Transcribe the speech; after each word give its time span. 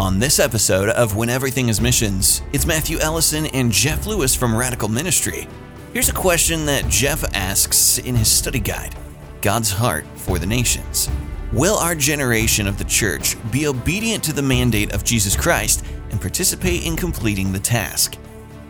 On 0.00 0.18
this 0.18 0.38
episode 0.38 0.88
of 0.88 1.14
When 1.14 1.28
Everything 1.28 1.68
is 1.68 1.78
Missions, 1.78 2.40
it's 2.54 2.64
Matthew 2.64 2.98
Ellison 3.00 3.44
and 3.48 3.70
Jeff 3.70 4.06
Lewis 4.06 4.34
from 4.34 4.56
Radical 4.56 4.88
Ministry. 4.88 5.46
Here's 5.92 6.08
a 6.08 6.14
question 6.14 6.64
that 6.64 6.88
Jeff 6.88 7.22
asks 7.34 7.98
in 7.98 8.16
his 8.16 8.32
study 8.32 8.60
guide 8.60 8.96
God's 9.42 9.70
heart 9.70 10.06
for 10.14 10.38
the 10.38 10.46
nations. 10.46 11.10
Will 11.52 11.76
our 11.76 11.94
generation 11.94 12.66
of 12.66 12.78
the 12.78 12.84
church 12.84 13.36
be 13.52 13.66
obedient 13.66 14.24
to 14.24 14.32
the 14.32 14.40
mandate 14.40 14.94
of 14.94 15.04
Jesus 15.04 15.36
Christ 15.36 15.84
and 16.10 16.18
participate 16.18 16.86
in 16.86 16.96
completing 16.96 17.52
the 17.52 17.60
task? 17.60 18.16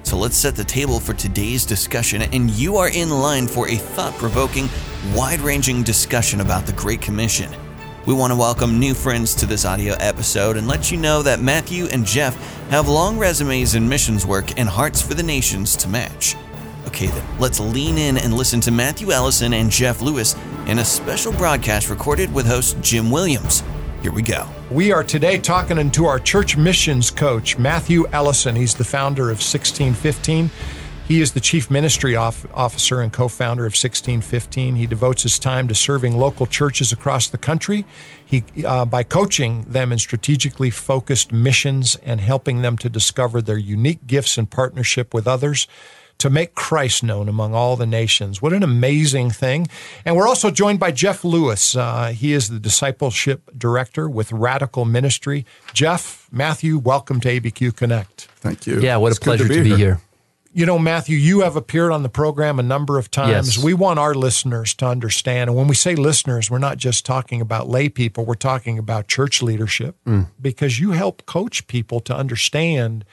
So 0.03 0.17
let's 0.17 0.37
set 0.37 0.57
the 0.57 0.65
table 0.65 0.99
for 0.99 1.15
today's 1.15 1.65
discussion, 1.65 2.23
and 2.23 2.51
you 2.51 2.77
are 2.77 2.91
in 2.91 3.09
line 3.09 3.47
for 3.47 3.69
a 3.69 3.77
thought 3.77 4.15
provoking, 4.15 4.69
wide 5.15 5.43
ranging 5.43 5.85
discussion 5.85 6.41
about 6.41 6.67
the 6.67 6.73
Great 6.73 7.01
Commission. 7.01 7.55
We 8.07 8.15
want 8.15 8.33
to 8.33 8.37
welcome 8.37 8.79
new 8.79 8.95
friends 8.95 9.35
to 9.37 9.47
this 9.47 9.67
audio 9.67 9.93
episode 10.01 10.57
and 10.57 10.67
let 10.67 10.91
you 10.91 10.97
know 10.97 11.23
that 11.23 11.43
Matthew 11.43 11.85
and 11.93 12.07
Jeff 12.07 12.35
have 12.71 12.89
long 12.89 13.19
resumes 13.19 13.75
in 13.75 13.87
missions 13.87 14.25
work 14.25 14.59
and 14.59 14.67
hearts 14.67 15.03
for 15.03 15.13
the 15.13 15.23
nations 15.23 15.77
to 15.77 15.89
match. 15.89 16.35
Okay, 16.87 17.09
then, 17.09 17.27
let's 17.39 17.61
lean 17.61 17.99
in 17.99 18.17
and 18.17 18.33
listen 18.33 18.59
to 18.63 18.71
Matthew 18.71 19.13
Ellison 19.13 19.53
and 19.53 19.71
Jeff 19.71 20.01
Lewis 20.01 20.35
in 20.67 20.79
a 20.79 20.85
special 20.85 21.31
broadcast 21.33 21.91
recorded 21.91 22.33
with 22.33 22.47
host 22.47 22.81
Jim 22.81 23.11
Williams. 23.11 23.63
Here 24.01 24.13
we 24.13 24.23
go. 24.23 24.49
We 24.71 24.93
are 24.93 25.05
today 25.05 25.37
talking 25.37 25.91
to 25.91 26.07
our 26.07 26.19
church 26.19 26.57
missions 26.57 27.11
coach, 27.11 27.59
Matthew 27.59 28.07
Ellison. 28.15 28.57
He's 28.57 28.75
the 28.75 28.83
founder 28.83 29.25
of 29.25 29.43
1615. 29.43 30.49
He 31.11 31.21
is 31.21 31.33
the 31.33 31.41
chief 31.41 31.73
ministry 31.73 32.15
officer 32.15 33.01
and 33.01 33.13
co 33.13 33.27
founder 33.27 33.65
of 33.65 33.73
1615. 33.73 34.77
He 34.77 34.87
devotes 34.87 35.25
his 35.25 35.41
time 35.41 35.67
to 35.67 35.75
serving 35.75 36.17
local 36.17 36.47
churches 36.47 36.93
across 36.93 37.27
the 37.27 37.37
country 37.37 37.85
he, 38.25 38.45
uh, 38.65 38.85
by 38.85 39.03
coaching 39.03 39.63
them 39.63 39.91
in 39.91 39.99
strategically 39.99 40.71
focused 40.71 41.33
missions 41.33 41.97
and 42.05 42.21
helping 42.21 42.63
them 42.63 42.79
to 42.79 42.89
discover 42.89 43.43
their 43.43 43.59
unique 43.59 44.07
gifts 44.07 44.39
in 44.39 44.47
partnership 44.47 45.13
with 45.13 45.27
others 45.27 45.67
to 46.19 46.31
make 46.31 46.55
Christ 46.55 47.03
known 47.03 47.29
among 47.29 47.55
all 47.57 47.75
the 47.75 47.87
nations. 47.87 48.41
What 48.41 48.53
an 48.53 48.63
amazing 48.63 49.31
thing. 49.31 49.67
And 50.05 50.15
we're 50.15 50.29
also 50.29 50.53
joined 50.53 50.79
by 50.79 50.93
Jeff 50.93 51.25
Lewis. 51.25 51.75
Uh, 51.75 52.13
he 52.15 52.35
is 52.35 52.51
the 52.51 52.61
discipleship 52.61 53.51
director 53.59 54.09
with 54.09 54.31
Radical 54.31 54.85
Ministry. 54.85 55.45
Jeff, 55.73 56.29
Matthew, 56.31 56.79
welcome 56.79 57.19
to 57.23 57.41
ABQ 57.41 57.75
Connect. 57.75 58.29
Thank 58.37 58.69
you. 58.69 58.81
Yeah, 58.81 58.99
what 58.99 59.09
it's 59.09 59.19
a 59.19 59.23
pleasure 59.23 59.43
to 59.43 59.49
be, 59.49 59.57
to 59.57 59.63
be 59.65 59.71
here. 59.71 59.77
here. 59.77 60.01
You 60.53 60.67
know, 60.67 60.79
Matthew, 60.81 61.17
you 61.17 61.41
have 61.41 61.55
appeared 61.55 61.93
on 61.93 62.03
the 62.03 62.09
program 62.09 62.59
a 62.59 62.63
number 62.63 62.99
of 62.99 63.09
times. 63.11 63.57
Yes. 63.57 63.65
We 63.65 63.73
want 63.73 64.01
our 64.01 64.15
listeners 64.15 64.75
to 64.75 64.87
understand. 64.87 65.49
And 65.49 65.57
when 65.57 65.69
we 65.69 65.77
say 65.77 65.95
listeners, 65.95 66.51
we're 66.51 66.59
not 66.59 66.77
just 66.77 67.07
talking 67.07 67.41
about 67.41 67.69
lay 67.69 67.89
people, 67.89 68.25
we're 68.25 68.35
talking 68.35 68.77
about 68.77 69.07
church 69.07 69.43
leadership 69.43 69.97
mm. 70.05 70.27
because 70.41 70.81
you 70.81 70.91
help 70.91 71.25
coach 71.25 71.69
people 71.69 72.01
to 72.01 72.17
understand 72.17 73.05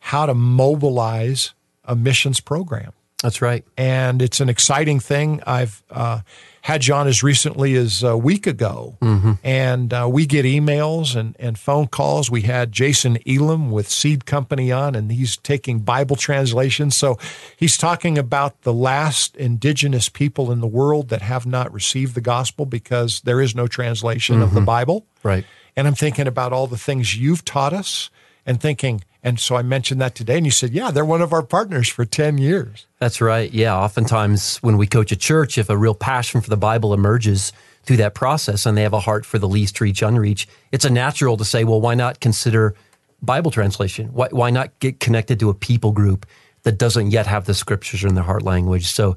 how 0.00 0.24
to 0.24 0.34
mobilize 0.34 1.52
a 1.84 1.94
missions 1.94 2.40
program. 2.40 2.92
That's 3.22 3.40
right. 3.40 3.64
And 3.78 4.20
it's 4.20 4.40
an 4.40 4.50
exciting 4.50 5.00
thing. 5.00 5.42
I've 5.46 5.82
uh, 5.90 6.20
had 6.60 6.82
John 6.82 7.08
as 7.08 7.22
recently 7.22 7.74
as 7.74 8.02
a 8.02 8.14
week 8.14 8.46
ago, 8.46 8.98
mm-hmm. 9.00 9.32
and 9.42 9.92
uh, 9.94 10.06
we 10.10 10.26
get 10.26 10.44
emails 10.44 11.16
and, 11.16 11.34
and 11.38 11.58
phone 11.58 11.86
calls. 11.86 12.30
We 12.30 12.42
had 12.42 12.72
Jason 12.72 13.18
Elam 13.26 13.70
with 13.70 13.88
Seed 13.88 14.26
Company 14.26 14.70
on, 14.70 14.94
and 14.94 15.10
he's 15.10 15.38
taking 15.38 15.78
Bible 15.78 16.16
translations. 16.16 16.94
So 16.94 17.18
he's 17.56 17.78
talking 17.78 18.18
about 18.18 18.62
the 18.62 18.72
last 18.72 19.34
indigenous 19.36 20.10
people 20.10 20.52
in 20.52 20.60
the 20.60 20.66
world 20.66 21.08
that 21.08 21.22
have 21.22 21.46
not 21.46 21.72
received 21.72 22.14
the 22.14 22.20
gospel 22.20 22.66
because 22.66 23.22
there 23.22 23.40
is 23.40 23.54
no 23.54 23.66
translation 23.66 24.36
mm-hmm. 24.36 24.44
of 24.44 24.50
the 24.52 24.60
mm-hmm. 24.60 24.66
Bible. 24.66 25.06
Right. 25.22 25.46
And 25.74 25.86
I'm 25.86 25.94
thinking 25.94 26.26
about 26.26 26.52
all 26.52 26.66
the 26.66 26.78
things 26.78 27.16
you've 27.16 27.46
taught 27.46 27.72
us 27.72 28.10
and 28.44 28.60
thinking, 28.60 29.02
and 29.26 29.40
so 29.40 29.56
I 29.56 29.62
mentioned 29.62 30.00
that 30.00 30.14
today, 30.14 30.36
and 30.36 30.46
you 30.46 30.52
said, 30.52 30.70
"Yeah, 30.70 30.92
they're 30.92 31.04
one 31.04 31.20
of 31.20 31.32
our 31.32 31.42
partners 31.42 31.88
for 31.88 32.04
ten 32.04 32.38
years." 32.38 32.86
That's 33.00 33.20
right. 33.20 33.52
Yeah, 33.52 33.76
oftentimes 33.76 34.58
when 34.58 34.78
we 34.78 34.86
coach 34.86 35.10
a 35.10 35.16
church, 35.16 35.58
if 35.58 35.68
a 35.68 35.76
real 35.76 35.96
passion 35.96 36.40
for 36.40 36.48
the 36.48 36.56
Bible 36.56 36.94
emerges 36.94 37.52
through 37.82 37.96
that 37.96 38.14
process, 38.14 38.64
and 38.64 38.78
they 38.78 38.82
have 38.82 38.92
a 38.92 39.00
heart 39.00 39.26
for 39.26 39.40
the 39.40 39.48
least 39.48 39.80
reach, 39.80 40.00
unreach, 40.00 40.46
it's 40.70 40.84
a 40.84 40.90
natural 40.90 41.36
to 41.38 41.44
say, 41.44 41.64
"Well, 41.64 41.80
why 41.80 41.96
not 41.96 42.20
consider 42.20 42.76
Bible 43.20 43.50
translation? 43.50 44.10
Why, 44.12 44.28
why 44.30 44.50
not 44.50 44.78
get 44.78 45.00
connected 45.00 45.40
to 45.40 45.50
a 45.50 45.54
people 45.54 45.90
group 45.90 46.24
that 46.62 46.78
doesn't 46.78 47.10
yet 47.10 47.26
have 47.26 47.46
the 47.46 47.54
scriptures 47.54 48.04
in 48.04 48.14
their 48.14 48.24
heart 48.24 48.44
language?" 48.44 48.86
So, 48.86 49.16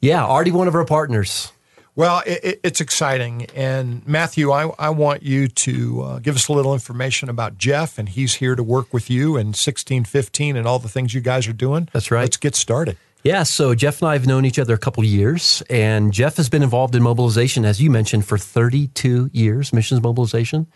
yeah, 0.00 0.24
already 0.24 0.52
one 0.52 0.68
of 0.68 0.76
our 0.76 0.84
partners. 0.84 1.50
Well, 1.98 2.22
it, 2.24 2.60
it's 2.62 2.80
exciting. 2.80 3.46
And 3.56 4.06
Matthew, 4.06 4.52
I, 4.52 4.70
I 4.78 4.90
want 4.90 5.24
you 5.24 5.48
to 5.48 6.02
uh, 6.02 6.18
give 6.20 6.36
us 6.36 6.46
a 6.46 6.52
little 6.52 6.72
information 6.72 7.28
about 7.28 7.58
Jeff, 7.58 7.98
and 7.98 8.08
he's 8.08 8.34
here 8.34 8.54
to 8.54 8.62
work 8.62 8.94
with 8.94 9.10
you 9.10 9.30
in 9.30 9.48
1615 9.48 10.56
and 10.56 10.64
all 10.64 10.78
the 10.78 10.88
things 10.88 11.12
you 11.12 11.20
guys 11.20 11.48
are 11.48 11.52
doing. 11.52 11.88
That's 11.92 12.12
right. 12.12 12.20
Let's 12.20 12.36
get 12.36 12.54
started. 12.54 12.98
Yeah, 13.24 13.42
so 13.42 13.74
Jeff 13.74 14.00
and 14.00 14.08
I 14.08 14.12
have 14.12 14.28
known 14.28 14.44
each 14.44 14.60
other 14.60 14.74
a 14.74 14.78
couple 14.78 15.02
years, 15.02 15.60
and 15.68 16.12
Jeff 16.12 16.36
has 16.36 16.48
been 16.48 16.62
involved 16.62 16.94
in 16.94 17.02
mobilization, 17.02 17.64
as 17.64 17.82
you 17.82 17.90
mentioned, 17.90 18.24
for 18.24 18.38
32 18.38 19.30
years, 19.32 19.72
missions 19.72 20.00
mobilization. 20.00 20.68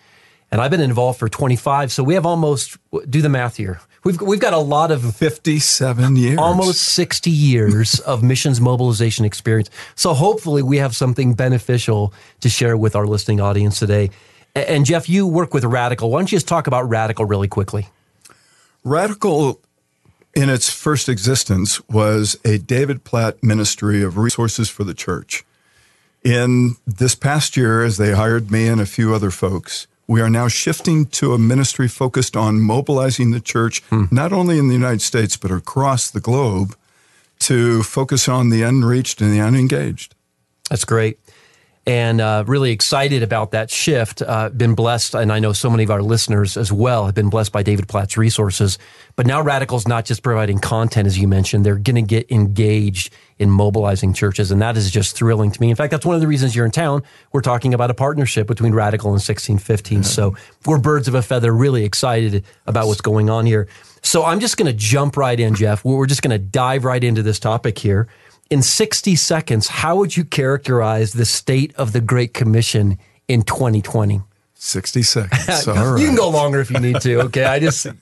And 0.51 0.61
I've 0.61 0.73
been 0.73 0.81
involved 0.81 1.21
for 1.21 1.29
25. 1.29 1.93
So 1.93 2.03
we 2.03 2.15
have 2.15 2.27
almost, 2.27 2.79
do 3.09 3.23
the 3.23 3.29
math 3.29 3.59
here. 3.59 3.81
We've, 4.05 4.21
we've 4.21 4.41
got 4.41 4.53
a 4.53 4.59
lot 4.59 4.91
of 4.91 5.15
57 5.15 6.17
years, 6.17 6.39
almost 6.39 6.83
60 6.83 7.31
years 7.31 8.01
of 8.07 8.23
missions 8.23 8.61
mobilization 8.61 9.25
experience. 9.25 9.71
So 9.95 10.13
hopefully 10.13 10.63
we 10.63 10.79
have 10.79 10.97
something 10.97 11.35
beneficial 11.35 12.13
to 12.41 12.49
share 12.49 12.77
with 12.77 12.97
our 12.97 13.07
listening 13.07 13.41
audience 13.41 13.79
today. 13.79 14.11
And 14.55 14.85
Jeff, 14.85 15.09
you 15.09 15.27
work 15.27 15.55
with 15.55 15.65
Radical. 15.65 16.11
Why 16.11 16.19
don't 16.19 16.33
you 16.33 16.37
just 16.37 16.49
talk 16.49 16.67
about 16.67 16.89
Radical 16.89 17.25
really 17.25 17.49
quickly? 17.49 17.87
Radical, 18.85 19.61
in 20.35 20.51
its 20.51 20.69
first 20.69 21.09
existence, 21.09 21.81
was 21.89 22.37
a 22.45 22.59
David 22.59 23.05
Platt 23.05 23.43
ministry 23.43 24.03
of 24.03 24.19
resources 24.19 24.69
for 24.69 24.83
the 24.83 24.95
church. 24.95 25.45
In 26.25 26.77
this 26.87 27.15
past 27.15 27.57
year, 27.57 27.85
as 27.85 27.97
they 27.97 28.13
hired 28.13 28.51
me 28.51 28.67
and 28.67 28.81
a 28.81 28.87
few 28.87 29.15
other 29.15 29.31
folks, 29.31 29.87
we 30.13 30.21
are 30.21 30.31
now 30.31 30.47
shifting 30.47 31.07
to 31.07 31.33
a 31.33 31.39
ministry 31.39 31.89
focused 31.89 32.37
on 32.37 32.61
mobilizing 32.61 33.31
the 33.31 33.41
church, 33.41 33.83
hmm. 33.85 34.05
not 34.11 34.31
only 34.31 34.59
in 34.59 34.69
the 34.69 34.75
United 34.75 35.01
States, 35.01 35.39
but 35.39 35.51
across 35.51 36.11
the 36.11 36.21
globe, 36.21 36.77
to 37.39 37.83
focus 37.83 38.29
on 38.29 38.51
the 38.51 38.63
unreached 38.63 39.23
and 39.23 39.33
the 39.33 39.41
unengaged. 39.41 40.15
That's 40.69 40.85
great 40.85 41.19
and 41.85 42.21
uh, 42.21 42.45
really 42.47 42.71
excited 42.71 43.25
about 43.25 43.51
that 43.51 43.69
shift. 43.69 44.23
Uh, 44.23 44.51
been 44.51 44.75
blessed, 44.75 45.15
and 45.15 45.33
I 45.33 45.41
know 45.41 45.53
so 45.53 45.69
many 45.69 45.83
of 45.83 45.91
our 45.91 46.03
listeners 46.03 46.57
as 46.57 46.71
well 46.71 47.07
have 47.07 47.15
been 47.15 47.29
blessed 47.29 47.51
by 47.51 47.65
David 47.65 47.89
Platt's 47.89 48.17
resources. 48.17 48.79
But 49.17 49.27
now 49.27 49.43
Radical's 49.43 49.89
not 49.89 50.05
just 50.05 50.23
providing 50.23 50.61
content, 50.61 51.07
as 51.07 51.19
you 51.19 51.27
mentioned, 51.27 51.67
they're 51.67 51.77
going 51.77 51.97
to 51.97 52.03
get 52.03 52.31
engaged 52.31 53.13
in 53.39 53.51
mobilizing 53.51 54.15
churches, 54.15 54.53
and 54.53 54.63
that 54.63 54.77
is 54.77 54.93
just 54.93 55.17
thrilling 55.17 55.51
to 55.51 55.61
me. 55.61 55.71
In 55.71 55.77
fact, 55.77 55.91
that's 55.91 56.07
one 56.07 56.15
of 56.15 56.21
the 56.21 56.29
reasons 56.29 56.55
you're 56.55 56.65
in 56.65 56.71
town. 56.71 57.03
We're 57.33 57.41
talking 57.41 57.75
about 57.75 57.91
a 57.91 57.95
partnership 57.95 58.47
between 58.47 58.73
Radical 58.75 59.09
and 59.09 59.15
1615. 59.15 59.99
Yeah. 59.99 60.03
So 60.05 60.37
we're 60.65 60.79
birds 60.79 61.09
of 61.09 61.15
a 61.15 61.23
feather, 61.23 61.53
really 61.53 61.85
excited 61.85 62.45
about 62.67 62.87
what's 62.87 63.01
going 63.01 63.29
on 63.29 63.45
here. 63.45 63.67
So 64.03 64.25
I'm 64.25 64.39
just 64.39 64.57
going 64.57 64.67
to 64.67 64.73
jump 64.73 65.17
right 65.17 65.39
in, 65.39 65.55
Jeff. 65.57 65.85
We're 65.85 66.07
just 66.07 66.23
going 66.23 66.33
to 66.33 66.39
dive 66.39 66.85
right 66.85 67.03
into 67.03 67.23
this 67.23 67.41
topic 67.41 67.79
here 67.79 68.09
in 68.53 68.61
60 68.61 69.17
seconds, 69.17 69.67
how 69.69 69.97
would 69.97 70.15
you 70.15 70.25
characterize 70.25 71.15
the 71.15 71.25
state 71.25 71.75
of 71.77 71.93
the 71.93 72.03
Great 72.03 72.35
Commission 72.35 72.99
in 73.27 73.43
2020? 73.45 74.21
60 74.55 75.03
seconds. 75.03 75.67
you 75.67 76.07
can 76.07 76.15
go 76.15 76.29
longer 76.29 76.61
if 76.61 76.71
you 76.71 76.79
need 76.79 77.01
to. 77.01 77.23
Okay. 77.23 77.45
I 77.45 77.59
just. 77.59 77.87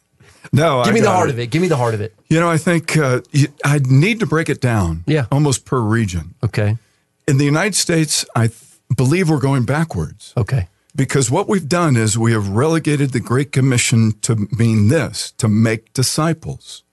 No, 0.52 0.82
give 0.84 0.94
me 0.94 1.00
the 1.00 1.10
heart 1.10 1.28
it. 1.28 1.32
of 1.32 1.38
it. 1.38 1.50
Give 1.50 1.60
me 1.60 1.68
the 1.68 1.76
heart 1.76 1.92
of 1.92 2.00
it. 2.00 2.14
You 2.28 2.40
know, 2.40 2.50
I 2.50 2.56
think 2.56 2.96
uh, 2.96 3.20
I 3.62 3.78
need 3.84 4.20
to 4.20 4.26
break 4.26 4.48
it 4.48 4.60
down. 4.60 5.04
Yeah, 5.06 5.26
almost 5.30 5.66
per 5.66 5.78
region. 5.78 6.34
Okay. 6.42 6.78
In 7.28 7.36
the 7.36 7.44
United 7.44 7.74
States, 7.74 8.24
I 8.34 8.46
th- 8.46 8.58
believe 8.96 9.28
we're 9.28 9.38
going 9.38 9.64
backwards. 9.64 10.32
Okay. 10.38 10.66
Because 10.96 11.30
what 11.30 11.46
we've 11.46 11.68
done 11.68 11.94
is 11.94 12.16
we 12.16 12.32
have 12.32 12.48
relegated 12.48 13.10
the 13.10 13.20
Great 13.20 13.52
Commission 13.52 14.12
to 14.22 14.48
mean 14.58 14.88
this: 14.88 15.32
to 15.32 15.46
make 15.46 15.92
disciples 15.92 16.84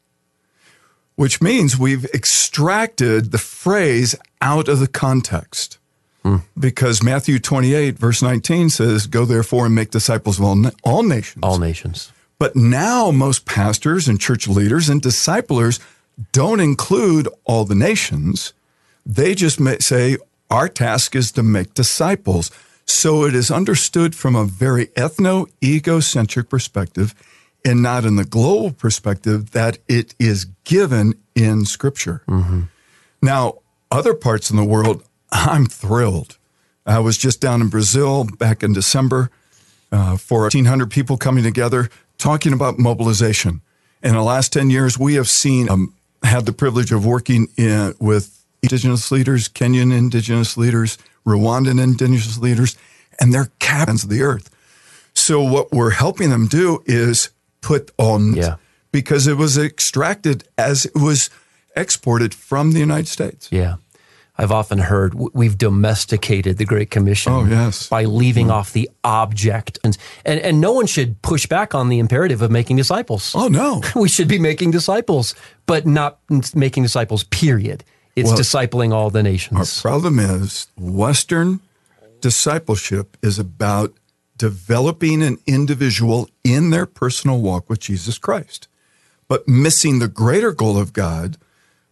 which 1.18 1.42
means 1.42 1.78
we've 1.78 2.06
extracted 2.14 3.32
the 3.32 3.40
phrase 3.40 4.16
out 4.40 4.70
of 4.70 4.80
the 4.80 4.88
context. 4.88 5.80
Hmm. 6.24 6.38
Because 6.58 7.04
Matthew 7.04 7.40
28, 7.40 7.98
verse 7.98 8.22
19 8.22 8.70
says, 8.70 9.08
Go 9.08 9.26
therefore 9.26 9.66
and 9.66 9.76
make 9.76 9.90
disciples 9.90 10.38
of 10.38 10.46
all, 10.46 10.56
na- 10.56 10.72
all 10.84 11.02
nations. 11.04 11.42
All 11.44 11.58
nations. 11.58 12.12
But 12.40 12.56
now 12.56 13.10
most 13.10 13.46
pastors 13.46 14.08
and 14.08 14.20
church 14.20 14.48
leaders 14.48 14.90
and 14.90 15.02
disciplers 15.02 15.80
don't 16.32 16.60
include 16.60 17.28
all 17.46 17.66
the 17.66 17.76
nations. 17.76 18.54
They 19.04 19.34
just 19.34 19.60
say, 19.82 20.18
Our 20.52 20.70
task 20.70 21.16
is 21.16 21.32
to 21.32 21.42
make 21.42 21.74
disciples. 21.74 22.52
So 22.86 23.26
it 23.26 23.34
is 23.34 23.50
understood 23.50 24.16
from 24.16 24.36
a 24.36 24.46
very 24.46 24.88
ethno 24.88 25.50
egocentric 25.64 26.48
perspective 26.48 27.16
and 27.68 27.82
not 27.82 28.06
in 28.06 28.16
the 28.16 28.24
global 28.24 28.72
perspective 28.72 29.52
that 29.52 29.78
it 29.90 30.16
is 30.18 30.46
given 30.64 31.14
in 31.36 31.66
Scripture. 31.66 32.24
Mm-hmm. 32.30 32.62
Now, 33.22 33.60
other 33.92 34.14
parts 34.14 34.50
in 34.50 34.56
the 34.56 34.64
world, 34.64 35.04
I'm 35.32 35.66
thrilled. 35.66 36.38
I 36.86 37.00
was 37.00 37.18
just 37.18 37.42
down 37.42 37.60
in 37.60 37.68
Brazil 37.68 38.24
back 38.24 38.64
in 38.64 38.72
December 38.72 39.30
uh, 39.92 40.16
for 40.16 40.42
1,800 40.44 40.90
people 40.90 41.18
coming 41.18 41.44
together 41.44 41.90
talking 42.18 42.54
about 42.54 42.80
mobilization. 42.80 43.62
In 44.02 44.14
the 44.14 44.24
last 44.24 44.54
10 44.54 44.70
years, 44.70 44.98
we 44.98 45.16
have 45.16 45.28
seen, 45.28 45.70
um, 45.70 45.94
had 46.24 46.46
the 46.46 46.54
privilege 46.54 46.94
of 46.94 47.06
working 47.06 47.50
in, 47.58 47.94
with 48.00 48.46
indigenous 48.64 49.12
leaders, 49.12 49.50
Kenyan 49.50 49.96
indigenous 49.96 50.56
leaders, 50.56 50.98
Rwandan 51.26 51.84
indigenous 51.84 52.38
leaders, 52.38 52.78
and 53.20 53.34
their 53.34 53.52
captains 53.60 54.06
of 54.06 54.10
the 54.10 54.22
earth. 54.22 54.50
So 55.14 55.42
what 55.42 55.74
we're 55.74 55.92
helping 55.92 56.30
them 56.30 56.48
do 56.48 56.82
is 56.86 57.32
put 57.68 57.92
on, 57.98 58.34
Yeah. 58.34 58.56
because 58.92 59.28
it 59.32 59.38
was 59.38 59.58
extracted 59.58 60.44
as 60.58 60.86
it 60.86 60.96
was 60.96 61.30
exported 61.76 62.34
from 62.34 62.72
the 62.74 62.80
United 62.80 63.08
States. 63.08 63.48
Yeah. 63.52 63.76
I've 64.40 64.52
often 64.52 64.78
heard 64.80 65.16
we've 65.34 65.58
domesticated 65.58 66.58
the 66.58 66.66
Great 66.66 66.92
Commission 66.92 67.34
Oh, 67.34 67.44
yes. 67.46 67.90
by 67.90 68.06
leaving 68.06 68.52
off 68.52 68.72
the 68.72 68.88
object. 69.04 69.80
And, 69.84 69.98
and, 70.26 70.40
and 70.40 70.62
no 70.62 70.72
one 70.74 70.86
should 70.88 71.20
push 71.24 71.48
back 71.48 71.74
on 71.74 71.90
the 71.90 71.98
imperative 72.00 72.44
of 72.46 72.52
making 72.52 72.78
disciples. 72.78 73.34
Oh, 73.36 73.48
no. 73.48 73.82
We 73.96 74.10
should 74.10 74.28
be 74.28 74.40
making 74.40 74.72
disciples, 74.72 75.34
but 75.66 75.86
not 75.86 76.20
making 76.56 76.84
disciples, 76.84 77.24
period. 77.26 77.84
It's 78.16 78.30
Well, 78.30 78.38
discipling 78.40 78.94
all 78.94 79.10
the 79.10 79.24
nations. 79.24 79.58
Our 79.60 79.92
problem 79.92 80.20
is 80.20 80.68
Western 80.78 81.60
discipleship 82.22 83.18
is 83.22 83.40
about 83.40 83.94
developing 84.38 85.24
an 85.24 85.38
individual 85.48 86.30
in 86.44 86.70
their 86.70 86.86
personal 86.86 87.42
walk 87.42 87.70
with 87.70 87.80
Jesus 87.80 88.18
Christ, 88.18 88.68
but 89.28 89.48
missing 89.48 90.00
the 90.00 90.08
greater 90.08 90.52
goal 90.54 90.78
of 90.78 90.94
God 90.94 91.38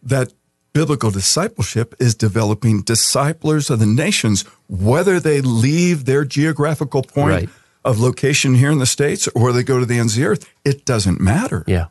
that 0.02 0.32
biblical 0.72 1.10
discipleship 1.10 1.94
is 1.98 2.14
developing 2.14 2.82
disciplers 2.82 3.70
of 3.70 3.78
the 3.78 3.86
nations, 3.86 4.44
whether 4.68 5.18
they 5.18 5.40
leave 5.40 6.04
their 6.04 6.24
geographical 6.24 7.02
point 7.02 7.30
Right. 7.30 7.48
of 7.84 7.98
location 7.98 8.54
here 8.56 8.70
in 8.70 8.78
the 8.78 8.86
States 8.86 9.26
or 9.34 9.52
they 9.52 9.62
go 9.62 9.80
to 9.80 9.86
the 9.86 9.98
ends 9.98 10.14
of 10.14 10.20
the 10.20 10.26
earth. 10.26 10.46
It 10.64 10.84
doesn't 10.84 11.20
matter. 11.20 11.64
Yeah. 11.66 11.86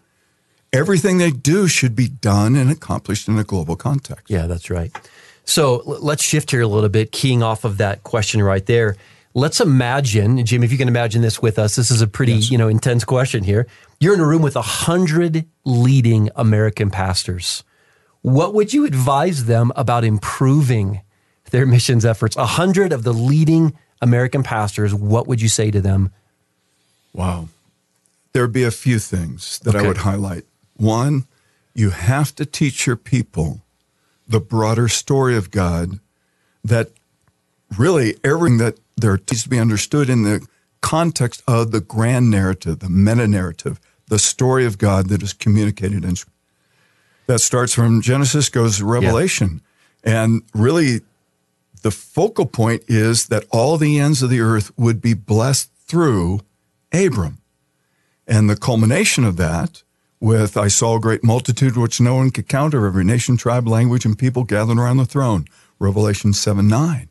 Everything 0.71 1.17
they 1.17 1.31
do 1.31 1.67
should 1.67 1.95
be 1.95 2.07
done 2.09 2.55
and 2.55 2.69
accomplished 2.69 3.27
in 3.27 3.37
a 3.39 3.43
global 3.43 3.75
context. 3.75 4.29
Yeah, 4.29 4.45
that's 4.45 4.69
right. 4.69 4.91
So 5.45 5.83
let's 5.85 6.23
shift 6.23 6.51
here 6.51 6.61
a 6.61 6.67
little 6.67 6.89
bit, 6.89 7.11
keying 7.11 7.41
off 7.43 7.63
of 7.63 7.77
that 7.77 8.03
question 8.03 8.41
right 8.43 8.65
there. 8.65 8.97
Let's 9.37 9.59
imagine, 9.59 10.45
Jim, 10.45 10.63
if 10.63 10.71
you 10.71 10.77
can 10.77 10.87
imagine 10.87 11.21
this 11.21 11.41
with 11.41 11.59
us, 11.59 11.75
this 11.75 11.91
is 11.91 12.01
a 12.01 12.07
pretty, 12.07 12.35
you 12.35 12.57
know, 12.57 12.69
intense 12.69 13.03
question 13.03 13.43
here. 13.43 13.67
You're 13.99 14.13
in 14.13 14.21
a 14.21 14.25
room 14.25 14.41
with 14.41 14.55
a 14.55 14.61
hundred 14.61 15.45
leading 15.65 16.29
American 16.37 16.89
pastors. 16.89 17.65
What 18.21 18.53
would 18.53 18.73
you 18.73 18.85
advise 18.85 19.43
them 19.43 19.73
about 19.75 20.05
improving 20.05 21.01
their 21.51 21.65
missions 21.65 22.05
efforts? 22.05 22.37
A 22.37 22.45
hundred 22.45 22.93
of 22.93 23.03
the 23.03 23.11
leading 23.13 23.77
American 24.01 24.41
pastors, 24.41 24.93
what 24.93 25.27
would 25.27 25.41
you 25.41 25.49
say 25.49 25.69
to 25.69 25.81
them? 25.81 26.11
Wow. 27.13 27.49
There'd 28.31 28.53
be 28.53 28.63
a 28.63 28.71
few 28.71 28.99
things 28.99 29.59
that 29.59 29.75
Okay. 29.75 29.83
I 29.83 29.87
would 29.87 29.97
highlight. 29.97 30.45
One, 30.77 31.25
you 31.73 31.89
have 31.89 32.33
to 32.35 32.45
teach 32.45 32.87
your 32.87 32.95
people 32.95 33.61
the 34.27 34.39
broader 34.39 34.87
story 34.87 35.35
of 35.35 35.51
God 35.51 35.99
that 36.63 36.91
really 37.77 38.15
everything 38.23 38.57
that 38.59 38.77
there 38.97 39.17
needs 39.17 39.43
to 39.43 39.49
be 39.49 39.59
understood 39.59 40.09
in 40.09 40.23
the 40.23 40.45
context 40.81 41.41
of 41.47 41.71
the 41.71 41.81
grand 41.81 42.29
narrative, 42.29 42.79
the 42.79 42.89
meta 42.89 43.27
narrative, 43.27 43.79
the 44.07 44.19
story 44.19 44.65
of 44.65 44.77
God 44.77 45.09
that 45.09 45.23
is 45.23 45.33
communicated 45.33 46.05
in 46.05 46.15
that 47.27 47.39
starts 47.39 47.73
from 47.73 48.01
Genesis 48.01 48.49
goes 48.49 48.77
to 48.77 48.85
Revelation. 48.85 49.61
And 50.03 50.43
really 50.53 51.01
the 51.81 51.91
focal 51.91 52.45
point 52.45 52.83
is 52.87 53.27
that 53.27 53.45
all 53.51 53.77
the 53.77 53.99
ends 53.99 54.21
of 54.21 54.29
the 54.29 54.41
earth 54.41 54.71
would 54.77 55.01
be 55.01 55.13
blessed 55.13 55.71
through 55.85 56.41
Abram. 56.93 57.39
And 58.27 58.49
the 58.49 58.55
culmination 58.55 59.23
of 59.23 59.37
that 59.37 59.83
with 60.19 60.57
I 60.57 60.67
saw 60.67 60.95
a 60.95 60.99
great 60.99 61.23
multitude 61.23 61.77
which 61.77 62.01
no 62.01 62.15
one 62.15 62.31
could 62.31 62.47
count 62.47 62.73
of 62.73 62.83
every 62.83 63.03
nation, 63.03 63.37
tribe, 63.37 63.67
language, 63.67 64.05
and 64.05 64.17
people 64.17 64.43
gathered 64.43 64.77
around 64.77 64.97
the 64.97 65.05
throne. 65.05 65.45
Revelation 65.77 66.33
7 66.33 66.67
9. 66.67 67.09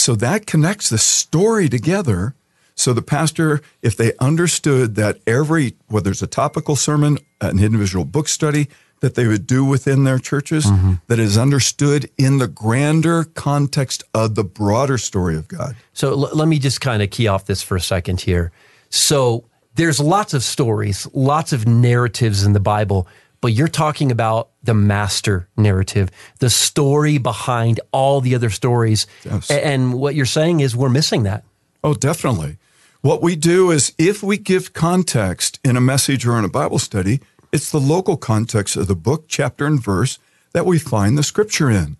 So 0.00 0.14
that 0.16 0.46
connects 0.46 0.88
the 0.88 0.96
story 0.96 1.68
together. 1.68 2.34
So 2.74 2.94
the 2.94 3.02
pastor, 3.02 3.60
if 3.82 3.96
they 3.96 4.14
understood 4.18 4.94
that 4.94 5.18
every, 5.26 5.74
whether 5.88 6.10
it's 6.10 6.22
a 6.22 6.26
topical 6.26 6.74
sermon, 6.74 7.18
an 7.42 7.62
individual 7.62 8.06
book 8.06 8.26
study 8.26 8.68
that 9.00 9.14
they 9.14 9.26
would 9.26 9.46
do 9.46 9.62
within 9.62 10.04
their 10.04 10.18
churches, 10.18 10.64
mm-hmm. 10.64 10.94
that 11.08 11.18
is 11.18 11.36
understood 11.36 12.08
in 12.16 12.38
the 12.38 12.48
grander 12.48 13.24
context 13.24 14.02
of 14.14 14.36
the 14.36 14.44
broader 14.44 14.96
story 14.96 15.36
of 15.36 15.48
God. 15.48 15.76
So 15.92 16.12
l- 16.12 16.30
let 16.34 16.48
me 16.48 16.58
just 16.58 16.80
kind 16.80 17.02
of 17.02 17.10
key 17.10 17.28
off 17.28 17.44
this 17.44 17.62
for 17.62 17.76
a 17.76 17.80
second 17.80 18.22
here. 18.22 18.52
So 18.88 19.44
there's 19.74 20.00
lots 20.00 20.32
of 20.32 20.42
stories, 20.42 21.06
lots 21.12 21.52
of 21.52 21.66
narratives 21.66 22.44
in 22.44 22.54
the 22.54 22.60
Bible, 22.60 23.06
but 23.40 23.52
you're 23.52 23.68
talking 23.68 24.10
about 24.12 24.50
the 24.62 24.74
master 24.74 25.48
narrative, 25.56 26.10
the 26.40 26.50
story 26.50 27.18
behind 27.18 27.80
all 27.92 28.20
the 28.20 28.34
other 28.34 28.50
stories. 28.50 29.06
Yes. 29.24 29.50
And 29.50 29.94
what 29.94 30.14
you're 30.14 30.26
saying 30.26 30.60
is 30.60 30.76
we're 30.76 30.88
missing 30.90 31.22
that. 31.24 31.44
Oh, 31.82 31.94
definitely. 31.94 32.58
What 33.00 33.22
we 33.22 33.34
do 33.36 33.70
is 33.70 33.94
if 33.96 34.22
we 34.22 34.36
give 34.36 34.74
context 34.74 35.58
in 35.64 35.76
a 35.76 35.80
message 35.80 36.26
or 36.26 36.38
in 36.38 36.44
a 36.44 36.50
Bible 36.50 36.78
study, 36.78 37.20
it's 37.50 37.70
the 37.70 37.80
local 37.80 38.16
context 38.18 38.76
of 38.76 38.86
the 38.86 38.94
book, 38.94 39.24
chapter, 39.26 39.64
and 39.66 39.82
verse 39.82 40.18
that 40.52 40.66
we 40.66 40.78
find 40.78 41.16
the 41.16 41.22
scripture 41.22 41.70
in. 41.70 41.96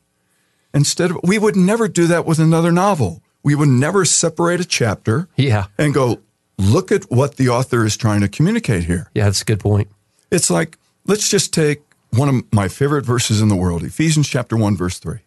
Instead 0.75 1.11
of, 1.11 1.19
we 1.25 1.39
would 1.39 1.57
never 1.57 1.89
do 1.89 2.07
that 2.07 2.27
with 2.27 2.39
another 2.39 2.71
novel. 2.71 3.23
We 3.43 3.55
would 3.55 3.69
never 3.69 4.05
separate 4.05 4.61
a 4.61 4.65
chapter 4.65 5.29
Yeah. 5.37 5.67
and 5.79 5.95
go, 5.95 6.21
look 6.59 6.93
at 6.93 7.11
what 7.11 7.37
the 7.37 7.49
author 7.49 7.85
is 7.87 7.97
trying 7.97 8.21
to 8.21 8.29
communicate 8.29 8.85
here. 8.85 9.11
Yeah, 9.15 9.25
that's 9.25 9.41
a 9.43 9.47
good 9.47 9.61
point. 9.61 9.89
It's 10.31 10.51
like, 10.51 10.77
let's 11.11 11.29
just 11.29 11.53
take 11.53 11.83
one 12.11 12.29
of 12.29 12.53
my 12.53 12.69
favorite 12.69 13.05
verses 13.05 13.41
in 13.43 13.49
the 13.49 13.57
world, 13.57 13.83
Ephesians 13.83 14.29
chapter 14.29 14.57
1, 14.57 14.77
verse 14.77 14.99
3. 15.01 15.19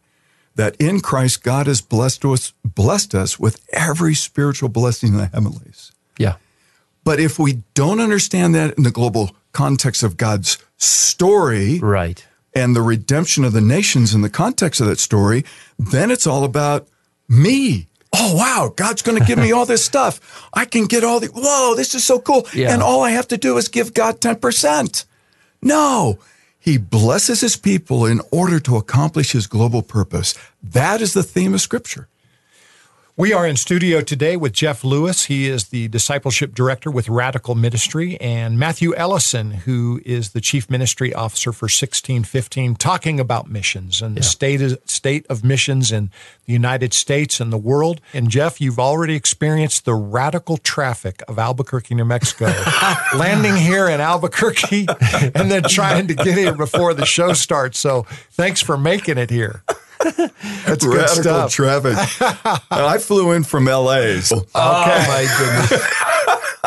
That 0.55 0.75
in 0.77 1.01
Christ 1.01 1.43
God 1.43 1.67
has 1.67 1.81
blessed 1.81 2.23
us, 2.23 2.53
blessed 2.63 3.13
us 3.13 3.37
with 3.37 3.59
every 3.73 4.15
spiritual 4.15 4.69
blessing 4.69 5.11
in 5.13 5.17
the 5.17 5.25
heavenlies. 5.25 5.91
Yeah. 6.17 6.35
But 7.03 7.19
if 7.19 7.37
we 7.37 7.63
don't 7.73 7.99
understand 7.99 8.55
that 8.55 8.77
in 8.77 8.83
the 8.83 8.91
global 8.91 9.35
context 9.51 10.03
of 10.03 10.15
God's 10.15 10.57
story 10.77 11.79
Right. 11.79 12.25
and 12.55 12.75
the 12.75 12.81
redemption 12.81 13.43
of 13.43 13.51
the 13.51 13.61
nations 13.61 14.13
in 14.15 14.21
the 14.21 14.29
context 14.29 14.79
of 14.79 14.87
that 14.87 14.99
story, 14.99 15.43
then 15.77 16.11
it's 16.11 16.25
all 16.27 16.45
about 16.45 16.87
me. 17.27 17.87
Oh, 18.13 18.35
wow, 18.35 18.71
God's 18.73 19.01
going 19.01 19.19
to 19.19 19.25
give 19.25 19.39
me 19.39 19.51
all 19.51 19.65
this 19.65 19.83
stuff. 19.91 20.47
I 20.53 20.63
can 20.63 20.85
get 20.85 21.03
all 21.03 21.19
the, 21.19 21.27
whoa, 21.27 21.73
this 21.75 21.93
is 21.93 22.05
so 22.05 22.19
cool. 22.19 22.47
Yeah. 22.53 22.71
And 22.71 22.81
all 22.81 23.01
I 23.01 23.09
have 23.09 23.27
to 23.29 23.37
do 23.37 23.57
is 23.57 23.67
give 23.67 23.93
God 23.93 24.21
10%. 24.21 25.05
No, 25.63 26.19
he 26.59 26.77
blesses 26.77 27.41
his 27.41 27.55
people 27.55 28.05
in 28.05 28.21
order 28.31 28.59
to 28.59 28.75
accomplish 28.75 29.31
his 29.31 29.47
global 29.47 29.81
purpose. 29.81 30.35
That 30.61 31.01
is 31.01 31.13
the 31.13 31.23
theme 31.23 31.53
of 31.53 31.61
Scripture. 31.61 32.07
We 33.15 33.31
are 33.31 33.45
in 33.45 33.57
studio 33.57 34.01
today 34.01 34.35
with 34.37 34.53
Jeff 34.53 34.83
Lewis. 34.83 35.25
He 35.25 35.47
is 35.47 35.65
the 35.65 35.87
discipleship 35.87 36.55
director 36.55 36.89
with 36.89 37.09
Radical 37.09 37.53
Ministry, 37.53 38.19
and 38.19 38.57
Matthew 38.57 38.95
Ellison, 38.95 39.51
who 39.51 40.01
is 40.03 40.31
the 40.31 40.41
chief 40.41 40.67
ministry 40.67 41.13
officer 41.13 41.51
for 41.51 41.65
1615, 41.65 42.73
talking 42.73 43.19
about 43.19 43.47
missions 43.47 44.01
and 44.01 44.17
the 44.17 44.23
state 44.23 44.63
of, 44.63 44.79
state 44.85 45.27
of 45.29 45.43
missions 45.43 45.91
in 45.91 46.09
the 46.47 46.53
United 46.53 46.91
States 46.91 47.39
and 47.39 47.53
the 47.53 47.57
world. 47.57 48.01
And 48.15 48.31
Jeff, 48.31 48.59
you've 48.59 48.79
already 48.79 49.13
experienced 49.13 49.85
the 49.85 49.93
radical 49.93 50.57
traffic 50.57 51.21
of 51.27 51.37
Albuquerque, 51.37 51.93
New 51.93 52.05
Mexico, 52.05 52.45
landing 53.15 53.55
here 53.55 53.89
in 53.89 54.01
Albuquerque 54.01 54.87
and 55.35 55.51
then 55.51 55.61
trying 55.69 56.07
to 56.07 56.15
get 56.15 56.35
here 56.35 56.55
before 56.55 56.95
the 56.95 57.05
show 57.05 57.33
starts. 57.33 57.77
So 57.77 58.07
thanks 58.31 58.59
for 58.59 58.75
making 58.75 59.19
it 59.19 59.29
here. 59.29 59.61
That's 60.65 60.85
good 60.85 60.95
Radical 60.95 61.23
stuff. 61.23 61.51
traffic. 61.51 61.93
I 62.71 62.97
flew 62.97 63.31
in 63.31 63.43
from 63.43 63.65
LA. 63.65 64.19
So 64.21 64.45
Oh 64.55 64.85
my 65.07 65.27
goodness. 65.37 65.93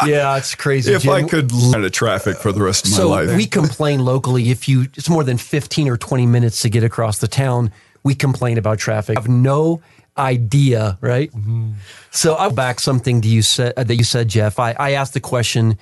yeah, 0.06 0.36
it's 0.36 0.54
crazy. 0.54 0.92
if 0.92 1.02
Jim. 1.02 1.12
I 1.12 1.22
could 1.22 1.52
learn 1.52 1.82
the 1.82 1.90
traffic 1.90 2.36
for 2.38 2.52
the 2.52 2.62
rest 2.62 2.84
of 2.86 2.92
my 2.92 2.96
So 2.96 3.08
life. 3.08 3.36
we 3.36 3.46
complain 3.46 4.04
locally 4.04 4.50
if 4.50 4.68
you 4.68 4.82
it's 4.94 5.08
more 5.08 5.24
than 5.24 5.38
15 5.38 5.88
or 5.88 5.96
20 5.96 6.26
minutes 6.26 6.60
to 6.62 6.68
get 6.70 6.84
across 6.84 7.18
the 7.18 7.28
town, 7.28 7.72
we 8.02 8.14
complain 8.14 8.58
about 8.58 8.78
traffic. 8.78 9.18
I 9.18 9.20
have 9.20 9.28
no 9.28 9.82
idea, 10.18 10.96
right? 11.00 11.30
So 12.10 12.34
I'll 12.34 12.50
back 12.52 12.80
something 12.80 13.20
to 13.20 13.28
you 13.28 13.42
said 13.42 13.74
uh, 13.76 13.84
that 13.84 13.96
you 13.96 14.04
said, 14.04 14.28
Jeff. 14.28 14.58
I, 14.58 14.72
I 14.78 14.92
asked 14.92 15.12
the 15.14 15.20
question, 15.20 15.78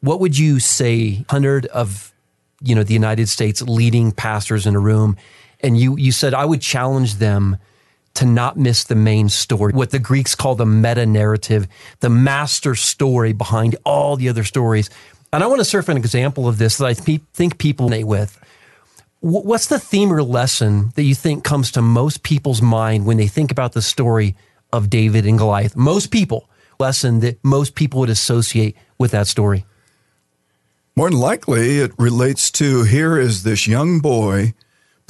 what 0.00 0.18
would 0.20 0.36
you 0.36 0.58
say 0.58 1.14
100 1.28 1.66
of 1.66 2.12
you 2.60 2.74
know 2.74 2.82
the 2.84 2.94
United 2.94 3.28
States 3.28 3.60
leading 3.62 4.12
pastors 4.12 4.66
in 4.66 4.74
a 4.76 4.80
room 4.80 5.16
and 5.62 5.78
you 5.78 5.96
you 5.96 6.12
said 6.12 6.34
I 6.34 6.44
would 6.44 6.60
challenge 6.60 7.16
them 7.16 7.56
to 8.14 8.26
not 8.26 8.56
miss 8.58 8.84
the 8.84 8.94
main 8.94 9.28
story, 9.28 9.72
what 9.72 9.90
the 9.90 9.98
Greeks 9.98 10.34
call 10.34 10.54
the 10.54 10.66
meta 10.66 11.06
narrative, 11.06 11.66
the 12.00 12.10
master 12.10 12.74
story 12.74 13.32
behind 13.32 13.76
all 13.84 14.16
the 14.16 14.28
other 14.28 14.44
stories. 14.44 14.90
And 15.32 15.42
I 15.42 15.46
want 15.46 15.60
to 15.60 15.64
serve 15.64 15.88
an 15.88 15.96
example 15.96 16.46
of 16.46 16.58
this 16.58 16.76
that 16.76 16.86
I 16.86 16.92
th- 16.92 17.22
think 17.32 17.56
people 17.56 17.88
relate 17.88 18.04
with. 18.04 18.38
Wh- 19.20 19.46
What's 19.46 19.68
the 19.68 19.78
theme 19.78 20.12
or 20.12 20.22
lesson 20.22 20.92
that 20.94 21.04
you 21.04 21.14
think 21.14 21.42
comes 21.42 21.70
to 21.72 21.80
most 21.80 22.22
people's 22.22 22.60
mind 22.60 23.06
when 23.06 23.16
they 23.16 23.28
think 23.28 23.50
about 23.50 23.72
the 23.72 23.80
story 23.80 24.36
of 24.74 24.90
David 24.90 25.24
and 25.24 25.38
Goliath? 25.38 25.74
Most 25.74 26.10
people, 26.10 26.50
lesson 26.78 27.20
that 27.20 27.42
most 27.42 27.74
people 27.74 28.00
would 28.00 28.10
associate 28.10 28.76
with 28.98 29.12
that 29.12 29.26
story. 29.26 29.64
More 30.94 31.08
than 31.08 31.18
likely, 31.18 31.78
it 31.78 31.92
relates 31.98 32.50
to 32.52 32.84
here 32.84 33.18
is 33.18 33.42
this 33.42 33.66
young 33.66 34.00
boy 34.00 34.52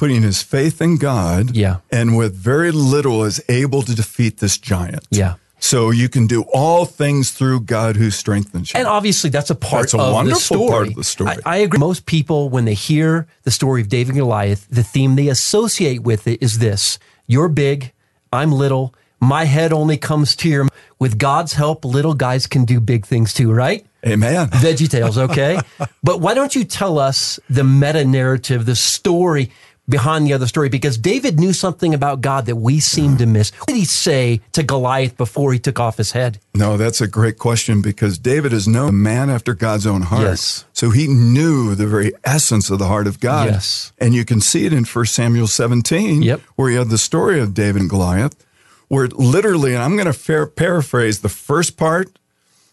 putting 0.02 0.22
his 0.22 0.42
faith 0.42 0.82
in 0.82 0.96
God. 0.96 1.54
Yeah. 1.54 1.76
And 1.92 2.16
with 2.16 2.34
very 2.34 2.72
little 2.72 3.22
is 3.22 3.40
able 3.48 3.82
to 3.82 3.94
defeat 3.94 4.38
this 4.38 4.58
giant. 4.58 5.06
Yeah. 5.12 5.36
So 5.60 5.92
you 5.92 6.08
can 6.08 6.26
do 6.26 6.42
all 6.52 6.86
things 6.86 7.30
through 7.30 7.60
God 7.60 7.94
who 7.94 8.10
strengthens 8.10 8.74
you. 8.74 8.80
And 8.80 8.88
obviously, 8.88 9.30
that's 9.30 9.48
a 9.48 9.54
part 9.54 9.82
That's 9.82 9.94
a 9.94 9.98
of 9.98 10.06
the 10.08 10.12
wonderful 10.12 10.40
story. 10.40 10.70
part 10.70 10.88
of 10.88 10.94
the 10.96 11.04
story. 11.04 11.36
I, 11.46 11.54
I 11.54 11.56
agree. 11.58 11.78
Most 11.78 12.04
people, 12.06 12.48
when 12.48 12.64
they 12.64 12.74
hear 12.74 13.28
the 13.44 13.52
story 13.52 13.80
of 13.80 13.88
David 13.88 14.08
and 14.08 14.18
Goliath, 14.18 14.66
the 14.68 14.82
theme 14.82 15.14
they 15.14 15.28
associate 15.28 16.02
with 16.02 16.26
it 16.26 16.42
is 16.42 16.58
this 16.58 16.98
You're 17.28 17.48
big, 17.48 17.92
I'm 18.32 18.50
little, 18.50 18.96
my 19.20 19.44
head 19.44 19.72
only 19.72 19.98
comes 19.98 20.34
to 20.34 20.48
your. 20.48 20.66
With 20.98 21.16
God's 21.16 21.52
help, 21.52 21.84
little 21.84 22.14
guys 22.14 22.48
can 22.48 22.64
do 22.64 22.80
big 22.80 23.06
things 23.06 23.32
too, 23.32 23.52
right? 23.52 23.86
Amen. 24.04 24.48
Veggie 24.48 24.90
Tales, 24.90 25.16
okay? 25.16 25.60
but 26.02 26.20
why 26.20 26.34
don't 26.34 26.56
you 26.56 26.64
tell 26.64 26.98
us 26.98 27.38
the 27.48 27.62
meta 27.62 28.04
narrative, 28.04 28.66
the 28.66 28.74
story 28.74 29.52
behind 29.88 30.26
the 30.26 30.32
other 30.32 30.46
story? 30.46 30.68
Because 30.68 30.96
David 30.98 31.38
knew 31.38 31.52
something 31.52 31.92
about 31.94 32.20
God 32.20 32.46
that 32.46 32.56
we 32.56 32.80
seem 32.80 33.16
to 33.18 33.26
miss. 33.26 33.50
What 33.50 33.68
did 33.68 33.76
he 33.76 33.84
say 33.84 34.40
to 34.52 34.62
Goliath 34.62 35.16
before 35.16 35.52
he 35.52 35.58
took 35.58 35.80
off 35.80 35.96
his 35.96 36.12
head? 36.12 36.38
No, 36.54 36.76
that's 36.76 37.00
a 37.00 37.06
great 37.08 37.38
question 37.38 37.82
because 37.82 38.18
David 38.18 38.52
is 38.52 38.68
known 38.68 38.88
a 38.90 38.92
man 38.92 39.28
after 39.30 39.54
God's 39.54 39.86
own 39.86 40.02
heart. 40.02 40.22
Yes. 40.22 40.64
So 40.72 40.90
he 40.90 41.06
knew 41.08 41.74
the 41.74 41.86
very 41.86 42.12
essence 42.24 42.70
of 42.70 42.78
the 42.78 42.86
heart 42.88 43.06
of 43.06 43.20
God. 43.20 43.48
Yes. 43.50 43.92
And 43.98 44.14
you 44.14 44.24
can 44.24 44.40
see 44.40 44.66
it 44.66 44.72
in 44.72 44.84
1 44.84 45.06
Samuel 45.06 45.46
17, 45.46 46.22
Yep. 46.22 46.40
where 46.56 46.70
you 46.70 46.78
have 46.78 46.90
the 46.90 46.98
story 46.98 47.40
of 47.40 47.54
David 47.54 47.82
and 47.82 47.90
Goliath, 47.90 48.44
where 48.88 49.08
literally, 49.08 49.74
and 49.74 49.82
I'm 49.82 49.94
going 49.96 50.06
to 50.06 50.12
fair, 50.12 50.46
paraphrase 50.46 51.20
the 51.20 51.28
first 51.28 51.76
part 51.76 52.18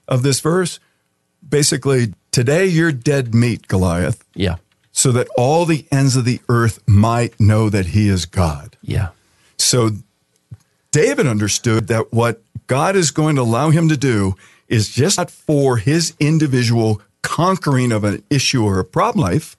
of 0.08 0.22
this 0.24 0.40
verse 0.40 0.80
basically, 1.48 2.14
today 2.32 2.66
you're 2.66 2.92
dead 2.92 3.34
meat, 3.34 3.68
Goliath, 3.68 4.24
Yeah. 4.36 4.58
So 4.92 5.12
that 5.12 5.28
all 5.38 5.66
the 5.66 5.86
ends 5.92 6.16
of 6.16 6.26
the 6.26 6.42
earth 6.50 6.80
might 6.88 7.40
know 7.40 7.70
that 7.70 7.88
he 7.88 8.08
is 8.10 8.26
God. 8.26 8.76
Yeah. 8.82 9.10
So 9.58 9.92
David 10.92 11.28
understood 11.28 11.88
that 11.88 12.12
what 12.12 12.42
God 12.68 12.96
is 12.96 13.12
going 13.12 13.36
to 13.36 13.42
allow 13.42 13.70
him 13.70 13.90
to 13.90 13.98
do 13.98 14.36
is 14.68 14.90
just 14.90 15.18
not 15.18 15.32
for 15.32 15.78
his 15.78 16.14
individual 16.20 17.02
conquering 17.22 17.92
of 17.92 18.04
an 18.04 18.24
issue 18.30 18.64
or 18.64 18.80
a 18.80 18.86
problem 18.86 19.24
life 19.24 19.58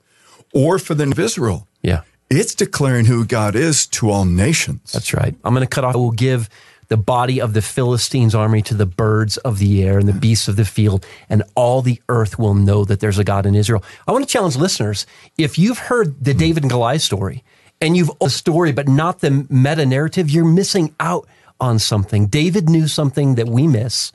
or 0.52 0.78
for 0.78 0.94
the 0.94 1.10
of 1.10 1.18
Israel. 1.18 1.66
Yeah. 1.82 2.02
It's 2.28 2.54
declaring 2.54 3.06
who 3.06 3.24
God 3.24 3.56
is 3.56 3.86
to 3.88 4.10
all 4.10 4.24
nations. 4.24 4.92
That's 4.92 5.12
right. 5.12 5.34
I'm 5.44 5.54
going 5.54 5.66
to 5.66 5.68
cut 5.68 5.84
off. 5.84 5.94
I 5.94 5.98
will 5.98 6.12
give 6.12 6.48
the 6.90 6.96
body 6.96 7.40
of 7.40 7.54
the 7.54 7.62
Philistines' 7.62 8.34
army 8.34 8.60
to 8.62 8.74
the 8.74 8.84
birds 8.84 9.36
of 9.38 9.58
the 9.58 9.82
air 9.82 9.98
and 9.98 10.08
the 10.08 10.12
beasts 10.12 10.48
of 10.48 10.56
the 10.56 10.64
field, 10.64 11.06
and 11.30 11.42
all 11.54 11.82
the 11.82 12.02
earth 12.08 12.38
will 12.38 12.52
know 12.52 12.84
that 12.84 12.98
there's 12.98 13.18
a 13.18 13.24
God 13.24 13.46
in 13.46 13.54
Israel. 13.54 13.82
I 14.06 14.12
want 14.12 14.26
to 14.26 14.30
challenge 14.30 14.56
listeners 14.56 15.06
if 15.38 15.58
you've 15.58 15.78
heard 15.78 16.22
the 16.22 16.34
David 16.34 16.64
and 16.64 16.70
Goliath 16.70 17.02
story 17.02 17.44
and 17.80 17.96
you've 17.96 18.10
a 18.20 18.28
story, 18.28 18.72
but 18.72 18.88
not 18.88 19.20
the 19.20 19.46
meta 19.48 19.86
narrative, 19.86 20.28
you're 20.28 20.44
missing 20.44 20.94
out 20.98 21.28
on 21.60 21.78
something. 21.78 22.26
David 22.26 22.68
knew 22.68 22.88
something 22.88 23.36
that 23.36 23.46
we 23.46 23.68
miss 23.68 24.12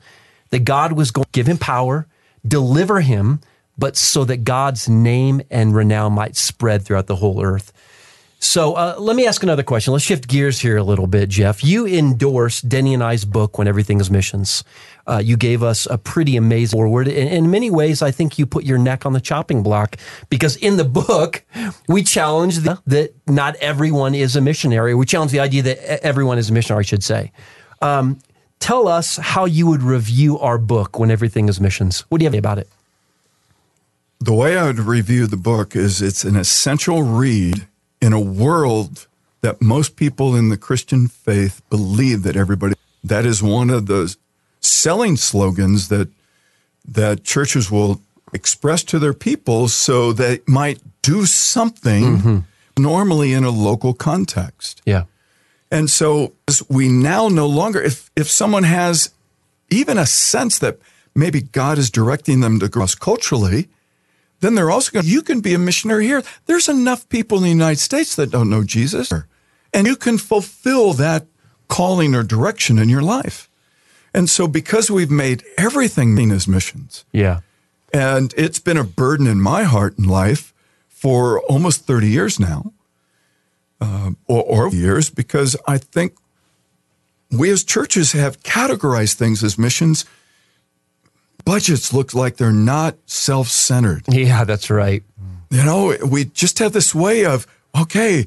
that 0.50 0.60
God 0.60 0.92
was 0.92 1.10
going 1.10 1.24
to 1.24 1.30
give 1.32 1.48
him 1.48 1.58
power, 1.58 2.06
deliver 2.46 3.00
him, 3.00 3.40
but 3.78 3.96
so 3.96 4.24
that 4.24 4.44
God's 4.44 4.88
name 4.88 5.40
and 5.50 5.74
renown 5.74 6.12
might 6.12 6.36
spread 6.36 6.84
throughout 6.84 7.06
the 7.06 7.16
whole 7.16 7.42
earth. 7.42 7.72
So 8.46 8.74
uh, 8.74 8.94
let 8.98 9.16
me 9.16 9.26
ask 9.26 9.42
another 9.42 9.64
question. 9.64 9.92
Let's 9.92 10.04
shift 10.04 10.28
gears 10.28 10.60
here 10.60 10.76
a 10.76 10.82
little 10.82 11.08
bit, 11.08 11.28
Jeff. 11.28 11.64
You 11.64 11.84
endorsed 11.84 12.68
Denny 12.68 12.94
and 12.94 13.02
I's 13.02 13.24
book, 13.24 13.58
When 13.58 13.66
Everything 13.66 14.00
is 14.00 14.08
Missions. 14.08 14.62
Uh, 15.04 15.18
you 15.18 15.36
gave 15.36 15.64
us 15.64 15.86
a 15.90 15.98
pretty 15.98 16.36
amazing 16.36 16.76
forward. 16.76 17.08
In, 17.08 17.26
in 17.26 17.50
many 17.50 17.70
ways, 17.70 18.02
I 18.02 18.12
think 18.12 18.38
you 18.38 18.46
put 18.46 18.62
your 18.62 18.78
neck 18.78 19.04
on 19.04 19.14
the 19.14 19.20
chopping 19.20 19.64
block 19.64 19.96
because 20.30 20.54
in 20.56 20.76
the 20.76 20.84
book, 20.84 21.44
we 21.88 22.04
challenge 22.04 22.58
the, 22.58 22.80
that 22.86 23.14
not 23.26 23.56
everyone 23.56 24.14
is 24.14 24.36
a 24.36 24.40
missionary. 24.40 24.94
We 24.94 25.06
challenge 25.06 25.32
the 25.32 25.40
idea 25.40 25.62
that 25.62 26.04
everyone 26.04 26.38
is 26.38 26.48
a 26.48 26.52
missionary, 26.52 26.80
I 26.80 26.86
should 26.86 27.02
say. 27.02 27.32
Um, 27.82 28.20
tell 28.60 28.86
us 28.86 29.16
how 29.16 29.46
you 29.46 29.66
would 29.66 29.82
review 29.82 30.38
our 30.38 30.56
book, 30.56 31.00
When 31.00 31.10
Everything 31.10 31.48
is 31.48 31.60
Missions. 31.60 32.04
What 32.10 32.18
do 32.18 32.24
you 32.24 32.30
have 32.30 32.38
about 32.38 32.58
it? 32.58 32.68
The 34.20 34.32
way 34.32 34.56
I 34.56 34.66
would 34.66 34.78
review 34.78 35.26
the 35.26 35.36
book 35.36 35.74
is 35.74 36.00
it's 36.00 36.22
an 36.22 36.36
essential 36.36 37.02
read 37.02 37.66
in 38.00 38.12
a 38.12 38.20
world 38.20 39.06
that 39.40 39.60
most 39.60 39.96
people 39.96 40.34
in 40.34 40.48
the 40.48 40.56
Christian 40.56 41.08
faith 41.08 41.62
believe 41.70 42.22
that 42.22 42.36
everybody 42.36 42.74
that 43.04 43.24
is 43.24 43.42
one 43.42 43.70
of 43.70 43.86
the 43.86 44.14
selling 44.60 45.16
slogans 45.16 45.88
that 45.88 46.08
that 46.84 47.24
churches 47.24 47.70
will 47.70 48.00
express 48.32 48.82
to 48.84 48.98
their 48.98 49.14
people 49.14 49.68
so 49.68 50.12
they 50.12 50.40
might 50.46 50.80
do 51.02 51.26
something 51.26 52.04
mm-hmm. 52.18 52.38
normally 52.78 53.32
in 53.32 53.44
a 53.44 53.50
local 53.50 53.94
context. 53.94 54.82
Yeah. 54.84 55.04
And 55.70 55.90
so 55.90 56.32
we 56.68 56.88
now 56.88 57.28
no 57.28 57.46
longer, 57.46 57.82
if, 57.82 58.10
if 58.14 58.30
someone 58.30 58.62
has 58.62 59.10
even 59.70 59.98
a 59.98 60.06
sense 60.06 60.58
that 60.60 60.78
maybe 61.14 61.40
God 61.42 61.78
is 61.78 61.90
directing 61.90 62.40
them 62.40 62.60
to 62.60 62.68
cross 62.68 62.94
culturally, 62.94 63.68
then 64.46 64.54
they're 64.54 64.70
also 64.70 64.92
going, 64.92 65.06
you 65.06 65.22
can 65.22 65.40
be 65.40 65.52
a 65.54 65.58
missionary 65.58 66.06
here. 66.06 66.22
There's 66.46 66.68
enough 66.68 67.08
people 67.08 67.38
in 67.38 67.42
the 67.42 67.48
United 67.50 67.80
States 67.80 68.14
that 68.14 68.30
don't 68.30 68.48
know 68.48 68.62
Jesus. 68.62 69.12
And 69.74 69.86
you 69.86 69.96
can 69.96 70.16
fulfill 70.18 70.92
that 70.94 71.26
calling 71.68 72.14
or 72.14 72.22
direction 72.22 72.78
in 72.78 72.88
your 72.88 73.02
life. 73.02 73.50
And 74.14 74.30
so 74.30 74.46
because 74.46 74.90
we've 74.90 75.10
made 75.10 75.42
everything 75.58 76.14
mean 76.14 76.30
as 76.30 76.46
missions, 76.46 77.04
Yeah. 77.12 77.40
and 77.92 78.32
it's 78.36 78.60
been 78.60 78.76
a 78.78 78.84
burden 78.84 79.26
in 79.26 79.40
my 79.40 79.64
heart 79.64 79.98
and 79.98 80.06
life 80.06 80.54
for 80.88 81.40
almost 81.42 81.84
30 81.86 82.08
years 82.08 82.38
now, 82.38 82.72
um, 83.80 84.16
or, 84.26 84.42
or 84.44 84.68
years, 84.70 85.10
because 85.10 85.56
I 85.66 85.76
think 85.78 86.14
we 87.30 87.50
as 87.50 87.64
churches 87.64 88.12
have 88.12 88.42
categorized 88.42 89.14
things 89.14 89.42
as 89.44 89.58
missions. 89.58 90.04
Budgets 91.46 91.92
look 91.94 92.12
like 92.12 92.36
they're 92.36 92.52
not 92.52 92.96
self 93.06 93.48
centered. 93.48 94.02
Yeah, 94.08 94.44
that's 94.44 94.68
right. 94.68 95.02
You 95.48 95.64
know, 95.64 95.96
we 96.04 96.24
just 96.24 96.58
have 96.58 96.72
this 96.72 96.92
way 96.92 97.24
of, 97.24 97.46
okay, 97.80 98.26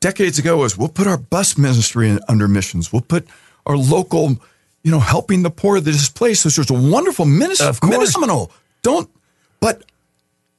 decades 0.00 0.38
ago 0.38 0.58
was 0.58 0.76
we'll 0.76 0.88
put 0.88 1.06
our 1.06 1.16
bus 1.16 1.56
ministry 1.56 2.10
in, 2.10 2.20
under 2.28 2.46
missions. 2.46 2.92
We'll 2.92 3.00
put 3.02 3.26
our 3.64 3.78
local, 3.78 4.36
you 4.82 4.90
know, 4.90 5.00
helping 5.00 5.42
the 5.42 5.50
poor, 5.50 5.80
the 5.80 5.90
displaced, 5.92 6.44
which 6.44 6.58
was 6.58 6.70
a 6.70 6.74
wonderful 6.74 7.24
ministry. 7.24 7.66
Of 7.66 7.80
course. 7.80 7.92
Don't, 8.82 9.08
but 9.60 9.82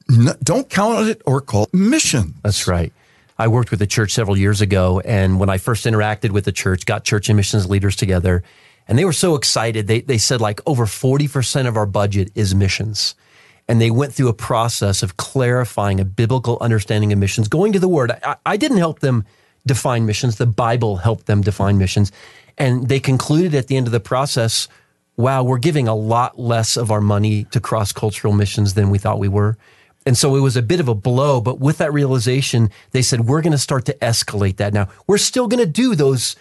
n- 0.10 0.36
don't 0.44 0.68
count 0.70 1.08
it 1.08 1.22
or 1.28 1.40
call 1.40 1.66
it 1.66 1.74
mission. 1.74 2.34
That's 2.44 2.68
right. 2.68 2.92
I 3.38 3.48
worked 3.48 3.70
with 3.72 3.80
the 3.80 3.88
church 3.88 4.12
several 4.12 4.38
years 4.38 4.62
ago, 4.62 5.02
and 5.02 5.40
when 5.40 5.50
I 5.50 5.58
first 5.60 5.86
interacted 5.86 6.32
with 6.32 6.46
the 6.46 6.52
church, 6.52 6.86
got 6.86 7.04
church 7.04 7.30
and 7.30 7.38
missions 7.38 7.70
leaders 7.70 7.96
together, 7.96 8.44
and 8.92 9.00
they 9.00 9.06
were 9.06 9.14
so 9.14 9.36
excited. 9.36 9.88
They 9.88 10.02
they 10.02 10.18
said 10.18 10.42
like 10.42 10.60
over 10.66 10.86
forty 10.86 11.30
percent 11.30 11.66
of 11.70 11.78
our 11.78 11.86
budget 11.86 12.30
is 12.36 12.54
missions, 12.54 13.16
and 13.70 13.80
they 13.80 13.90
went 13.90 14.14
through 14.14 14.28
a 14.28 14.34
process 14.34 15.02
of 15.02 15.16
clarifying 15.16 16.02
a 16.02 16.06
biblical 16.06 16.58
understanding 16.60 17.14
of 17.14 17.18
missions, 17.18 17.48
going 17.48 17.72
to 17.72 17.80
the 17.80 17.88
Word. 17.88 18.12
I, 18.12 18.36
I 18.46 18.58
didn't 18.58 18.80
help 18.80 19.00
them 19.00 19.24
define 19.66 20.06
missions; 20.06 20.36
the 20.36 20.46
Bible 20.46 20.98
helped 20.98 21.26
them 21.26 21.40
define 21.40 21.78
missions, 21.78 22.12
and 22.58 22.90
they 22.90 23.00
concluded 23.00 23.56
at 23.56 23.68
the 23.68 23.78
end 23.78 23.88
of 23.88 23.94
the 23.94 24.02
process. 24.02 24.68
Wow, 25.16 25.44
we're 25.44 25.58
giving 25.58 25.88
a 25.88 25.96
lot 25.96 26.38
less 26.38 26.76
of 26.76 26.92
our 26.92 27.02
money 27.02 27.46
to 27.52 27.62
cross 27.62 27.94
cultural 27.94 28.34
missions 28.34 28.74
than 28.74 28.90
we 28.90 28.98
thought 28.98 29.20
we 29.20 29.30
were. 29.30 29.58
And 30.06 30.18
so 30.18 30.36
it 30.36 30.40
was 30.40 30.58
a 30.58 30.62
bit 30.62 30.80
of 30.80 30.88
a 30.88 30.96
blow, 30.96 31.40
but 31.42 31.60
with 31.60 31.78
that 31.78 31.94
realization, 31.94 32.72
they 32.92 33.04
said, 33.04 33.28
we're 33.28 33.42
going 33.42 33.52
to 33.52 33.58
start 33.58 33.86
to 33.86 33.94
escalate 34.02 34.58
that 34.58 34.74
now. 34.74 34.88
We're 35.06 35.20
still 35.20 35.48
going 35.48 35.64
to 35.64 35.72
do 35.72 35.96
those, 35.96 36.36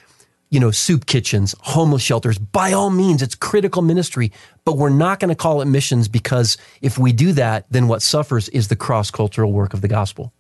you 0.51 0.59
know, 0.59 0.71
soup 0.73 1.07
kitchens, 1.07 1.55
homeless 1.61 2.03
shelters. 2.03 2.37
By 2.39 2.73
all 2.73 2.91
means, 2.91 3.23
it's 3.23 3.35
critical 3.37 3.83
ministry, 3.83 4.33
but 4.65 4.77
we're 4.77 4.89
not 4.91 5.21
going 5.21 5.29
to 5.29 5.35
call 5.37 5.63
it 5.63 5.67
missions 5.67 6.09
because 6.09 6.57
if 6.83 6.99
we 6.99 7.13
do 7.13 7.33
that, 7.33 7.67
then 7.71 7.87
what 7.87 8.03
suffers 8.03 8.49
is 8.49 8.69
the 8.69 8.77
cross 8.77 9.11
cultural 9.11 9.53
work 9.53 9.75
of 9.75 9.81
the 9.81 9.89
gospel. 9.89 10.33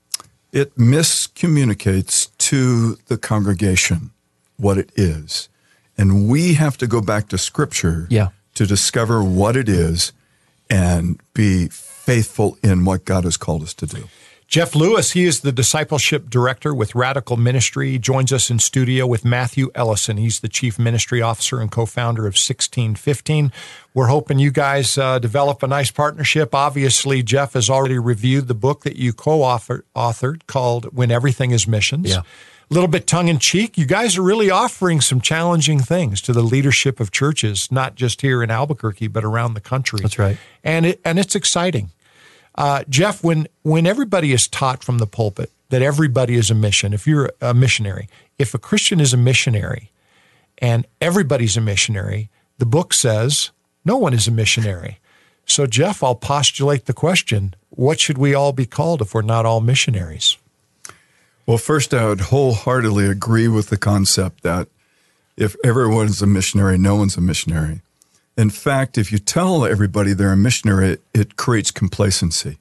It 0.52 0.76
miscommunicates 0.76 2.37
to 2.38 2.97
the 3.07 3.17
congregation 3.17 4.11
what 4.57 4.79
it 4.79 4.90
is. 4.97 5.49
And 5.97 6.29
we 6.29 6.55
have 6.55 6.76
to 6.79 6.87
go 6.87 7.00
back 7.00 7.29
to 7.29 7.38
scripture 7.38 8.07
Yeah. 8.11 8.29
to 8.55 8.67
discover 8.67 9.23
what 9.23 9.57
it 9.57 9.69
is 9.69 10.12
and 10.69 11.21
be 11.35 11.69
faithful 11.69 12.59
in 12.62 12.85
what 12.85 13.05
God 13.05 13.25
has 13.25 13.37
called 13.37 13.62
us 13.62 13.75
to 13.75 13.87
do. 13.87 14.09
Jeff 14.50 14.75
Lewis, 14.75 15.12
he 15.12 15.26
is 15.26 15.42
the 15.42 15.52
discipleship 15.52 16.28
director 16.28 16.75
with 16.75 16.97
Radical 16.97 17.37
Ministry. 17.37 17.92
He 17.92 17.99
joins 18.00 18.33
us 18.33 18.50
in 18.50 18.59
studio 18.59 19.07
with 19.07 19.25
Matthew 19.25 19.71
Ellison. 19.76 20.16
He's 20.16 20.40
the 20.40 20.49
chief 20.49 20.76
ministry 20.76 21.23
officer 21.23 21.61
and 21.61 21.71
co 21.71 21.87
founder 21.87 22.23
of 22.23 22.35
1615. 22.35 23.52
We're 23.95 24.09
hoping 24.09 24.40
you 24.40 24.50
guys 24.50 24.99
uh, 24.99 25.21
develop 25.21 25.62
a 25.62 25.69
nice 25.69 25.92
partnership. 25.92 26.52
Obviously, 26.52 27.23
Jeff 27.23 27.52
has 27.52 27.71
already 27.71 27.97
reviewed 27.97 28.49
the 28.49 28.54
book 28.54 28.83
that 28.83 28.97
you 28.97 29.12
co 29.12 29.38
authored 29.38 30.47
called 30.49 30.97
When 30.97 31.12
Everything 31.12 31.52
is 31.52 31.69
Missions. 31.69 32.11
Yeah. 32.11 32.23
A 32.23 32.75
little 32.75 32.88
bit 32.88 33.07
tongue 33.07 33.28
in 33.28 33.38
cheek. 33.38 33.78
You 33.78 33.87
guys 33.87 34.19
are 34.19 34.23
really 34.23 34.50
offering 34.50 35.00
some 35.00 35.21
challenging 35.21 35.78
things 35.78 36.21
to 36.23 36.33
the 36.33 36.42
leadership 36.42 36.99
of 36.99 37.12
churches, 37.12 37.71
not 37.71 37.95
just 37.95 38.21
here 38.21 38.42
in 38.42 38.50
Albuquerque, 38.50 39.07
but 39.07 39.25
around 39.25 39.54
the 39.54 39.61
country. 39.61 40.00
That's 40.02 40.19
right. 40.19 40.38
And, 40.64 40.87
it, 40.87 41.00
and 41.04 41.21
it's 41.21 41.37
exciting. 41.37 41.90
Uh, 42.61 42.85
Jeff, 42.90 43.25
when 43.25 43.49
when 43.62 43.87
everybody 43.87 44.33
is 44.33 44.47
taught 44.47 44.85
from 44.85 44.99
the 44.99 45.07
pulpit 45.07 45.50
that 45.71 45.81
everybody 45.81 46.35
is 46.35 46.50
a 46.50 46.55
mission, 46.55 46.93
if 46.93 47.07
you're 47.07 47.33
a 47.40 47.55
missionary, 47.55 48.07
if 48.38 48.52
a 48.52 48.59
Christian 48.59 49.00
is 49.00 49.14
a 49.14 49.17
missionary, 49.17 49.90
and 50.59 50.87
everybody's 51.00 51.57
a 51.57 51.61
missionary, 51.62 52.29
the 52.59 52.67
book 52.67 52.93
says 52.93 53.50
no 53.83 53.97
one 53.97 54.12
is 54.12 54.29
a 54.29 54.31
missionary. 54.31 54.99
So, 55.47 55.67
Jeff, 55.67 56.02
I'll 56.02 56.14
postulate 56.14 56.85
the 56.85 56.93
question 56.93 57.55
what 57.71 57.99
should 57.99 58.19
we 58.19 58.35
all 58.35 58.52
be 58.52 58.67
called 58.67 59.00
if 59.00 59.14
we're 59.14 59.23
not 59.23 59.47
all 59.47 59.62
missionaries? 59.62 60.37
Well, 61.47 61.57
first, 61.57 61.95
I 61.95 62.09
would 62.09 62.21
wholeheartedly 62.21 63.07
agree 63.07 63.49
with 63.49 63.71
the 63.71 63.79
concept 63.79 64.43
that 64.43 64.69
if 65.35 65.57
everyone's 65.64 66.21
a 66.21 66.26
missionary, 66.26 66.76
no 66.76 66.97
one's 66.97 67.17
a 67.17 67.23
missionary. 67.23 67.81
In 68.37 68.51
fact, 68.51 68.97
if 68.97 69.13
you 69.13 69.19
tell 69.19 69.65
everybody 69.65 70.13
they're 70.13 70.33
a 70.33 70.37
missionary, 70.37 70.93
it, 70.93 71.03
it 71.13 71.37
creates 71.37 71.71
complacency. 71.71 72.59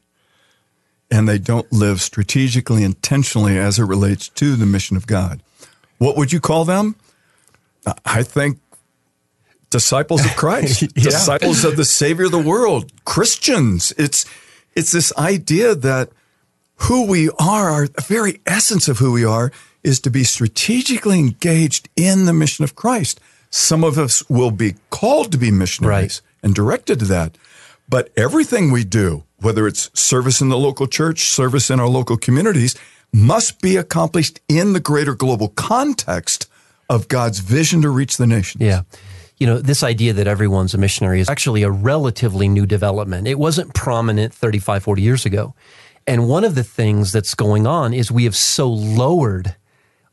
And 1.12 1.28
they 1.28 1.40
don't 1.40 1.72
live 1.72 2.02
strategically, 2.02 2.84
intentionally 2.84 3.58
as 3.58 3.80
it 3.80 3.86
relates 3.86 4.30
to 4.30 4.56
the 4.56 4.66
mission 4.66 4.96
of 4.98 5.08
God. 5.08 5.42
What 5.98 6.16
would 6.18 6.32
you 6.32 6.40
call 6.40 6.66
them? 6.66 6.96
I 8.06 8.24
think 8.24 8.60
disciples 9.70 10.26
of 10.26 10.36
Christ, 10.36 10.82
yeah. 10.96 11.04
disciples 11.04 11.64
of 11.64 11.78
the 11.78 11.86
Savior 11.86 12.26
of 12.26 12.32
the 12.32 12.40
world, 12.40 12.92
Christians. 13.06 13.94
It's 13.98 14.26
it's 14.76 14.92
this 14.92 15.16
idea 15.18 15.76
that 15.76 16.10
who 16.84 17.06
we 17.06 17.30
are, 17.40 17.70
our 17.70 17.88
very 18.02 18.40
essence 18.46 18.88
of 18.88 19.00
who 19.00 19.12
we 19.12 19.26
are, 19.26 19.52
is 19.84 20.00
to 20.02 20.10
be 20.10 20.24
strategically 20.24 21.20
engaged 21.20 21.90
in 21.96 22.26
the 22.26 22.34
mission 22.34 22.64
of 22.64 22.76
Christ. 22.76 23.20
Some 23.50 23.84
of 23.84 23.98
us 23.98 24.28
will 24.30 24.52
be 24.52 24.76
called 24.90 25.32
to 25.32 25.38
be 25.38 25.52
missionaries 25.52 26.22
right. 26.24 26.44
and 26.44 26.54
directed 26.54 27.00
to 27.00 27.06
that. 27.06 27.38
But 27.88 28.12
everything 28.16 28.72
we 28.72 28.84
do, 28.84 29.24
whether 29.38 29.68
it's 29.68 29.90
service 30.00 30.42
in 30.42 30.50
the 30.50 30.58
local 30.58 30.86
church, 30.88 31.30
service 31.30 31.72
in 31.72 31.80
our 31.80 31.88
local 31.88 32.18
communities, 32.18 32.76
must 33.12 33.62
be 33.62 33.76
accomplished 33.76 34.40
in 34.48 34.74
the 34.74 34.80
greater 34.80 35.16
global 35.16 35.50
context 35.50 36.48
of 36.90 37.08
God's 37.08 37.40
vision 37.40 37.82
to 37.82 37.90
reach 37.90 38.18
the 38.18 38.28
nations. 38.28 38.64
Yeah. 38.64 38.82
You 39.38 39.48
know, 39.48 39.60
this 39.60 39.84
idea 39.84 40.14
that 40.14 40.28
everyone's 40.28 40.74
a 40.74 40.78
missionary 40.78 41.22
is 41.22 41.30
actually 41.30 41.64
a 41.64 41.72
relatively 41.72 42.48
new 42.48 42.66
development. 42.66 43.28
It 43.28 43.40
wasn't 43.40 43.74
prominent 43.74 44.34
35, 44.34 44.84
40 44.84 45.02
years 45.02 45.26
ago. 45.26 45.56
And 46.06 46.28
one 46.28 46.44
of 46.44 46.56
the 46.56 46.64
things 46.64 47.12
that's 47.12 47.36
going 47.36 47.66
on 47.66 47.94
is 47.94 48.12
we 48.12 48.26
have 48.26 48.36
so 48.36 48.70
lowered 48.70 49.56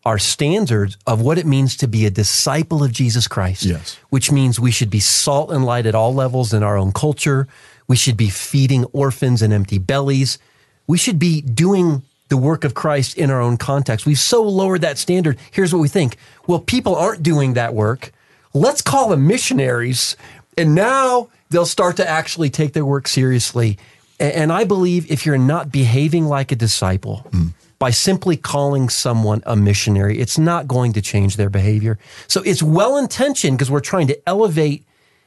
our 0.07 0.19
standards 0.21 0.97
of 1.05 1.21
what 1.21 1.37
it 1.37 1.45
means 1.45 1.77
to 1.79 1.89
be 1.89 2.07
a 2.07 2.11
disciple 2.11 2.85
of 2.85 2.93
Jesus 2.93 3.27
Christ. 3.27 3.65
Yes. 3.65 3.99
Which 4.09 4.31
means 4.31 4.61
we 4.61 4.71
should 4.71 4.89
be 4.89 5.01
salt 5.01 5.51
and 5.51 5.65
light 5.65 5.85
at 5.85 5.97
all 5.97 6.15
levels 6.15 6.55
in 6.55 6.63
our 6.63 6.79
own 6.79 6.93
culture. 6.93 7.49
We 7.89 7.97
should 7.97 8.17
be 8.17 8.31
feeding 8.31 8.85
orphans 8.93 9.43
and 9.43 9.53
empty 9.53 9.79
bellies. 9.79 10.39
We 10.87 10.97
should 10.97 11.19
be 11.19 11.41
doing 11.41 12.03
the 12.29 12.37
work 12.37 12.63
of 12.63 12.73
Christ 12.73 13.19
in 13.19 13.33
our 13.33 13.41
own 13.41 13.57
context. 13.57 14.07
We've 14.07 14.17
so 14.17 14.45
lowered 14.45 14.83
that 14.83 14.97
standard. 14.97 15.39
Here's 15.51 15.73
what 15.75 15.81
we 15.81 15.89
think. 15.89 16.17
Well, 16.47 16.61
people 16.61 16.95
aren't 16.95 17.25
doing 17.25 17.55
that 17.55 17.75
work. 17.75 18.13
Let's 18.55 18.83
call 18.83 19.09
them 19.09 19.27
missionaries. 19.27 20.17
And 20.57 20.77
now 20.77 21.31
they'll 21.51 21.67
start 21.67 21.97
to 21.97 22.09
actually 22.09 22.51
take 22.51 22.75
their 22.75 22.87
work 22.87 23.09
seriously. 23.09 23.77
And 24.21 24.53
I 24.53 24.63
believe 24.63 25.11
if 25.11 25.27
you're 25.27 25.37
not 25.37 25.73
behaving 25.73 26.27
like 26.27 26.53
a 26.53 26.57
disciple, 26.57 27.27
mm 27.33 27.53
by 27.79 27.91
simply 27.91 28.37
calling 28.37 28.89
someone 28.89 29.43
a 29.47 29.57
missionary. 29.57 30.19
It's 30.19 30.39
not 30.39 30.67
going 30.67 30.93
to 30.95 31.03
change 31.03 31.37
their 31.37 31.51
behavior. 31.51 31.99
So 32.27 32.43
it's 32.43 32.63
well 32.63 32.97
intentioned 32.97 33.59
because 33.59 33.71
we're 33.71 33.81
trying 33.81 34.07
to 34.09 34.29
elevate 34.29 34.85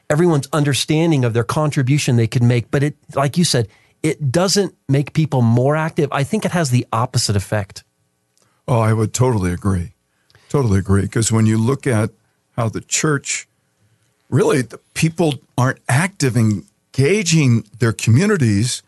everyone's 0.10 0.48
understanding 0.52 1.24
of 1.24 1.34
their 1.34 1.44
contribution 1.44 2.16
they 2.16 2.28
could 2.28 2.44
make. 2.44 2.72
But 2.72 2.84
it, 2.84 2.96
like 3.16 3.38
you 3.38 3.44
said, 3.44 3.68
it 4.02 4.32
doesn't 4.32 4.76
make 4.88 5.14
people 5.14 5.42
more 5.42 5.76
active. 5.76 6.10
I 6.12 6.24
think 6.24 6.46
it 6.46 6.52
has 6.52 6.72
the 6.72 6.88
opposite 6.92 7.36
effect. 7.36 7.84
Oh, 8.68 8.80
I 8.80 8.94
would 8.94 9.14
totally 9.14 9.52
agree. 9.52 9.94
Totally 10.48 10.80
agree. 10.80 11.04
Because 11.04 11.32
when 11.32 11.46
you 11.46 11.58
look 11.58 11.86
at 11.86 12.10
how 12.56 12.70
the 12.70 12.82
church 12.82 13.48
really, 14.30 14.62
the 14.62 14.80
people 14.94 15.36
aren't 15.58 15.80
active 15.88 16.36
in 16.36 16.66
engaging 17.00 17.64
their 17.80 17.94
communities 17.94 18.84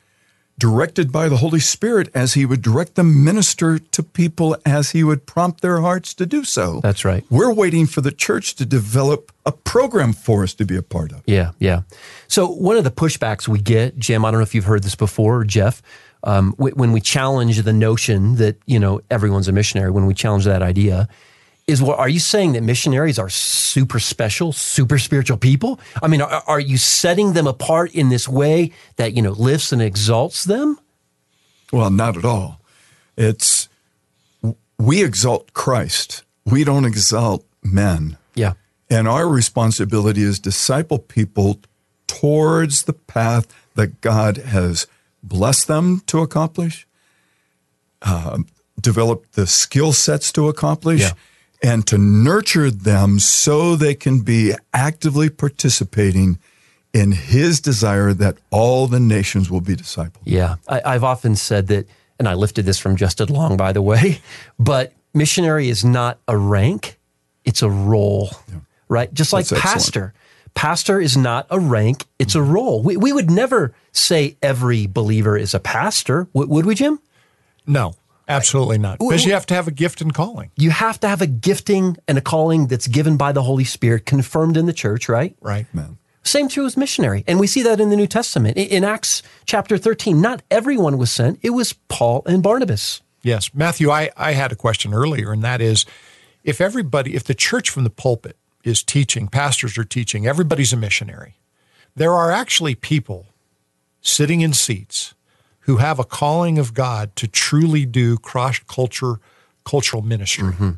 directed 0.62 1.12
by 1.12 1.28
the 1.28 1.38
Holy 1.38 1.60
Spirit 1.60 2.08
as 2.14 2.36
He 2.36 2.46
would 2.46 2.62
direct 2.62 2.94
them 2.94 3.24
minister 3.24 3.80
to 3.80 4.04
people 4.04 4.56
as 4.64 4.92
He 4.92 5.04
would 5.04 5.26
prompt 5.26 5.62
their 5.62 5.82
hearts 5.82 6.14
to 6.14 6.28
do 6.28 6.44
so. 6.44 6.82
That's 6.82 7.04
right. 7.04 7.26
We're 7.32 7.52
waiting 7.52 7.88
for 7.88 8.02
the 8.02 8.12
church 8.12 8.54
to 8.58 8.66
develop 8.66 9.32
a 9.44 9.52
program 9.52 10.14
for 10.14 10.44
us 10.44 10.54
to 10.54 10.66
be 10.66 10.76
a 10.76 10.84
part 10.84 11.14
of. 11.14 11.24
Yeah, 11.26 11.54
yeah. 11.58 11.82
So, 12.28 12.48
one 12.48 12.78
of 12.78 12.84
the 12.84 12.92
pushbacks 12.92 13.48
we 13.48 13.60
get, 13.60 13.98
Jim, 13.98 14.24
I 14.24 14.30
don't 14.30 14.40
know 14.40 14.44
if 14.44 14.54
you've 14.54 14.66
heard 14.66 14.84
this 14.84 14.94
before, 14.94 15.44
Jeff, 15.46 15.82
um, 16.24 16.54
when 16.58 16.92
we 16.92 17.02
challenge 17.02 17.60
the 17.64 17.74
notion 17.74 18.36
that, 18.36 18.58
you 18.68 18.78
know, 18.78 19.02
everyone's 19.10 19.48
a 19.48 19.52
missionary, 19.52 19.90
when 19.90 20.06
we 20.06 20.14
challenge 20.14 20.46
that 20.46 20.62
idea, 20.62 21.10
is 21.68 21.82
what 21.82 22.00
are 22.00 22.10
you 22.10 22.20
saying 22.20 22.54
that 22.54 22.64
missionaries 22.64 23.20
are 23.20 23.30
super 23.30 24.00
special, 24.00 24.52
super 24.52 24.98
spiritual 24.98 25.38
people? 25.38 25.80
I 26.02 26.08
mean, 26.08 26.22
are, 26.22 26.44
are 26.48 26.60
you 26.60 26.78
setting 26.78 27.34
them 27.34 27.48
apart 27.48 27.94
in 27.94 28.10
this 28.10 28.28
way 28.28 28.72
that, 28.98 29.14
you 29.14 29.22
know, 29.22 29.32
lifts 29.32 29.72
and 29.72 29.82
exalts 29.82 30.44
them? 30.44 30.80
Well, 31.72 31.90
not 31.90 32.18
at 32.18 32.26
all. 32.26 32.60
It's 33.16 33.70
we 34.78 35.04
exalt 35.04 35.54
Christ. 35.54 36.24
We 36.46 36.64
don't 36.64 36.86
exalt 36.86 37.46
men. 37.64 38.18
Yeah. 38.34 38.54
And 38.90 39.08
our 39.08 39.28
responsibility 39.28 40.24
is 40.24 40.40
disciple 40.40 41.00
people 41.00 41.60
towards 42.08 42.84
the 42.84 42.94
path 42.94 43.48
that 43.76 44.02
God 44.02 44.38
has 44.38 44.88
blessed 45.24 45.68
them 45.68 46.02
to 46.08 46.20
accomplish, 46.20 46.88
uh, 48.02 48.40
develop 48.80 49.32
the 49.34 49.48
skill 49.48 49.94
sets 49.94 50.34
to 50.34 50.50
accomplish, 50.50 51.02
yeah 51.02 51.12
and 51.62 51.86
to 51.88 51.98
nurture 51.98 52.72
them 52.72 53.20
so 53.20 53.76
they 53.76 53.94
can 53.94 54.22
be 54.22 54.54
actively 54.74 55.30
participating 55.30 56.40
in 56.94 57.12
his 57.12 57.62
desire 57.62 58.14
that 58.14 58.38
all 58.50 58.88
the 58.88 59.00
nations 59.00 59.50
will 59.50 59.62
be 59.62 59.76
disciples. 59.76 60.24
Yeah. 60.26 60.56
I, 60.68 60.94
have 60.94 61.04
often 61.04 61.36
said 61.36 61.68
that, 61.68 61.88
and 62.20 62.28
I 62.28 62.34
lifted 62.34 62.66
this 62.66 62.80
from 62.80 62.96
Justin 62.96 63.30
Long, 63.30 63.58
by 63.58 63.72
the 63.72 63.82
way, 63.82 64.20
but 64.60 64.94
missionary 65.14 65.70
is 65.70 65.86
not 65.86 66.20
a 66.28 66.38
rank, 66.38 66.98
it's 67.46 67.62
a 67.62 67.70
role, 67.70 68.32
yeah. 68.50 68.60
right? 68.90 69.14
Just 69.14 69.32
like 69.32 69.46
That's 69.48 69.62
pastor. 69.62 70.00
Excellent. 70.00 70.16
Pastor 70.54 71.00
is 71.00 71.16
not 71.16 71.48
a 71.50 71.60
rank, 71.60 72.06
it's 72.20 72.36
a 72.36 72.42
role. 72.42 72.84
We, 72.84 72.98
we 72.98 73.14
would 73.14 73.32
never 73.32 73.74
say 73.94 74.36
every 74.42 74.86
believer 74.86 75.38
is 75.38 75.54
a 75.54 75.60
pastor, 75.60 76.28
would, 76.34 76.50
would 76.50 76.66
we, 76.66 76.76
Jim? 76.76 77.00
No. 77.66 77.96
Absolutely 78.32 78.78
not. 78.78 79.00
Because 79.00 79.26
you 79.26 79.34
have 79.34 79.46
to 79.48 79.54
have 79.54 79.68
a 79.68 79.72
gift 79.72 80.02
and 80.02 80.14
calling. 80.14 80.52
You 80.56 80.70
have 80.70 81.00
to 81.02 81.08
have 81.08 81.22
a 81.22 81.28
gifting 81.28 81.98
and 82.08 82.18
a 82.18 82.22
calling 82.22 82.68
that's 82.68 82.88
given 82.88 83.18
by 83.18 83.32
the 83.32 83.44
Holy 83.44 83.64
Spirit, 83.64 84.06
confirmed 84.06 84.58
in 84.58 84.66
the 84.66 84.74
church, 84.74 85.10
right? 85.10 85.36
Right. 85.42 85.66
Man. 85.74 85.98
Same 86.24 86.48
true 86.48 86.66
as 86.66 86.78
missionary. 86.78 87.24
And 87.28 87.40
we 87.40 87.48
see 87.48 87.64
that 87.64 87.80
in 87.80 87.90
the 87.90 87.96
New 87.96 88.08
Testament. 88.08 88.58
In 88.58 88.84
Acts 88.84 89.24
chapter 89.46 89.78
13, 89.78 90.22
not 90.22 90.44
everyone 90.52 90.98
was 90.98 91.12
sent, 91.12 91.40
it 91.42 91.50
was 91.50 91.74
Paul 91.74 92.24
and 92.26 92.44
Barnabas. 92.44 93.02
Yes. 93.24 93.54
Matthew, 93.54 93.90
I, 93.90 94.12
I 94.16 94.34
had 94.34 94.52
a 94.52 94.56
question 94.56 94.94
earlier, 94.94 95.32
and 95.32 95.44
that 95.44 95.62
is 95.62 95.86
if 96.44 96.62
everybody, 96.62 97.16
if 97.16 97.24
the 97.24 97.36
church 97.36 97.70
from 97.70 97.84
the 97.84 97.90
pulpit 97.90 98.38
is 98.64 98.84
teaching, 98.84 99.28
pastors 99.28 99.78
are 99.78 99.84
teaching, 99.84 100.28
everybody's 100.28 100.74
a 100.74 100.78
missionary, 100.78 101.36
there 101.96 102.14
are 102.14 102.32
actually 102.32 102.76
people 102.76 103.28
sitting 104.02 104.42
in 104.42 104.54
seats 104.54 105.14
who 105.62 105.78
have 105.78 106.00
a 106.00 106.04
calling 106.04 106.60
of 106.60 106.74
God 106.74 107.16
to 107.18 107.28
truly 107.28 107.86
do 107.86 108.18
cross 108.18 108.60
culture 108.60 109.20
cultural 109.64 110.02
ministry. 110.02 110.50
Mm-hmm. 110.54 110.72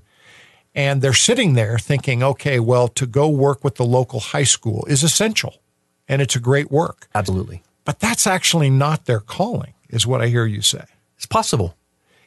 And 0.76 1.02
they're 1.02 1.14
sitting 1.14 1.54
there 1.54 1.78
thinking, 1.78 2.24
okay, 2.24 2.60
well, 2.60 2.88
to 2.90 3.06
go 3.06 3.30
work 3.30 3.64
with 3.64 3.76
the 3.76 3.86
local 3.86 4.20
high 4.20 4.44
school 4.44 4.86
is 4.88 5.04
essential 5.04 5.62
and 6.08 6.22
it's 6.22 6.36
a 6.36 6.40
great 6.40 6.72
work. 6.72 7.08
Absolutely. 7.14 7.64
But 7.86 8.00
that's 8.00 8.26
actually 8.26 8.70
not 8.70 9.06
their 9.06 9.20
calling, 9.20 9.74
is 9.90 10.08
what 10.08 10.22
I 10.22 10.28
hear 10.28 10.46
you 10.46 10.62
say. 10.62 10.86
It's 11.18 11.26
possible. 11.26 11.76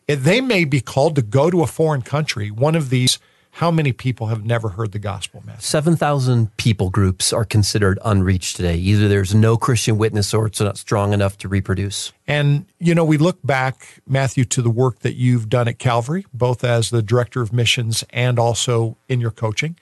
They 0.07 0.40
may 0.40 0.64
be 0.64 0.81
called 0.81 1.16
to 1.16 1.23
go 1.23 1.51
to 1.51 1.62
a 1.62 1.66
foreign 1.66 2.03
country, 2.03 2.51
one 2.51 2.77
of 2.77 2.90
these 2.90 3.19
how 3.57 3.71
many 3.71 3.90
people 3.90 4.27
have 4.27 4.45
never 4.45 4.69
heard 4.69 4.92
the 4.92 4.99
gospel 4.99 5.42
message? 5.47 5.62
7,000 5.62 6.55
people 6.59 6.90
groups 6.90 7.33
are 7.33 7.47
considered 7.47 7.99
unreached 8.05 8.55
today. 8.55 8.77
Either 8.77 9.09
there's 9.09 9.35
no 9.35 9.57
Christian 9.57 9.97
witness 9.97 10.35
or 10.35 10.47
it's 10.47 10.61
not 10.61 10.77
strong 10.77 11.14
enough 11.14 11.38
to 11.38 11.49
reproduce. 11.49 12.12
And, 12.27 12.66
you 12.79 12.95
know, 12.95 13.03
we 13.03 13.16
look 13.16 13.38
back, 13.42 14.03
Matthew, 14.07 14.45
to 14.45 14.61
the 14.61 14.69
work 14.69 14.99
that 14.99 15.14
you've 15.14 15.49
done 15.49 15.69
at 15.69 15.79
Calvary, 15.79 16.27
both 16.35 16.64
as 16.64 16.90
the 16.90 17.01
director 17.01 17.40
of 17.40 17.51
missions 17.51 18.05
and 18.11 18.38
also 18.38 18.99
in 19.09 19.23
your 19.23 19.31
coaching. 19.31 19.79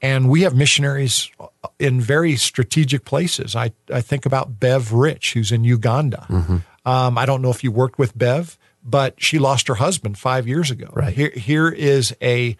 And 0.00 0.30
we 0.30 0.40
have 0.40 0.54
missionaries 0.54 1.30
in 1.78 2.00
very 2.00 2.36
strategic 2.36 3.04
places. 3.04 3.54
I, 3.54 3.72
I 3.92 4.00
think 4.00 4.24
about 4.24 4.58
Bev 4.58 4.94
Rich, 4.94 5.34
who's 5.34 5.52
in 5.52 5.62
Uganda. 5.62 6.26
Mm-hmm. 6.30 6.88
Um, 6.88 7.18
I 7.18 7.26
don't 7.26 7.42
know 7.42 7.50
if 7.50 7.62
you 7.62 7.70
worked 7.70 7.98
with 7.98 8.16
Bev, 8.16 8.56
but 8.82 9.22
she 9.22 9.38
lost 9.38 9.68
her 9.68 9.74
husband 9.74 10.16
five 10.16 10.48
years 10.48 10.70
ago. 10.70 10.88
Right. 10.94 11.12
Here, 11.12 11.32
here 11.36 11.68
is 11.68 12.16
a 12.22 12.56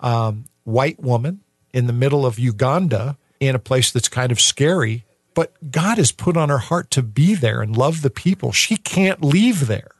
um, 0.00 0.44
white 0.64 1.00
woman 1.00 1.40
in 1.72 1.86
the 1.86 1.92
middle 1.92 2.26
of 2.26 2.38
Uganda 2.38 3.16
in 3.40 3.54
a 3.54 3.58
place 3.58 3.90
that's 3.90 4.08
kind 4.08 4.32
of 4.32 4.40
scary, 4.40 5.04
but 5.34 5.52
God 5.70 5.98
has 5.98 6.12
put 6.12 6.36
on 6.36 6.48
her 6.48 6.58
heart 6.58 6.90
to 6.92 7.02
be 7.02 7.34
there 7.34 7.62
and 7.62 7.76
love 7.76 8.02
the 8.02 8.10
people. 8.10 8.52
She 8.52 8.76
can't 8.76 9.22
leave 9.22 9.66
there 9.66 9.92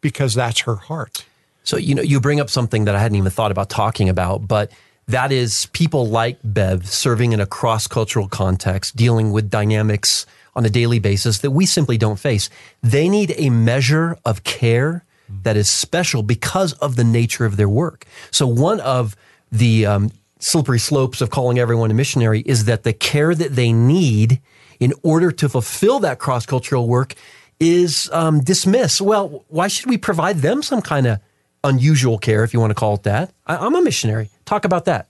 because 0.00 0.34
that's 0.34 0.60
her 0.60 0.76
heart. 0.76 1.24
So, 1.64 1.76
you 1.76 1.94
know, 1.94 2.02
you 2.02 2.20
bring 2.20 2.40
up 2.40 2.50
something 2.50 2.86
that 2.86 2.94
I 2.94 2.98
hadn't 2.98 3.16
even 3.16 3.30
thought 3.30 3.52
about 3.52 3.70
talking 3.70 4.08
about, 4.08 4.48
but 4.48 4.72
that 5.06 5.30
is 5.30 5.66
people 5.72 6.08
like 6.08 6.38
Bev 6.42 6.88
serving 6.88 7.32
in 7.32 7.40
a 7.40 7.46
cross 7.46 7.86
cultural 7.86 8.28
context, 8.28 8.96
dealing 8.96 9.30
with 9.30 9.50
dynamics 9.50 10.26
on 10.54 10.64
a 10.64 10.70
daily 10.70 10.98
basis 10.98 11.38
that 11.38 11.50
we 11.52 11.66
simply 11.66 11.96
don't 11.96 12.18
face. 12.18 12.50
They 12.82 13.08
need 13.08 13.34
a 13.36 13.50
measure 13.50 14.18
of 14.24 14.44
care 14.44 15.04
that 15.42 15.56
is 15.56 15.68
special 15.68 16.22
because 16.22 16.72
of 16.74 16.96
the 16.96 17.04
nature 17.04 17.44
of 17.44 17.56
their 17.56 17.68
work. 17.68 18.06
So, 18.30 18.46
one 18.46 18.80
of 18.80 19.16
the 19.52 19.86
um, 19.86 20.10
slippery 20.40 20.78
slopes 20.78 21.20
of 21.20 21.30
calling 21.30 21.58
everyone 21.58 21.90
a 21.90 21.94
missionary 21.94 22.40
is 22.40 22.64
that 22.64 22.82
the 22.82 22.92
care 22.92 23.34
that 23.34 23.54
they 23.54 23.72
need 23.72 24.40
in 24.80 24.92
order 25.04 25.30
to 25.30 25.48
fulfill 25.48 26.00
that 26.00 26.18
cross 26.18 26.44
cultural 26.44 26.88
work 26.88 27.14
is 27.60 28.10
um, 28.12 28.40
dismissed. 28.40 29.00
Well, 29.00 29.44
why 29.48 29.68
should 29.68 29.88
we 29.88 29.96
provide 29.96 30.38
them 30.38 30.62
some 30.62 30.82
kind 30.82 31.06
of 31.06 31.20
unusual 31.62 32.18
care, 32.18 32.42
if 32.42 32.52
you 32.52 32.58
want 32.58 32.70
to 32.70 32.74
call 32.74 32.94
it 32.94 33.04
that? 33.04 33.32
I, 33.46 33.56
I'm 33.56 33.76
a 33.76 33.82
missionary. 33.82 34.30
Talk 34.44 34.64
about 34.64 34.86
that. 34.86 35.08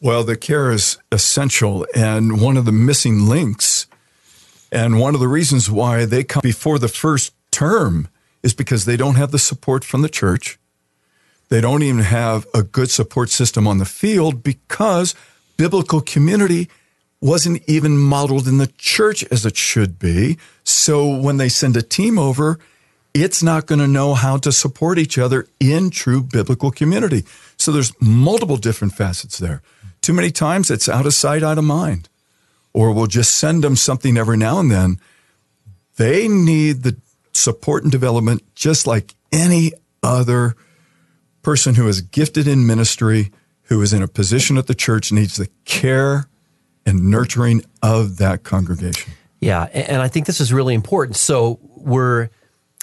Well, 0.00 0.24
the 0.24 0.36
care 0.36 0.70
is 0.70 0.98
essential 1.12 1.86
and 1.94 2.40
one 2.40 2.56
of 2.56 2.64
the 2.64 2.72
missing 2.72 3.26
links. 3.26 3.86
And 4.72 4.98
one 4.98 5.14
of 5.14 5.20
the 5.20 5.28
reasons 5.28 5.70
why 5.70 6.04
they 6.04 6.24
come 6.24 6.40
before 6.42 6.78
the 6.78 6.88
first 6.88 7.34
term 7.50 8.08
is 8.42 8.54
because 8.54 8.86
they 8.86 8.96
don't 8.96 9.14
have 9.14 9.30
the 9.30 9.38
support 9.38 9.84
from 9.84 10.02
the 10.02 10.08
church. 10.08 10.58
They 11.48 11.60
don't 11.60 11.82
even 11.82 12.02
have 12.02 12.46
a 12.54 12.62
good 12.62 12.90
support 12.90 13.30
system 13.30 13.66
on 13.66 13.78
the 13.78 13.84
field 13.84 14.42
because 14.42 15.14
biblical 15.56 16.00
community 16.00 16.68
wasn't 17.20 17.62
even 17.66 17.96
modeled 17.96 18.46
in 18.46 18.58
the 18.58 18.72
church 18.78 19.24
as 19.30 19.46
it 19.46 19.56
should 19.56 19.98
be. 19.98 20.36
So 20.62 21.08
when 21.08 21.36
they 21.36 21.48
send 21.48 21.76
a 21.76 21.82
team 21.82 22.18
over, 22.18 22.58
it's 23.14 23.42
not 23.42 23.66
going 23.66 23.78
to 23.78 23.86
know 23.86 24.14
how 24.14 24.36
to 24.38 24.52
support 24.52 24.98
each 24.98 25.16
other 25.16 25.46
in 25.60 25.90
true 25.90 26.22
biblical 26.22 26.70
community. 26.70 27.24
So 27.56 27.72
there's 27.72 27.92
multiple 28.00 28.56
different 28.56 28.94
facets 28.94 29.38
there. 29.38 29.62
Too 30.02 30.12
many 30.12 30.30
times 30.30 30.70
it's 30.70 30.88
out 30.88 31.06
of 31.06 31.14
sight, 31.14 31.42
out 31.42 31.56
of 31.56 31.64
mind. 31.64 32.08
Or 32.72 32.92
we'll 32.92 33.06
just 33.06 33.36
send 33.36 33.62
them 33.62 33.76
something 33.76 34.18
every 34.18 34.36
now 34.36 34.58
and 34.58 34.70
then. 34.70 34.98
They 35.96 36.26
need 36.26 36.82
the 36.82 36.96
support 37.32 37.84
and 37.84 37.92
development 37.92 38.42
just 38.54 38.86
like 38.86 39.14
any 39.32 39.72
other 40.02 40.56
person 41.44 41.74
who 41.76 41.86
is 41.86 42.00
gifted 42.00 42.48
in 42.48 42.66
ministry, 42.66 43.30
who 43.64 43.80
is 43.82 43.92
in 43.92 44.02
a 44.02 44.08
position 44.08 44.58
at 44.58 44.66
the 44.66 44.74
church, 44.74 45.12
needs 45.12 45.36
the 45.36 45.48
care 45.64 46.26
and 46.84 47.10
nurturing 47.10 47.62
of 47.82 48.16
that 48.18 48.42
congregation. 48.42 49.12
Yeah, 49.40 49.64
and 49.64 50.00
I 50.00 50.08
think 50.08 50.26
this 50.26 50.40
is 50.40 50.52
really 50.52 50.74
important. 50.74 51.16
So 51.16 51.60
we're 51.76 52.30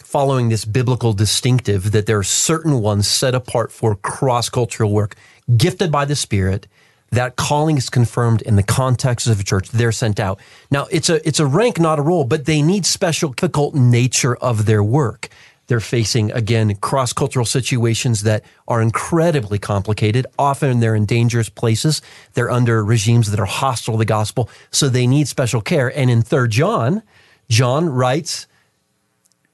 following 0.03 0.49
this 0.49 0.65
biblical 0.65 1.13
distinctive 1.13 1.91
that 1.91 2.05
there 2.05 2.17
are 2.17 2.23
certain 2.23 2.81
ones 2.81 3.07
set 3.07 3.33
apart 3.33 3.71
for 3.71 3.95
cross 3.95 4.49
cultural 4.49 4.91
work, 4.91 5.15
gifted 5.57 5.91
by 5.91 6.05
the 6.05 6.15
Spirit. 6.15 6.67
That 7.11 7.35
calling 7.35 7.77
is 7.77 7.89
confirmed 7.89 8.41
in 8.41 8.55
the 8.55 8.63
context 8.63 9.27
of 9.27 9.39
a 9.39 9.43
church. 9.43 9.69
They're 9.69 9.91
sent 9.91 10.17
out. 10.17 10.39
Now, 10.69 10.87
it's 10.91 11.09
a 11.09 11.27
it's 11.27 11.41
a 11.41 11.45
rank, 11.45 11.77
not 11.77 11.99
a 11.99 12.01
role, 12.01 12.23
but 12.23 12.45
they 12.45 12.61
need 12.61 12.85
special 12.85 13.31
difficult 13.31 13.75
nature 13.75 14.35
of 14.37 14.65
their 14.65 14.81
work. 14.81 15.27
They're 15.71 15.79
facing, 15.79 16.33
again, 16.33 16.75
cross 16.75 17.13
cultural 17.13 17.45
situations 17.45 18.23
that 18.23 18.43
are 18.67 18.81
incredibly 18.81 19.57
complicated. 19.57 20.27
Often 20.37 20.81
they're 20.81 20.95
in 20.95 21.05
dangerous 21.05 21.47
places. 21.47 22.01
They're 22.33 22.51
under 22.51 22.83
regimes 22.83 23.31
that 23.31 23.39
are 23.39 23.45
hostile 23.45 23.93
to 23.93 23.97
the 23.97 24.03
gospel. 24.03 24.49
So 24.71 24.89
they 24.89 25.07
need 25.07 25.29
special 25.29 25.61
care. 25.61 25.87
And 25.97 26.09
in 26.09 26.23
3rd 26.23 26.49
John, 26.49 27.03
John 27.47 27.87
writes, 27.87 28.47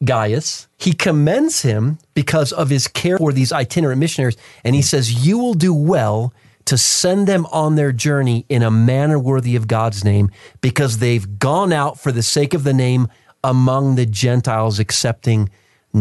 Gaius, 0.03 0.67
he 0.79 0.91
commends 0.91 1.61
him 1.61 1.99
because 2.15 2.51
of 2.51 2.71
his 2.71 2.87
care 2.87 3.19
for 3.19 3.31
these 3.31 3.51
itinerant 3.51 3.99
missionaries. 3.99 4.37
And 4.63 4.73
he 4.73 4.81
says, 4.81 5.23
You 5.23 5.37
will 5.37 5.53
do 5.53 5.71
well 5.71 6.33
to 6.65 6.79
send 6.79 7.27
them 7.27 7.45
on 7.51 7.75
their 7.75 7.91
journey 7.91 8.43
in 8.49 8.63
a 8.63 8.71
manner 8.71 9.19
worthy 9.19 9.55
of 9.55 9.67
God's 9.67 10.03
name 10.03 10.31
because 10.61 10.97
they've 10.97 11.37
gone 11.37 11.71
out 11.71 11.99
for 11.99 12.11
the 12.11 12.23
sake 12.23 12.55
of 12.55 12.63
the 12.63 12.73
name 12.73 13.07
among 13.43 13.97
the 13.97 14.07
Gentiles, 14.07 14.79
accepting 14.79 15.51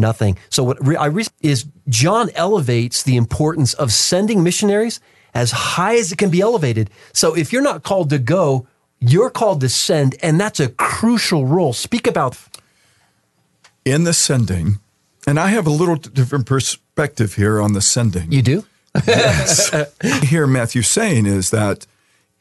nothing. 0.01 0.39
So 0.51 0.65
what 0.65 0.97
I 0.97 1.07
re- 1.07 1.27
is 1.43 1.67
John 1.89 2.31
elevates 2.35 3.03
the 3.03 3.17
importance 3.17 3.75
of 3.75 3.93
sending 3.93 4.43
missionaries 4.43 5.01
as 5.35 5.51
high 5.51 5.97
as 5.97 6.13
it 6.13 6.19
can 6.19 6.31
be 6.31 6.41
elevated. 6.41 6.91
So 7.13 7.37
if 7.37 7.53
you're 7.53 7.63
not 7.63 7.83
called 7.83 8.11
to 8.11 8.19
go, 8.19 8.67
you're 8.99 9.31
called 9.31 9.61
to 9.61 9.69
send, 9.69 10.17
and 10.23 10.41
that's 10.41 10.61
a 10.61 10.69
crucial 10.69 11.47
role. 11.47 11.73
Speak 11.73 12.07
about 12.07 12.39
in 13.85 14.05
the 14.05 14.15
sending, 14.15 14.79
and 15.27 15.39
I 15.39 15.49
have 15.49 15.67
a 15.67 15.71
little 15.71 15.97
different 15.97 16.47
perspective 16.47 17.35
here 17.35 17.61
on 17.61 17.75
the 17.75 17.83
sending. 17.83 18.33
You 18.33 18.43
do? 18.43 18.65
yes. 19.07 19.71
Here, 20.23 20.47
Matthew 20.47 20.81
saying 20.81 21.27
is 21.27 21.51
that 21.51 21.87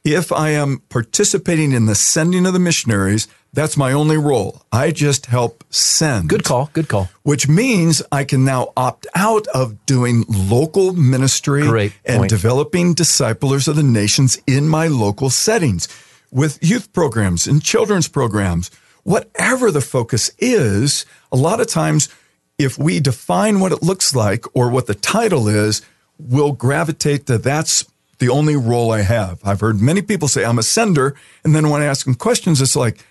if 0.06 0.32
I 0.32 0.52
am 0.52 0.82
participating 0.88 1.74
in 1.74 1.86
the 1.88 1.96
sending 1.96 2.46
of 2.46 2.54
the 2.54 2.60
missionaries, 2.60 3.28
that's 3.56 3.78
my 3.78 3.94
only 3.94 4.18
role. 4.18 4.62
I 4.72 4.92
just 4.92 5.28
help 5.28 5.64
send. 5.70 6.30
Good 6.30 6.44
call. 6.44 6.70
Good 6.74 6.88
call. 6.88 7.10
Which 7.24 7.48
means 7.48 8.02
I 8.12 8.26
can 8.26 8.44
now 8.46 8.74
opt 8.76 9.08
out 9.16 9.48
of 9.48 9.86
doing 9.86 10.26
local 10.28 10.94
ministry 10.94 11.64
Great 11.64 11.94
and 12.06 12.20
point. 12.20 12.30
developing 12.30 12.94
disciplers 12.94 13.68
of 13.68 13.78
the 13.78 13.84
nations 13.84 14.38
in 14.46 14.68
my 14.68 14.88
local 14.88 15.30
settings 15.30 15.88
with 16.32 16.60
youth 16.62 16.92
programs 16.94 17.48
and 17.48 17.64
children's 17.64 18.08
programs. 18.08 18.70
Whatever 19.04 19.72
the 19.72 19.82
focus 19.82 20.32
is, 20.40 21.06
a 21.32 21.38
lot 21.38 21.62
of 21.62 21.68
times, 21.68 22.10
if 22.58 22.78
we 22.78 23.00
define 23.00 23.60
what 23.60 23.72
it 23.72 23.82
looks 23.82 24.14
like 24.16 24.46
or 24.54 24.70
what 24.70 24.88
the 24.88 24.96
title 24.96 25.48
is, 25.48 25.82
we'll 26.20 26.52
gravitate 26.52 27.26
to 27.28 27.38
that's 27.38 27.86
the 28.20 28.30
only 28.30 28.56
role 28.56 28.92
I 28.92 29.02
have. 29.02 29.40
I've 29.44 29.60
heard 29.60 29.82
many 29.82 30.02
people 30.02 30.28
say 30.28 30.46
I'm 30.46 30.60
a 30.60 30.64
sender, 30.64 31.16
and 31.44 31.56
then 31.56 31.70
when 31.70 31.82
I 31.82 31.86
ask 31.86 32.06
them 32.06 32.16
questions, 32.16 32.62
it's 32.62 32.76
like 32.76 33.04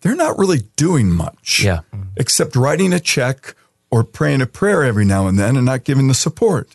they're 0.00 0.16
not 0.16 0.38
really 0.38 0.62
doing 0.76 1.10
much, 1.10 1.62
Yeah. 1.62 1.80
except 2.16 2.56
writing 2.56 2.92
a 2.92 3.00
check 3.00 3.54
or 3.90 4.04
praying 4.04 4.40
a 4.40 4.46
prayer 4.46 4.82
every 4.84 5.04
now 5.04 5.26
and 5.26 5.38
then 5.38 5.56
and 5.56 5.66
not 5.66 5.84
giving 5.84 6.08
the 6.08 6.14
support. 6.14 6.74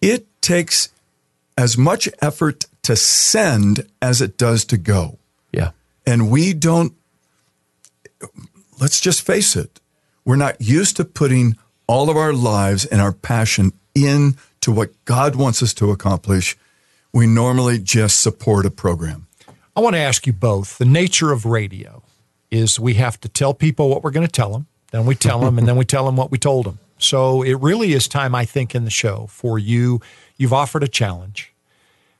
It 0.00 0.26
takes 0.40 0.88
as 1.56 1.76
much 1.76 2.08
effort 2.20 2.64
to 2.82 2.96
send 2.96 3.86
as 4.00 4.20
it 4.20 4.36
does 4.38 4.64
to 4.66 4.76
go. 4.78 5.18
Yeah. 5.52 5.70
And 6.06 6.30
we 6.30 6.54
don't, 6.54 6.94
let's 8.80 9.00
just 9.00 9.22
face 9.22 9.56
it, 9.56 9.80
we're 10.24 10.36
not 10.36 10.60
used 10.60 10.96
to 10.96 11.04
putting 11.04 11.56
all 11.86 12.08
of 12.10 12.16
our 12.16 12.32
lives 12.32 12.84
and 12.86 13.00
our 13.00 13.12
passion 13.12 13.72
into 13.94 14.36
what 14.72 14.92
God 15.04 15.34
wants 15.36 15.62
us 15.62 15.74
to 15.74 15.90
accomplish. 15.90 16.56
We 17.12 17.26
normally 17.26 17.78
just 17.78 18.20
support 18.20 18.64
a 18.66 18.70
program. 18.70 19.26
I 19.76 19.80
want 19.80 19.94
to 19.94 20.00
ask 20.00 20.26
you 20.26 20.32
both. 20.32 20.78
The 20.78 20.84
nature 20.84 21.32
of 21.32 21.44
radio 21.44 22.02
is 22.50 22.80
we 22.80 22.94
have 22.94 23.20
to 23.20 23.28
tell 23.28 23.54
people 23.54 23.88
what 23.88 24.02
we're 24.02 24.10
going 24.10 24.26
to 24.26 24.32
tell 24.32 24.52
them, 24.52 24.66
then 24.90 25.06
we 25.06 25.14
tell 25.14 25.40
them, 25.40 25.58
and 25.58 25.68
then 25.68 25.76
we 25.76 25.84
tell 25.84 26.04
them 26.04 26.16
what 26.16 26.30
we 26.30 26.38
told 26.38 26.66
them. 26.66 26.78
So 26.98 27.42
it 27.42 27.54
really 27.60 27.92
is 27.92 28.08
time, 28.08 28.34
I 28.34 28.44
think, 28.44 28.74
in 28.74 28.84
the 28.84 28.90
show 28.90 29.26
for 29.30 29.58
you. 29.58 30.00
You've 30.36 30.52
offered 30.52 30.82
a 30.82 30.88
challenge. 30.88 31.52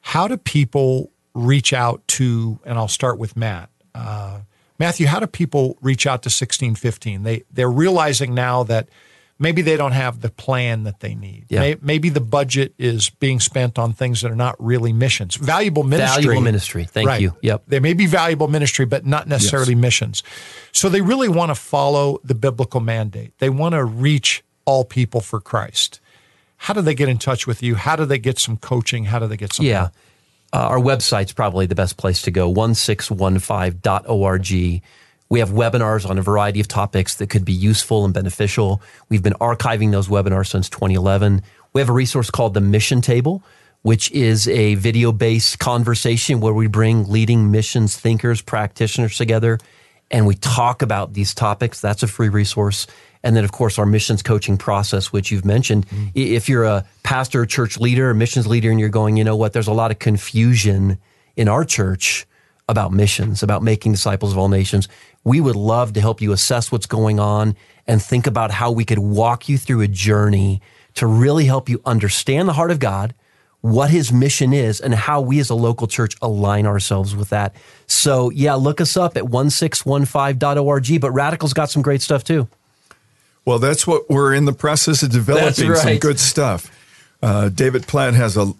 How 0.00 0.28
do 0.28 0.36
people 0.36 1.10
reach 1.34 1.72
out 1.72 2.06
to, 2.08 2.58
and 2.64 2.78
I'll 2.78 2.88
start 2.88 3.18
with 3.18 3.36
Matt. 3.36 3.70
Uh, 3.94 4.40
Matthew, 4.78 5.06
how 5.06 5.20
do 5.20 5.26
people 5.26 5.76
reach 5.80 6.06
out 6.06 6.22
to 6.22 6.28
1615? 6.28 7.22
They, 7.22 7.42
they're 7.52 7.70
realizing 7.70 8.34
now 8.34 8.62
that 8.64 8.88
maybe 9.40 9.62
they 9.62 9.76
don't 9.76 9.90
have 9.92 10.20
the 10.20 10.30
plan 10.30 10.84
that 10.84 11.00
they 11.00 11.14
need. 11.16 11.46
Yeah. 11.48 11.60
May- 11.60 11.76
Maybe 11.82 12.08
the 12.10 12.20
budget 12.20 12.74
is 12.78 13.10
being 13.10 13.40
spent 13.40 13.76
on 13.78 13.92
things 13.92 14.20
that 14.20 14.30
are 14.30 14.36
not 14.36 14.54
really 14.62 14.92
missions. 14.92 15.34
Valuable 15.34 15.82
ministry. 15.82 16.22
Valuable 16.22 16.42
ministry. 16.42 16.84
Thank 16.84 17.08
Right. 17.08 17.20
you. 17.20 17.34
Yep. 17.42 17.64
They 17.66 17.80
may 17.80 17.94
be 17.94 18.06
valuable 18.06 18.46
ministry, 18.46 18.84
but 18.86 19.04
not 19.04 19.26
necessarily 19.26 19.74
missions. 19.74 20.22
So 20.70 20.88
they 20.88 21.00
really 21.00 21.28
want 21.28 21.50
to 21.50 21.56
follow 21.56 22.20
the 22.22 22.34
biblical 22.36 22.80
mandate. 22.80 23.32
They 23.38 23.50
want 23.50 23.72
to 23.74 23.84
reach 23.84 24.44
all 24.66 24.84
people 24.84 25.20
for 25.20 25.40
Christ. 25.40 25.98
How 26.58 26.74
do 26.74 26.82
they 26.82 26.94
get 26.94 27.08
in 27.08 27.16
touch 27.18 27.46
with 27.46 27.62
you? 27.62 27.74
How 27.74 27.96
do 27.96 28.04
they 28.04 28.18
get 28.18 28.38
some 28.38 28.58
coaching? 28.58 29.06
How 29.06 29.18
do 29.18 29.26
they 29.26 29.38
get 29.38 29.54
some 29.54 29.64
Yeah. 29.66 29.88
Uh, 30.52 30.58
our 30.68 30.78
website's 30.78 31.32
probably 31.32 31.64
the 31.66 31.74
best 31.74 31.96
place 31.96 32.20
to 32.22 32.30
go 32.30 32.48
1615.org. 32.50 34.82
We 35.30 35.38
have 35.38 35.50
webinars 35.50 36.08
on 36.10 36.18
a 36.18 36.22
variety 36.22 36.58
of 36.58 36.66
topics 36.66 37.14
that 37.14 37.30
could 37.30 37.44
be 37.44 37.52
useful 37.52 38.04
and 38.04 38.12
beneficial. 38.12 38.82
We've 39.08 39.22
been 39.22 39.34
archiving 39.34 39.92
those 39.92 40.08
webinars 40.08 40.48
since 40.48 40.68
2011. 40.68 41.42
We 41.72 41.80
have 41.80 41.88
a 41.88 41.92
resource 41.92 42.30
called 42.30 42.52
the 42.54 42.60
Mission 42.60 43.00
Table, 43.00 43.44
which 43.82 44.10
is 44.10 44.48
a 44.48 44.74
video 44.74 45.12
based 45.12 45.60
conversation 45.60 46.40
where 46.40 46.52
we 46.52 46.66
bring 46.66 47.08
leading 47.08 47.52
missions 47.52 47.96
thinkers, 47.96 48.42
practitioners 48.42 49.16
together, 49.16 49.60
and 50.10 50.26
we 50.26 50.34
talk 50.34 50.82
about 50.82 51.12
these 51.12 51.32
topics. 51.32 51.80
That's 51.80 52.02
a 52.02 52.08
free 52.08 52.28
resource. 52.28 52.88
And 53.22 53.36
then, 53.36 53.44
of 53.44 53.52
course, 53.52 53.78
our 53.78 53.86
missions 53.86 54.24
coaching 54.24 54.56
process, 54.56 55.12
which 55.12 55.30
you've 55.30 55.44
mentioned. 55.44 55.86
Mm-hmm. 55.86 56.06
I- 56.16 56.20
If 56.20 56.48
you're 56.48 56.64
a 56.64 56.84
pastor, 57.04 57.46
church 57.46 57.78
leader, 57.78 58.10
a 58.10 58.14
missions 58.16 58.48
leader, 58.48 58.68
and 58.72 58.80
you're 58.80 58.88
going, 58.88 59.16
you 59.16 59.22
know 59.22 59.36
what, 59.36 59.52
there's 59.52 59.68
a 59.68 59.72
lot 59.72 59.92
of 59.92 60.00
confusion 60.00 60.98
in 61.36 61.46
our 61.46 61.64
church 61.64 62.26
about 62.68 62.92
missions, 62.92 63.42
about 63.42 63.62
making 63.62 63.92
disciples 63.92 64.32
of 64.32 64.38
all 64.38 64.48
nations. 64.48 64.88
We 65.24 65.40
would 65.40 65.56
love 65.56 65.92
to 65.94 66.00
help 66.00 66.20
you 66.20 66.32
assess 66.32 66.72
what's 66.72 66.86
going 66.86 67.20
on 67.20 67.56
and 67.86 68.02
think 68.02 68.26
about 68.26 68.50
how 68.50 68.70
we 68.70 68.84
could 68.84 68.98
walk 68.98 69.48
you 69.48 69.58
through 69.58 69.82
a 69.82 69.88
journey 69.88 70.62
to 70.94 71.06
really 71.06 71.44
help 71.44 71.68
you 71.68 71.80
understand 71.84 72.48
the 72.48 72.52
heart 72.54 72.70
of 72.70 72.78
God, 72.78 73.14
what 73.60 73.90
his 73.90 74.12
mission 74.12 74.52
is, 74.52 74.80
and 74.80 74.94
how 74.94 75.20
we 75.20 75.38
as 75.38 75.50
a 75.50 75.54
local 75.54 75.86
church 75.86 76.16
align 76.22 76.66
ourselves 76.66 77.14
with 77.14 77.28
that. 77.30 77.54
So, 77.86 78.30
yeah, 78.30 78.54
look 78.54 78.80
us 78.80 78.96
up 78.96 79.16
at 79.16 79.24
1615.org. 79.24 81.00
But 81.00 81.10
Radical's 81.10 81.52
got 81.52 81.70
some 81.70 81.82
great 81.82 82.02
stuff 82.02 82.24
too. 82.24 82.48
Well, 83.44 83.58
that's 83.58 83.86
what 83.86 84.08
we're 84.08 84.34
in 84.34 84.44
the 84.44 84.52
process 84.52 85.02
of 85.02 85.10
developing 85.10 85.68
right. 85.68 85.78
some 85.78 85.98
good 85.98 86.20
stuff. 86.20 86.70
Uh, 87.22 87.48
David 87.48 87.86
Platt 87.86 88.14
has 88.14 88.36
a 88.36 88.52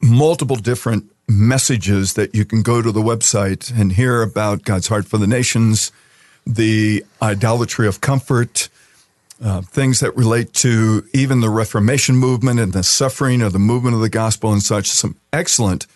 multiple 0.00 0.56
different 0.56 1.11
messages 1.28 2.14
that 2.14 2.34
you 2.34 2.44
can 2.44 2.62
go 2.62 2.82
to 2.82 2.92
the 2.92 3.00
website 3.00 3.72
and 3.78 3.92
hear 3.92 4.22
about 4.22 4.64
God's 4.64 4.88
heart 4.88 5.06
for 5.06 5.18
the 5.18 5.26
nations, 5.26 5.92
the 6.46 7.04
idolatry 7.20 7.86
of 7.86 8.00
comfort, 8.00 8.68
uh, 9.42 9.60
things 9.62 10.00
that 10.00 10.16
relate 10.16 10.52
to 10.52 11.04
even 11.12 11.40
the 11.40 11.50
Reformation 11.50 12.16
movement 12.16 12.60
and 12.60 12.72
the 12.72 12.82
suffering 12.82 13.42
of 13.42 13.52
the 13.52 13.58
movement 13.58 13.94
of 13.94 14.00
the 14.00 14.08
gospel 14.08 14.52
and 14.52 14.62
such. 14.62 14.88
Some 14.88 15.16
excellent 15.32 15.86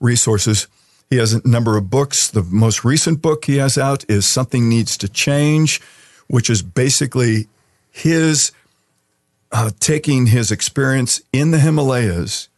resources. 0.00 0.68
He 1.10 1.16
has 1.16 1.32
a 1.32 1.46
number 1.46 1.76
of 1.76 1.90
books. 1.90 2.28
The 2.30 2.42
most 2.42 2.84
recent 2.84 3.20
book 3.20 3.44
he 3.44 3.56
has 3.56 3.76
out 3.76 4.04
is 4.08 4.26
Something 4.26 4.68
Needs 4.68 4.96
to 4.98 5.08
Change, 5.08 5.80
which 6.28 6.48
is 6.48 6.62
basically 6.62 7.48
his 7.90 8.52
uh, 9.50 9.70
taking 9.80 10.26
his 10.26 10.50
experience 10.50 11.20
in 11.32 11.50
the 11.50 11.58
Himalayas 11.58 12.48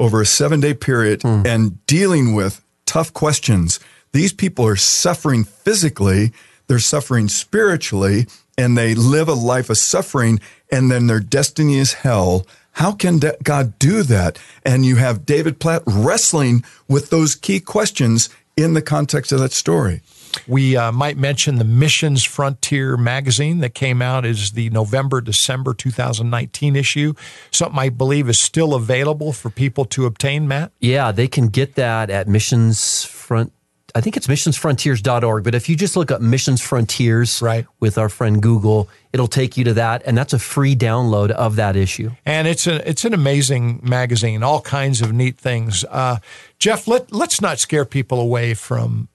over 0.00 0.20
a 0.20 0.26
seven 0.26 0.58
day 0.58 0.74
period 0.74 1.20
mm. 1.20 1.46
and 1.46 1.86
dealing 1.86 2.34
with 2.34 2.60
tough 2.86 3.12
questions. 3.12 3.78
These 4.12 4.32
people 4.32 4.66
are 4.66 4.74
suffering 4.74 5.44
physically, 5.44 6.32
they're 6.66 6.80
suffering 6.80 7.28
spiritually, 7.28 8.26
and 8.58 8.76
they 8.76 8.94
live 8.94 9.28
a 9.28 9.34
life 9.34 9.70
of 9.70 9.78
suffering, 9.78 10.40
and 10.72 10.90
then 10.90 11.06
their 11.06 11.20
destiny 11.20 11.78
is 11.78 11.92
hell. 11.92 12.46
How 12.72 12.92
can 12.92 13.20
God 13.42 13.78
do 13.78 14.02
that? 14.04 14.38
And 14.64 14.84
you 14.84 14.96
have 14.96 15.26
David 15.26 15.60
Platt 15.60 15.82
wrestling 15.86 16.64
with 16.88 17.10
those 17.10 17.34
key 17.34 17.60
questions 17.60 18.30
in 18.56 18.74
the 18.74 18.82
context 18.82 19.32
of 19.32 19.40
that 19.40 19.52
story. 19.52 20.00
We 20.46 20.76
uh, 20.76 20.92
might 20.92 21.16
mention 21.16 21.56
the 21.56 21.64
Missions 21.64 22.24
Frontier 22.24 22.96
magazine 22.96 23.58
that 23.60 23.74
came 23.74 24.02
out 24.02 24.24
is 24.24 24.52
the 24.52 24.70
November 24.70 25.20
December 25.20 25.74
2019 25.74 26.76
issue. 26.76 27.14
Something 27.50 27.78
I 27.78 27.88
believe 27.88 28.28
is 28.28 28.38
still 28.38 28.74
available 28.74 29.32
for 29.32 29.50
people 29.50 29.84
to 29.86 30.06
obtain. 30.06 30.48
Matt. 30.48 30.72
Yeah, 30.80 31.12
they 31.12 31.28
can 31.28 31.48
get 31.48 31.74
that 31.74 32.10
at 32.10 32.28
Missions 32.28 33.04
Front. 33.04 33.52
I 33.94 34.00
think 34.00 34.16
it's 34.16 34.26
missionsfrontiers.org, 34.26 35.44
but 35.44 35.54
if 35.54 35.68
you 35.68 35.76
just 35.76 35.96
look 35.96 36.10
up 36.10 36.20
Missions 36.20 36.60
Frontiers 36.60 37.42
right. 37.42 37.66
with 37.80 37.98
our 37.98 38.08
friend 38.08 38.40
Google, 38.40 38.88
it'll 39.12 39.26
take 39.26 39.56
you 39.56 39.64
to 39.64 39.74
that, 39.74 40.02
and 40.06 40.16
that's 40.16 40.32
a 40.32 40.38
free 40.38 40.76
download 40.76 41.30
of 41.30 41.56
that 41.56 41.76
issue. 41.76 42.10
And 42.24 42.46
it's 42.46 42.66
a 42.66 42.88
it's 42.88 43.04
an 43.04 43.14
amazing 43.14 43.80
magazine, 43.82 44.42
all 44.42 44.60
kinds 44.60 45.00
of 45.00 45.12
neat 45.12 45.38
things. 45.38 45.84
Uh, 45.84 46.18
Jeff, 46.58 46.86
let 46.86 47.12
let's 47.12 47.40
not 47.40 47.58
scare 47.58 47.84
people 47.84 48.20
away 48.20 48.54
from 48.54 49.08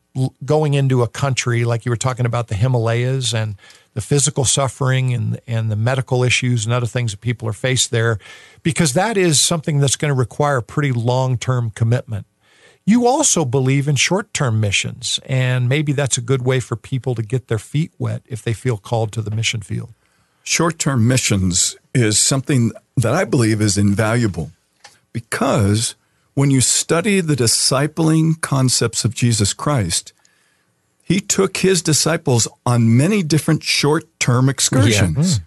going 0.44 0.74
into 0.74 1.04
a 1.04 1.08
country 1.08 1.66
like 1.66 1.86
you 1.86 1.92
were 1.92 1.98
talking 1.98 2.26
about 2.26 2.48
the 2.48 2.56
Himalayas 2.56 3.34
and 3.34 3.56
the 3.94 4.02
physical 4.02 4.46
suffering 4.46 5.14
and 5.14 5.40
and 5.48 5.72
the 5.72 5.76
medical 5.76 6.24
issues 6.24 6.66
and 6.66 6.74
other 6.74 6.86
things 6.86 7.12
that 7.12 7.22
people 7.22 7.48
are 7.48 7.54
faced 7.54 7.92
there 7.92 8.20
because 8.64 8.94
that 8.94 9.18
is 9.18 9.40
something 9.40 9.80
that's 9.80 9.96
going 9.96 10.14
to 10.14 10.18
require 10.18 10.62
pretty 10.62 10.92
long-term 10.92 11.72
commitment. 11.72 12.26
You 12.86 13.08
also 13.08 13.46
believe 13.46 13.88
in 13.88 13.96
short-term 13.96 14.60
missions 14.60 15.20
and 15.26 15.68
maybe 15.68 15.92
that's 15.92 16.18
a 16.18 16.22
good 16.22 16.44
way 16.44 16.60
for 16.60 16.76
people 16.76 17.16
to 17.16 17.24
get 17.24 17.48
their 17.48 17.60
feet 17.60 17.92
wet 17.98 18.22
if 18.28 18.44
they 18.44 18.54
feel 18.54 18.78
called 18.78 19.12
to 19.14 19.22
the 19.22 19.32
mission 19.32 19.62
field. 19.62 19.94
Short-term 20.44 21.08
missions 21.08 21.76
is 21.94 22.20
something 22.20 22.72
that 22.96 23.14
I 23.14 23.26
believe 23.26 23.62
is 23.62 23.78
invaluable 23.78 24.52
because 25.12 25.96
when 26.36 26.52
you 26.52 26.62
study 26.62 27.22
the 27.22 27.36
discipling 27.36 28.40
concepts 28.42 29.04
of 29.04 29.16
Jesus 29.16 29.54
Christ, 29.54 30.14
he 31.02 31.20
took 31.20 31.58
his 31.58 31.82
disciples 31.82 32.48
on 32.66 32.96
many 32.96 33.24
different 33.24 33.64
short 33.64 34.04
term 34.20 34.50
excursions. 34.50 35.38
Yeah. 35.38 35.40
Mm. 35.40 35.42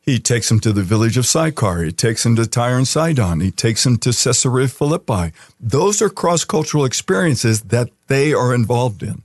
He 0.00 0.18
takes 0.18 0.50
them 0.50 0.60
to 0.60 0.72
the 0.72 0.82
village 0.82 1.16
of 1.16 1.24
Sychar. 1.24 1.82
He 1.82 1.92
takes 1.92 2.24
them 2.24 2.36
to 2.36 2.46
Tyre 2.46 2.76
and 2.76 2.86
Sidon. 2.86 3.40
He 3.40 3.50
takes 3.50 3.84
them 3.84 3.96
to 3.98 4.10
Caesarea 4.10 4.68
Philippi. 4.68 5.32
Those 5.58 6.02
are 6.02 6.10
cross 6.10 6.44
cultural 6.44 6.84
experiences 6.84 7.62
that 7.62 7.88
they 8.08 8.34
are 8.34 8.54
involved 8.54 9.02
in. 9.02 9.22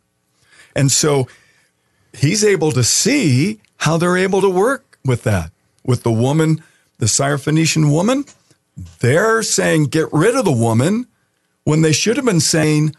And 0.75 0.89
so 0.89 1.27
he's 2.13 2.45
able 2.45 2.71
to 2.71 2.83
see 2.83 3.59
how 3.77 3.97
they're 3.97 4.15
able 4.15 4.39
to 4.39 4.49
work 4.49 4.97
with 5.03 5.23
that. 5.23 5.51
With 5.83 6.03
the 6.03 6.11
woman, 6.11 6.63
the 6.99 7.07
Syrophoenician 7.07 7.91
woman, 7.91 8.23
they're 8.99 9.43
saying, 9.43 9.85
get 9.85 10.07
rid 10.11 10.35
of 10.35 10.45
the 10.45 10.51
woman 10.51 11.07
when 11.63 11.81
they 11.81 11.91
should 11.91 12.17
have 12.17 12.25
been 12.25 12.39
saying, 12.39 12.95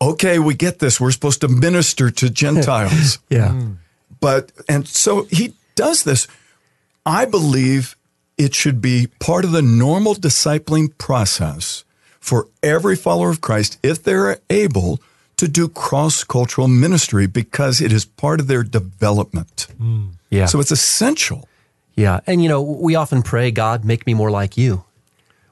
okay, 0.00 0.38
we 0.38 0.54
get 0.54 0.78
this. 0.78 1.00
We're 1.00 1.10
supposed 1.10 1.40
to 1.42 1.48
minister 1.48 2.10
to 2.10 2.30
Gentiles. 2.44 3.18
yeah. 3.28 3.48
Mm. 3.48 3.76
But, 4.20 4.52
and 4.68 4.86
so 4.88 5.24
he 5.24 5.54
does 5.74 6.04
this. 6.04 6.26
I 7.06 7.24
believe 7.24 7.96
it 8.36 8.54
should 8.54 8.80
be 8.80 9.08
part 9.18 9.44
of 9.44 9.52
the 9.52 9.62
normal 9.62 10.14
discipling 10.14 10.96
process 10.98 11.84
for 12.20 12.48
every 12.62 12.96
follower 12.96 13.30
of 13.30 13.40
Christ 13.40 13.78
if 13.82 14.02
they're 14.02 14.38
able 14.50 15.00
to 15.36 15.48
do 15.48 15.68
cross 15.68 16.24
cultural 16.24 16.68
ministry 16.68 17.26
because 17.26 17.80
it 17.80 17.92
is 17.92 18.04
part 18.04 18.40
of 18.40 18.48
their 18.48 18.64
development. 18.64 19.68
Mm. 19.80 20.10
Yeah. 20.30 20.46
So 20.46 20.60
it's 20.60 20.72
essential. 20.72 21.48
Yeah. 21.94 22.20
And, 22.26 22.42
you 22.42 22.48
know, 22.48 22.60
we 22.60 22.96
often 22.96 23.22
pray, 23.22 23.50
God, 23.50 23.84
make 23.84 24.06
me 24.06 24.14
more 24.14 24.30
like 24.30 24.56
you. 24.56 24.84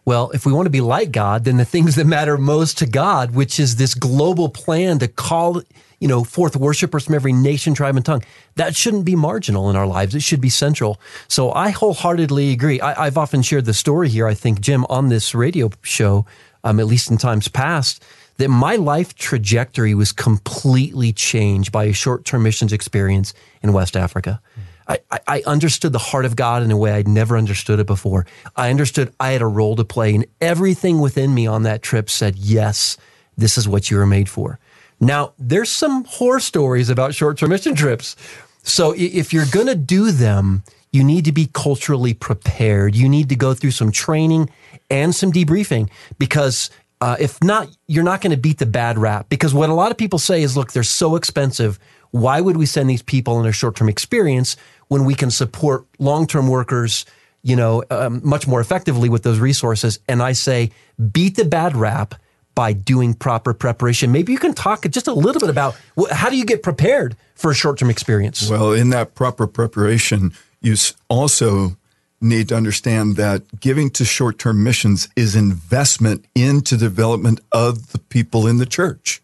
Well, 0.07 0.31
if 0.31 0.47
we 0.47 0.53
want 0.53 0.67
to 0.67 0.71
be 0.71 0.81
like 0.81 1.11
God, 1.11 1.43
then 1.45 1.57
the 1.57 1.65
things 1.65 1.97
that 1.97 2.07
matter 2.07 2.39
most 2.39 2.79
to 2.79 2.87
God, 2.87 3.33
which 3.33 3.59
is 3.59 3.75
this 3.75 3.93
global 3.93 4.49
plan 4.49 5.01
to 5.01 5.09
call, 5.09 5.61
you 5.99 6.07
know, 6.07 6.23
forth 6.23 6.55
worshipers 6.55 7.05
from 7.05 7.17
every 7.17 7.33
nation, 7.33 7.75
tribe, 7.75 7.97
and 7.97 8.07
tongue, 8.07 8.23
that 8.55 8.77
shouldn't 8.77 9.05
be 9.05 9.17
marginal 9.17 9.69
in 9.69 9.75
our 9.75 9.87
lives. 9.87 10.15
It 10.15 10.23
should 10.23 10.41
be 10.41 10.49
central. 10.49 11.01
So 11.27 11.51
I 11.53 11.71
wholeheartedly 11.71 12.53
agree. 12.53 12.81
I, 12.81 13.07
have 13.07 13.19
often 13.19 13.43
shared 13.43 13.65
the 13.65 13.75
story 13.75 14.09
here, 14.09 14.29
I 14.29 14.35
think, 14.35 14.61
Jim, 14.61 14.87
on 14.89 15.09
this 15.09 15.35
radio 15.35 15.71
show, 15.83 16.25
um, 16.63 16.79
at 16.79 16.87
least 16.87 17.11
in 17.11 17.19
times 17.19 17.49
past, 17.49 18.01
that 18.37 18.49
my 18.49 18.77
life 18.77 19.13
trajectory 19.17 19.93
was 19.93 20.13
completely 20.13 21.13
changed 21.13 21.73
by 21.73 21.85
a 21.85 21.93
short 21.93 22.25
term 22.25 22.45
missions 22.45 22.73
experience 22.73 23.35
in 23.61 23.73
West 23.73 23.97
Africa. 23.97 24.41
Mm. 24.57 24.63
I, 24.89 24.99
I 25.27 25.43
understood 25.47 25.93
the 25.93 25.99
heart 25.99 26.25
of 26.25 26.37
God 26.37 26.63
in 26.63 26.71
a 26.71 26.77
way 26.77 26.93
I'd 26.93 27.09
never 27.09 27.37
understood 27.37 27.81
it 27.81 27.87
before. 27.87 28.27
I 28.55 28.71
understood 28.71 29.13
I 29.19 29.33
had 29.33 29.43
a 29.43 29.47
role 29.47 29.77
to 29.77 29.85
play, 29.85 30.15
and 30.15 30.27
everything 30.41 31.01
within 31.01 31.35
me 31.35 31.47
on 31.47 31.65
that 31.65 31.83
trip 31.83 32.09
said, 32.09 32.37
Yes, 32.37 32.97
this 33.37 33.59
is 33.59 33.69
what 33.69 33.91
you 33.91 33.97
were 33.97 34.07
made 34.07 34.29
for. 34.29 34.59
Now, 35.01 35.33
there's 35.39 35.71
some 35.71 36.05
horror 36.05 36.41
stories 36.41 36.89
about 36.89 37.15
short 37.15 37.39
term 37.39 37.51
mission 37.51 37.75
trips. 37.75 38.17
So 38.63 38.95
if 38.97 39.33
you're 39.33 39.47
going 39.47 39.67
to 39.69 39.77
do 39.77 40.11
them, 40.11 40.65
you 40.93 41.05
need 41.05 41.25
to 41.27 41.33
be 41.33 41.49
culturally 41.53 42.15
prepared. 42.15 42.97
You 42.97 43.09
need 43.09 43.29
to 43.29 43.37
go 43.37 43.55
through 43.55 43.73
some 43.73 43.93
training 43.93 44.51
and 44.91 45.15
some 45.15 45.31
debriefing 45.31 45.91
because 46.19 46.71
uh, 47.01 47.17
if 47.21 47.43
not, 47.45 47.69
you're 47.87 48.05
not 48.05 48.23
going 48.23 48.31
to 48.31 48.37
beat 48.37 48.59
the 48.59 48.67
bad 48.67 48.99
rap. 48.99 49.29
Because 49.29 49.53
what 49.53 49.69
a 49.69 49.75
lot 49.75 49.91
of 49.91 49.99
people 49.99 50.19
say 50.19 50.43
is, 50.43 50.57
look, 50.57 50.73
they're 50.73 50.83
so 50.83 51.15
expensive. 51.15 51.79
Why 52.21 52.41
would 52.41 52.57
we 52.57 52.67
send 52.67 52.89
these 52.89 53.03
people 53.03 53.37
on 53.37 53.47
a 53.47 53.53
short 53.53 53.77
term 53.77 53.89
experience 53.89 54.57
when 54.89 55.05
we 55.05 55.15
can 55.15 55.31
support 55.31 55.87
long 55.99 56.27
term 56.27 56.49
workers, 56.49 57.05
you 57.43 57.57
know, 57.57 57.85
um, 57.91 58.21
much 58.25 58.47
more 58.47 58.61
effectively 58.61 59.09
with 59.09 59.23
those 59.23 59.39
resources. 59.39 59.99
And 60.09 60.23
I 60.23 60.33
say, 60.33 60.71
beat 61.13 61.37
the 61.37 61.45
bad 61.45 61.77
rap 61.77 62.15
by 62.55 62.73
doing 62.73 63.13
proper 63.15 63.53
preparation. 63.53 64.13
Maybe 64.13 64.33
you 64.33 64.39
can 64.39 64.55
talk 64.55 64.89
just 64.89 65.07
a 65.07 65.13
little 65.13 65.41
bit 65.41 65.51
about 65.51 65.77
how 66.11 66.31
do 66.31 66.37
you 66.37 66.45
get 66.45 66.63
prepared 66.63 67.17
for 67.35 67.51
a 67.51 67.55
short 67.55 67.79
term 67.79 67.91
experience? 67.91 68.49
Well, 68.49 68.73
in 68.73 68.91
that 68.91 69.15
proper 69.15 69.47
preparation, 69.47 70.33
you 70.61 70.75
also 71.09 71.77
need 72.21 72.49
to 72.49 72.57
understand 72.57 73.17
that 73.17 73.61
giving 73.61 73.91
to 73.91 74.05
short 74.05 74.39
term 74.39 74.65
missions 74.65 75.09
is 75.17 75.37
investment 75.37 76.25
into 76.35 76.77
development 76.77 77.41
of 77.53 77.93
the 77.93 77.99
people 77.99 78.47
in 78.47 78.57
the 78.57 78.67
church 78.67 79.21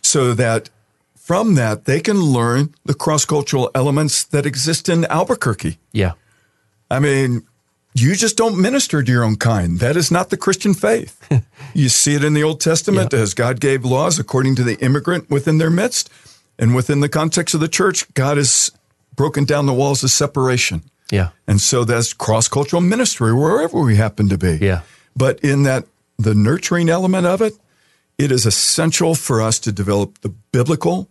so 0.00 0.32
that 0.34 0.70
from 1.32 1.54
that, 1.54 1.86
they 1.86 1.98
can 1.98 2.20
learn 2.20 2.74
the 2.84 2.92
cross 2.92 3.24
cultural 3.24 3.70
elements 3.74 4.22
that 4.22 4.44
exist 4.44 4.86
in 4.86 5.06
Albuquerque. 5.06 5.78
Yeah. 5.90 6.12
I 6.90 6.98
mean, 6.98 7.46
you 7.94 8.14
just 8.16 8.36
don't 8.36 8.60
minister 8.60 9.02
to 9.02 9.10
your 9.10 9.24
own 9.24 9.36
kind. 9.36 9.78
That 9.78 9.96
is 9.96 10.10
not 10.10 10.28
the 10.28 10.36
Christian 10.36 10.74
faith. 10.74 11.26
you 11.74 11.88
see 11.88 12.14
it 12.16 12.22
in 12.22 12.34
the 12.34 12.42
Old 12.42 12.60
Testament 12.60 13.14
yeah. 13.14 13.20
as 13.20 13.32
God 13.32 13.60
gave 13.60 13.82
laws 13.82 14.18
according 14.18 14.56
to 14.56 14.62
the 14.62 14.78
immigrant 14.84 15.30
within 15.30 15.56
their 15.56 15.70
midst. 15.70 16.10
And 16.58 16.74
within 16.74 17.00
the 17.00 17.08
context 17.08 17.54
of 17.54 17.60
the 17.60 17.66
church, 17.66 18.12
God 18.12 18.36
has 18.36 18.70
broken 19.16 19.46
down 19.46 19.64
the 19.64 19.72
walls 19.72 20.04
of 20.04 20.10
separation. 20.10 20.82
Yeah. 21.10 21.30
And 21.46 21.62
so 21.62 21.84
that's 21.84 22.12
cross 22.12 22.46
cultural 22.46 22.82
ministry 22.82 23.32
wherever 23.32 23.80
we 23.80 23.96
happen 23.96 24.28
to 24.28 24.36
be. 24.36 24.58
Yeah. 24.60 24.82
But 25.16 25.40
in 25.40 25.62
that, 25.62 25.86
the 26.18 26.34
nurturing 26.34 26.90
element 26.90 27.24
of 27.24 27.40
it, 27.40 27.54
it 28.18 28.30
is 28.30 28.44
essential 28.44 29.14
for 29.14 29.40
us 29.40 29.58
to 29.60 29.72
develop 29.72 30.20
the 30.20 30.28
biblical 30.28 31.08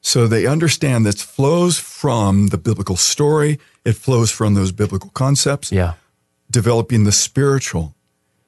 so 0.00 0.26
they 0.26 0.46
understand 0.46 1.04
that 1.06 1.18
flows 1.18 1.78
from 1.78 2.48
the 2.48 2.58
biblical 2.58 2.96
story, 2.96 3.58
it 3.84 3.94
flows 3.94 4.30
from 4.30 4.54
those 4.54 4.72
biblical 4.72 5.10
concepts. 5.10 5.72
Yeah. 5.72 5.94
Developing 6.50 7.04
the 7.04 7.12
spiritual. 7.12 7.94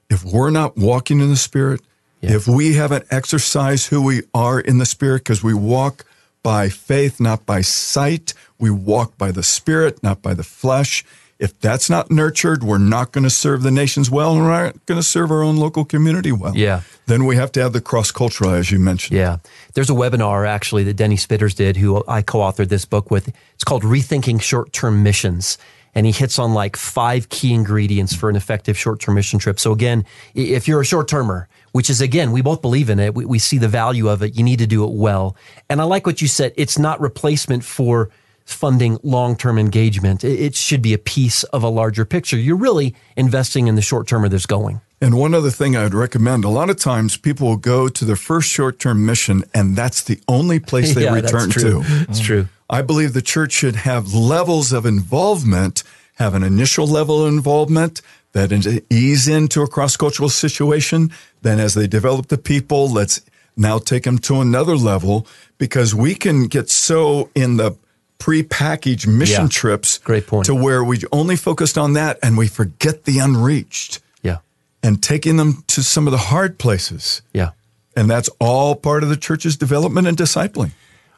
If 0.09 0.25
we're 0.25 0.51
not 0.51 0.77
walking 0.77 1.21
in 1.21 1.29
the 1.31 1.37
spirit, 1.37 1.81
Yeah. 2.21 2.33
if 2.37 2.47
we 2.47 2.75
haven't 2.75 3.07
exercised 3.11 3.89
who 3.89 4.03
we 4.03 4.23
are 4.35 4.61
in 4.61 4.79
the 4.79 4.87
spirit, 4.87 5.19
because 5.25 5.43
we 5.43 5.55
walk 5.55 6.05
by 6.43 6.69
faith, 6.69 7.21
not 7.21 7.45
by 7.47 7.61
sight, 7.63 8.33
we 8.59 8.71
walk 8.71 9.17
by 9.19 9.31
the 9.33 9.43
spirit, 9.43 10.03
not 10.03 10.23
by 10.23 10.35
the 10.35 10.43
flesh. 10.45 11.05
If 11.41 11.59
that's 11.59 11.89
not 11.89 12.11
nurtured, 12.11 12.63
we're 12.63 12.77
not 12.77 13.13
going 13.13 13.25
to 13.25 13.31
serve 13.31 13.63
the 13.63 13.71
nations 13.71 14.11
well, 14.11 14.33
and 14.33 14.43
we're 14.43 14.65
not 14.65 14.85
going 14.85 15.01
to 15.01 15.07
serve 15.07 15.31
our 15.31 15.43
own 15.43 15.57
local 15.57 15.87
community 15.87 16.33
well. 16.33 16.55
Yeah. 16.55 16.83
Then 17.07 17.25
we 17.25 17.35
have 17.37 17.51
to 17.53 17.63
have 17.63 17.73
the 17.73 17.81
cross 17.81 18.11
cultural, 18.11 18.51
as 18.51 18.71
you 18.71 18.79
mentioned. 18.79 19.17
Yeah. 19.17 19.39
There's 19.73 19.89
a 19.89 19.95
webinar 19.95 20.47
actually 20.47 20.85
that 20.85 20.95
Denny 20.95 21.17
Spitters 21.17 21.57
did, 21.57 21.79
who 21.79 22.05
I 22.07 22.21
co 22.21 22.41
authored 22.41 22.69
this 22.69 22.85
book 22.85 23.11
with. 23.11 23.33
It's 23.55 23.65
called 23.65 23.85
Rethinking 23.85 24.43
Short 24.43 24.71
Term 24.75 25.03
Missions. 25.03 25.57
And 25.95 26.07
he 26.07 26.13
hits 26.13 26.39
on 26.39 26.55
like 26.55 26.77
five 26.77 27.31
key 27.31 27.55
ingredients 27.55 28.15
for 28.15 28.29
an 28.29 28.37
effective 28.37 28.79
short 28.79 29.01
term 29.01 29.15
mission 29.15 29.39
trip. 29.39 29.59
So, 29.59 29.73
again, 29.73 30.05
if 30.35 30.69
you're 30.69 30.83
a 30.83 30.85
short 30.85 31.09
termer, 31.09 31.49
which 31.73 31.91
is 31.91 32.01
again, 32.01 32.33
we 32.33 32.43
both 32.43 32.63
believe 32.63 32.91
in 32.91 33.01
it, 33.01 33.15
we, 33.15 33.25
we 33.25 33.39
see 33.39 33.59
the 33.59 33.67
value 33.67 34.09
of 34.09 34.23
it, 34.23 34.37
you 34.37 34.45
need 34.45 34.59
to 34.59 34.67
do 34.67 34.85
it 34.85 34.93
well. 34.93 35.37
And 35.69 35.81
I 35.81 35.85
like 35.85 36.07
what 36.07 36.21
you 36.21 36.29
said. 36.29 36.53
It's 36.57 36.79
not 36.79 37.01
replacement 37.01 37.65
for 37.65 38.11
funding 38.53 38.99
long 39.03 39.37
term 39.37 39.59
engagement. 39.59 40.25
It, 40.25 40.55
should 40.55 40.83
be 40.83 40.93
a 40.93 40.99
piece 40.99 41.43
of 41.45 41.63
a 41.63 41.69
larger 41.69 42.05
picture. 42.05 42.37
You're 42.37 42.57
really 42.57 42.95
investing 43.17 43.67
in 43.69 43.77
the 43.77 43.83
short 43.83 44.07
term 44.07 44.25
of 44.25 44.31
this 44.31 44.47
going. 44.47 44.81
And 45.01 45.17
one 45.17 45.33
other 45.35 45.51
thing 45.51 45.77
I 45.77 45.85
would 45.85 45.95
recommend 45.95 46.45
a 46.45 46.51
lot 46.51 46.69
of 46.69 46.77
times 46.77 47.17
people 47.17 47.49
will 47.49 47.57
go 47.57 47.89
to 47.89 48.05
their 48.05 48.17
first 48.17 48.51
short 48.51 48.79
term 48.79 49.07
mission, 49.07 49.45
and 49.55 49.77
that's 49.77 50.03
the 50.03 50.21
only 50.29 50.61
place 50.61 50.95
they 50.95 51.05
Yeah, 51.05 51.15
return 51.15 51.49
that's 51.49 51.63
to. 51.63 51.83
It's 52.09 52.21
true. 52.21 52.49
I 52.69 52.83
believe 52.83 53.15
the 53.15 53.23
church 53.23 53.53
should 53.53 53.77
have 53.77 54.15
levels 54.15 54.73
of 54.73 54.87
involvement, 54.87 55.83
have 56.17 56.35
an 56.35 56.43
initial 56.43 56.87
level 56.87 57.25
of 57.25 57.33
involvement 57.33 58.03
that 58.33 58.53
ease 58.91 59.27
into 59.27 59.63
a 59.63 59.67
cross 59.67 59.97
cultural 59.97 60.29
situation. 60.29 61.11
Then, 61.43 61.59
as 61.59 61.75
they 61.75 61.87
develop 61.87 62.29
the 62.29 62.39
people, 62.39 62.89
let's 62.89 63.23
now 63.57 63.79
take 63.79 64.05
them 64.05 64.19
to 64.19 64.41
another 64.41 64.77
level 64.77 65.27
because 65.59 65.95
we 65.95 66.15
can 66.15 66.47
get 66.47 66.71
so 66.71 67.31
in 67.35 67.57
the 67.57 67.77
pre-packaged 68.21 69.09
mission 69.09 69.45
Yeah. 69.47 69.49
trips 69.49 69.99
Great 69.99 70.29
point. 70.29 70.47
to 70.47 70.55
where 70.55 70.85
we 70.85 71.01
only 71.11 71.35
focused 71.35 71.77
on 71.77 71.95
that 71.95 72.19
and 72.23 72.39
we 72.39 72.47
forget 72.47 73.05
the 73.05 73.19
unreached 73.19 73.99
Yeah. 74.23 74.39
and 74.85 75.03
taking 75.03 75.37
them 75.37 75.65
to 75.69 75.83
some 75.83 76.07
of 76.07 76.13
the 76.13 76.19
hard 76.31 76.59
places. 76.59 77.23
Yeah. 77.33 77.51
And 77.97 78.09
that's 78.09 78.31
all 78.39 78.77
part 78.77 79.03
of 79.03 79.09
the 79.09 79.17
church's 79.17 79.57
development 79.57 80.07
and 80.07 80.17
discipling. 80.17 80.71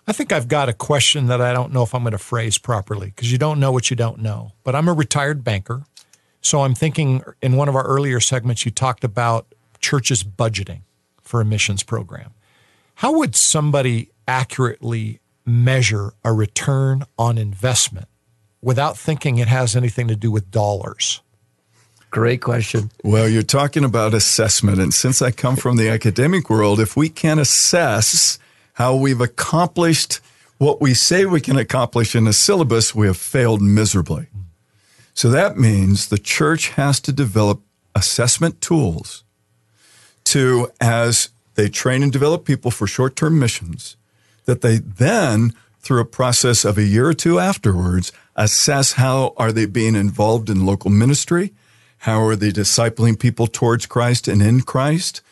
I 0.06 0.12
think 0.12 0.32
I've 0.32 0.48
got 0.48 0.68
a 0.68 0.72
question 0.72 1.26
that 1.26 1.40
I 1.42 1.52
don't 1.52 1.72
know 1.72 1.82
if 1.82 1.94
I'm 1.94 2.02
going 2.02 2.12
to 2.12 2.18
phrase 2.18 2.56
properly 2.58 3.08
because 3.14 3.30
you 3.30 3.38
don't 3.38 3.60
know 3.60 3.70
what 3.70 3.90
you 3.90 3.94
don't 3.96 4.18
know. 4.20 4.52
But 4.64 4.74
I'm 4.74 4.88
a 4.88 4.92
retired 4.92 5.44
banker. 5.44 5.84
So 6.40 6.62
I'm 6.62 6.74
thinking 6.74 7.22
in 7.40 7.56
one 7.56 7.68
of 7.68 7.76
our 7.76 7.84
earlier 7.84 8.18
segments, 8.20 8.64
you 8.64 8.70
talked 8.72 9.04
about 9.04 9.46
churches 9.80 10.24
budgeting 10.24 10.80
for 11.20 11.40
a 11.40 11.44
missions 11.44 11.82
program. 11.84 12.30
How 12.96 13.12
would 13.18 13.36
somebody 13.36 14.10
accurately 14.26 15.20
measure 15.44 16.12
a 16.24 16.32
return 16.32 17.04
on 17.18 17.38
investment 17.38 18.08
without 18.60 18.96
thinking 18.96 19.38
it 19.38 19.48
has 19.48 19.74
anything 19.74 20.08
to 20.08 20.16
do 20.16 20.30
with 20.30 20.50
dollars? 20.50 21.20
Great 22.10 22.42
question. 22.42 22.90
Well, 23.02 23.28
you're 23.28 23.42
talking 23.42 23.84
about 23.84 24.12
assessment. 24.12 24.78
And 24.78 24.92
since 24.92 25.22
I 25.22 25.30
come 25.30 25.56
from 25.56 25.76
the 25.76 25.88
academic 25.88 26.50
world, 26.50 26.78
if 26.78 26.96
we 26.96 27.08
can't 27.08 27.40
assess 27.40 28.38
how 28.74 28.94
we've 28.94 29.20
accomplished 29.20 30.20
what 30.62 30.80
we 30.80 30.94
say 30.94 31.24
we 31.24 31.40
can 31.40 31.56
accomplish 31.56 32.14
in 32.14 32.26
a 32.28 32.32
syllabus, 32.32 32.94
we 32.94 33.08
have 33.08 33.16
failed 33.16 33.60
miserably. 33.60 34.28
So 35.12 35.28
that 35.30 35.58
means 35.58 36.08
the 36.08 36.18
church 36.18 36.68
has 36.70 37.00
to 37.00 37.12
develop 37.12 37.62
assessment 37.96 38.60
tools 38.60 39.24
to, 40.24 40.70
as 40.80 41.30
they 41.54 41.68
train 41.68 42.02
and 42.02 42.12
develop 42.12 42.44
people 42.44 42.70
for 42.70 42.86
short 42.86 43.16
term 43.16 43.40
missions, 43.40 43.96
that 44.44 44.60
they 44.60 44.78
then, 44.78 45.54
through 45.80 46.00
a 46.00 46.04
process 46.06 46.64
of 46.64 46.78
a 46.78 46.84
year 46.84 47.08
or 47.08 47.14
two 47.14 47.38
afterwards, 47.38 48.12
assess 48.36 48.92
how 48.94 49.34
are 49.36 49.52
they 49.52 49.66
being 49.66 49.94
involved 49.94 50.48
in 50.50 50.66
local 50.66 50.90
ministry? 50.90 51.52
How 51.98 52.22
are 52.22 52.36
they 52.36 52.50
discipling 52.50 53.18
people 53.18 53.46
towards 53.46 53.86
Christ 53.86 54.26
and 54.26 54.42
in 54.42 54.62
Christ? 54.62 55.22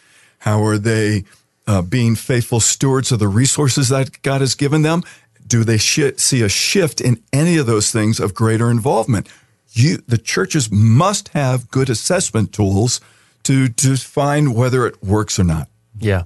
How 0.40 0.62
are 0.64 0.79
they 0.79 1.25
uh, 1.66 1.83
being 1.83 2.14
faithful 2.14 2.61
stewards 2.61 3.12
of 3.12 3.18
the 3.18 3.29
resources 3.29 3.88
that 3.88 4.23
God 4.23 4.40
has 4.40 4.55
given 4.55 4.83
them? 4.83 5.03
Do 5.46 5.64
they 5.64 5.79
shi 5.79 6.12
see 6.16 6.42
a 6.42 6.49
shift 6.49 7.01
in 7.01 7.23
any 7.33 7.57
of 7.57 7.66
those 7.66 7.90
things 7.90 8.20
of 8.20 8.35
greater 8.35 8.70
involvement? 8.70 9.29
You, 9.73 9.99
the 10.07 10.18
churches 10.18 10.70
must 10.70 11.29
have 11.29 11.70
good 11.70 11.90
assessment 11.90 12.53
tools 12.53 13.01
to 13.44 13.68
to 13.68 13.96
find 13.96 14.55
whether 14.55 14.87
it 14.87 15.03
works 15.03 15.38
or 15.38 15.44
not. 15.44 15.68
Yeah. 15.99 16.25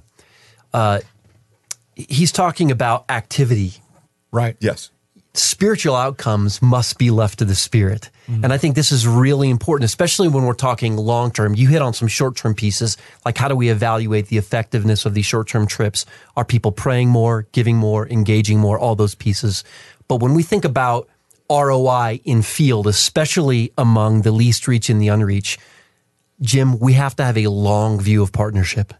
Uh, 0.73 0.99
he's 1.95 2.31
talking 2.31 2.71
about 2.71 3.05
activity. 3.09 3.73
Right. 4.31 4.57
Yes. 4.59 4.91
Spiritual 5.33 5.95
outcomes 5.95 6.61
must 6.61 6.97
be 6.97 7.11
left 7.11 7.39
to 7.39 7.45
the 7.45 7.55
spirit. 7.55 8.09
Mm-hmm. 8.29 8.45
And 8.45 8.53
I 8.53 8.57
think 8.57 8.75
this 8.75 8.91
is 8.91 9.05
really 9.05 9.49
important, 9.49 9.85
especially 9.85 10.29
when 10.29 10.45
we're 10.45 10.53
talking 10.53 10.95
long 10.95 11.31
term. 11.31 11.55
You 11.55 11.67
hit 11.67 11.81
on 11.81 11.93
some 11.93 12.07
short 12.07 12.37
term 12.37 12.53
pieces, 12.53 12.97
like 13.25 13.37
how 13.37 13.47
do 13.47 13.55
we 13.55 13.69
evaluate 13.69 14.27
the 14.27 14.37
effectiveness 14.37 15.05
of 15.05 15.13
these 15.13 15.25
short 15.25 15.47
term 15.47 15.67
trips? 15.67 16.05
Are 16.37 16.45
people 16.45 16.71
praying 16.71 17.09
more, 17.09 17.47
giving 17.51 17.75
more, 17.75 18.07
engaging 18.07 18.59
more, 18.59 18.79
all 18.79 18.95
those 18.95 19.15
pieces? 19.15 19.63
But 20.07 20.21
when 20.21 20.33
we 20.33 20.43
think 20.43 20.63
about 20.63 21.09
ROI 21.49 22.21
in 22.23 22.41
field, 22.41 22.87
especially 22.87 23.73
among 23.77 24.21
the 24.21 24.31
least 24.31 24.67
reach 24.67 24.89
and 24.89 25.01
the 25.01 25.07
unreach, 25.07 25.57
Jim, 26.41 26.79
we 26.79 26.93
have 26.93 27.15
to 27.17 27.23
have 27.23 27.37
a 27.37 27.47
long 27.47 27.99
view 27.99 28.23
of 28.23 28.31
partnership 28.31 28.93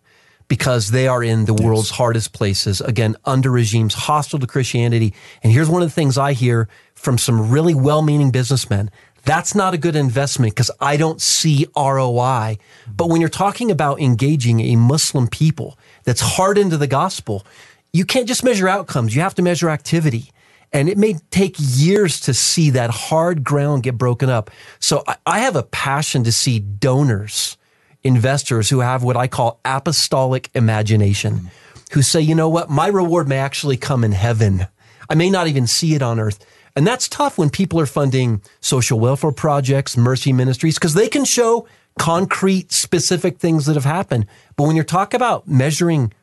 because 0.47 0.91
they 0.91 1.07
are 1.07 1.23
in 1.23 1.45
the 1.45 1.53
world's 1.53 1.89
hardest 1.89 2.33
places, 2.33 2.81
again, 2.81 3.15
under 3.25 3.49
regimes 3.49 3.93
hostile 3.93 4.39
to 4.39 4.47
Christianity. 4.47 5.13
And 5.43 5.51
here's 5.51 5.69
one 5.69 5.81
of 5.81 5.89
the 5.89 5.93
things 5.93 6.17
I 6.17 6.33
hear 6.33 6.67
from 6.93 7.17
some 7.17 7.49
really 7.49 7.73
well 7.73 8.01
meaning 8.01 8.31
businessmen 8.31 8.91
that's 9.25 9.55
not 9.55 9.73
a 9.73 9.77
good 9.77 9.95
investment 9.95 10.53
because 10.53 10.71
I 10.79 10.97
don't 10.97 11.19
see 11.19 11.65
ROI. 11.75 12.59
But 12.87 13.09
when 13.09 13.21
you're 13.21 13.29
talking 13.29 13.71
about 13.71 13.99
engaging 13.99 14.59
a 14.59 14.75
Muslim 14.75 15.27
people 15.27 15.77
that's 16.03 16.21
hardened 16.21 16.71
to 16.71 16.77
the 16.77 16.87
gospel, 16.87 17.45
you 17.91 18.05
can't 18.05 18.27
just 18.27 18.43
measure 18.43 18.67
outcomes, 18.67 19.15
you 19.15 19.21
have 19.21 19.35
to 19.35 19.41
measure 19.41 19.69
activity. 19.69 20.31
And 20.71 20.89
it 20.89 20.97
may 20.97 21.15
take 21.31 21.55
years 21.57 22.19
to 22.21 22.33
see 22.33 22.69
that 22.71 22.89
hard 22.89 23.43
ground 23.43 23.83
get 23.83 23.97
broken 23.97 24.29
up. 24.29 24.51
So 24.79 25.03
I, 25.07 25.15
I 25.25 25.39
have 25.39 25.55
a 25.55 25.63
passion 25.63 26.23
to 26.25 26.31
see 26.31 26.59
donors, 26.59 27.57
investors 28.05 28.69
who 28.69 28.79
have 28.79 29.03
what 29.03 29.17
I 29.17 29.27
call 29.27 29.59
apostolic 29.65 30.49
imagination, 30.53 31.49
who 31.91 32.03
say, 32.03 32.21
you 32.21 32.35
know 32.35 32.47
what, 32.47 32.69
my 32.69 32.87
reward 32.87 33.27
may 33.27 33.39
actually 33.39 33.77
come 33.77 34.03
in 34.03 34.11
heaven. 34.11 34.67
I 35.09 35.15
may 35.15 35.29
not 35.29 35.47
even 35.47 35.67
see 35.67 35.95
it 35.95 36.01
on 36.01 36.19
earth. 36.19 36.45
And 36.75 36.85
that's 36.85 37.09
tough 37.09 37.37
when 37.37 37.49
people 37.49 37.79
are 37.79 37.85
funding 37.85 38.41
social 38.61 38.99
welfare 38.99 39.31
projects, 39.31 39.97
mercy 39.97 40.31
ministries, 40.31 40.75
because 40.75 40.93
they 40.93 41.07
can 41.07 41.25
show 41.25 41.67
concrete, 41.97 42.71
specific 42.71 43.39
things 43.39 43.65
that 43.65 43.75
have 43.75 43.85
happened. 43.85 44.27
But 44.55 44.67
when 44.67 44.75
you're 44.75 44.85
talking 44.85 45.17
about 45.17 45.47
measuring 45.47 46.13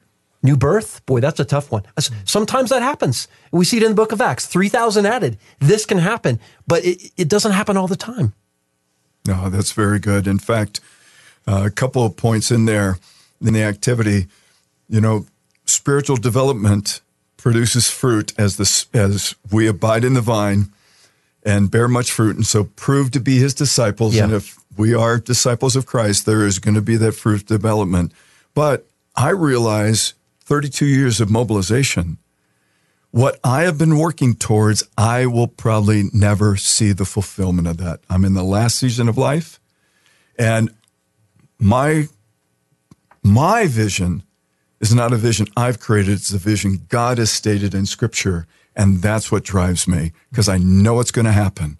new 0.42 0.56
birth, 0.56 1.04
boy, 1.06 1.20
that's 1.20 1.40
a 1.40 1.44
tough 1.44 1.72
one. 1.72 1.82
Sometimes 2.24 2.70
that 2.70 2.82
happens. 2.82 3.26
We 3.50 3.64
see 3.64 3.78
it 3.78 3.82
in 3.82 3.90
the 3.90 3.96
book 3.96 4.12
of 4.12 4.20
Acts 4.20 4.46
3,000 4.46 5.04
added. 5.06 5.36
This 5.58 5.84
can 5.84 5.98
happen, 5.98 6.38
but 6.66 6.84
it, 6.84 7.10
it 7.16 7.28
doesn't 7.28 7.52
happen 7.52 7.76
all 7.76 7.88
the 7.88 7.96
time. 7.96 8.34
No, 9.26 9.48
that's 9.48 9.72
very 9.72 9.98
good. 9.98 10.26
In 10.26 10.38
fact, 10.38 10.80
uh, 11.46 11.64
a 11.66 11.70
couple 11.70 12.04
of 12.04 12.16
points 12.16 12.50
in 12.50 12.64
there 12.64 12.98
in 13.40 13.52
the 13.52 13.62
activity, 13.62 14.26
you 14.88 15.00
know, 15.00 15.26
spiritual 15.64 16.16
development 16.16 17.00
produces 17.36 17.90
fruit 17.90 18.32
as 18.38 18.56
this 18.56 18.86
as 18.94 19.34
we 19.50 19.66
abide 19.66 20.04
in 20.04 20.14
the 20.14 20.20
vine 20.20 20.72
and 21.44 21.70
bear 21.70 21.88
much 21.88 22.12
fruit, 22.12 22.36
and 22.36 22.46
so 22.46 22.64
prove 22.64 23.10
to 23.10 23.20
be 23.20 23.38
His 23.38 23.54
disciples. 23.54 24.14
Yeah. 24.14 24.24
And 24.24 24.32
if 24.32 24.56
we 24.76 24.94
are 24.94 25.18
disciples 25.18 25.74
of 25.74 25.86
Christ, 25.86 26.24
there 26.24 26.46
is 26.46 26.58
going 26.58 26.76
to 26.76 26.82
be 26.82 26.96
that 26.96 27.12
fruit 27.12 27.46
development. 27.46 28.12
But 28.54 28.86
I 29.16 29.30
realize 29.30 30.14
32 30.44 30.86
years 30.86 31.20
of 31.20 31.30
mobilization. 31.30 32.18
What 33.10 33.38
I 33.44 33.62
have 33.62 33.76
been 33.76 33.98
working 33.98 34.34
towards, 34.34 34.84
I 34.96 35.26
will 35.26 35.48
probably 35.48 36.04
never 36.14 36.56
see 36.56 36.92
the 36.92 37.04
fulfillment 37.04 37.68
of 37.68 37.76
that. 37.78 38.00
I'm 38.08 38.24
in 38.24 38.34
the 38.34 38.44
last 38.44 38.78
season 38.78 39.08
of 39.08 39.18
life, 39.18 39.60
and 40.38 40.70
my 41.62 42.08
my 43.22 43.66
vision 43.66 44.22
is 44.80 44.92
not 44.94 45.12
a 45.12 45.16
vision 45.16 45.46
I've 45.56 45.78
created. 45.78 46.14
It's 46.14 46.32
a 46.32 46.38
vision 46.38 46.86
God 46.88 47.18
has 47.18 47.30
stated 47.30 47.74
in 47.74 47.86
Scripture, 47.86 48.46
and 48.74 49.00
that's 49.00 49.30
what 49.30 49.44
drives 49.44 49.86
me 49.86 50.12
because 50.30 50.48
I 50.48 50.58
know 50.58 50.98
it's 51.00 51.12
going 51.12 51.24
to 51.26 51.32
happen. 51.32 51.78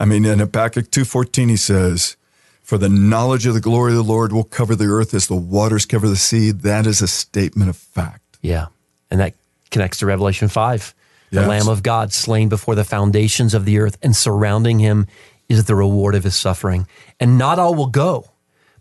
I 0.00 0.04
mean, 0.04 0.24
in 0.24 0.38
Habakkuk 0.40 0.90
two 0.90 1.04
fourteen, 1.04 1.48
he 1.48 1.56
says, 1.56 2.16
For 2.62 2.76
the 2.78 2.88
knowledge 2.88 3.46
of 3.46 3.54
the 3.54 3.60
glory 3.60 3.92
of 3.92 3.96
the 3.96 4.02
Lord 4.02 4.32
will 4.32 4.44
cover 4.44 4.74
the 4.74 4.86
earth 4.86 5.14
as 5.14 5.28
the 5.28 5.36
waters 5.36 5.86
cover 5.86 6.08
the 6.08 6.16
sea. 6.16 6.50
That 6.50 6.86
is 6.86 7.00
a 7.00 7.08
statement 7.08 7.70
of 7.70 7.76
fact. 7.76 8.38
Yeah. 8.42 8.66
And 9.10 9.20
that 9.20 9.34
connects 9.70 9.98
to 9.98 10.06
Revelation 10.06 10.48
5. 10.48 10.94
The 11.30 11.40
Yes. 11.40 11.48
Lamb 11.48 11.68
of 11.68 11.84
God 11.84 12.12
slain 12.12 12.48
before 12.48 12.74
the 12.74 12.82
foundations 12.84 13.54
of 13.54 13.64
the 13.64 13.78
earth 13.78 13.96
and 14.02 14.16
surrounding 14.16 14.80
him 14.80 15.06
is 15.48 15.64
the 15.66 15.76
reward 15.76 16.16
of 16.16 16.24
his 16.24 16.34
suffering. 16.34 16.88
And 17.20 17.38
not 17.38 17.60
all 17.60 17.74
will 17.76 17.86
go. 17.86 18.30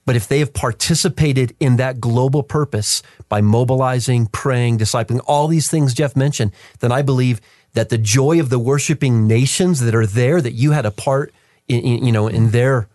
But 0.10 0.16
if 0.16 0.28
they 0.28 0.40
have 0.40 0.56
participated 0.56 1.56
in 1.60 1.76
that 1.76 2.00
global 2.00 2.42
purpose 2.42 3.04
by 3.28 3.42
mobilizing, 3.42 4.26
praying, 4.26 4.80
discipling, 4.80 5.22
all 5.28 5.48
these 5.48 5.70
things 5.70 5.94
Jeff 5.94 6.16
mentioned, 6.16 6.52
then 6.80 6.92
I 6.92 7.04
believe 7.04 7.40
that 7.74 7.90
the 7.90 7.98
joy 8.00 8.40
of 8.40 8.50
the 8.50 8.58
worshiping 8.58 9.28
nations 9.28 9.82
that 9.82 9.94
are 9.94 10.08
there, 10.08 10.42
that 10.42 10.54
you 10.54 10.72
had 10.72 10.88
a 10.88 10.90
part 10.90 11.32
in, 11.68 11.82
in 11.82 12.06
you 12.08 12.12
know, 12.12 12.28
in 12.28 12.50
their 12.50 12.88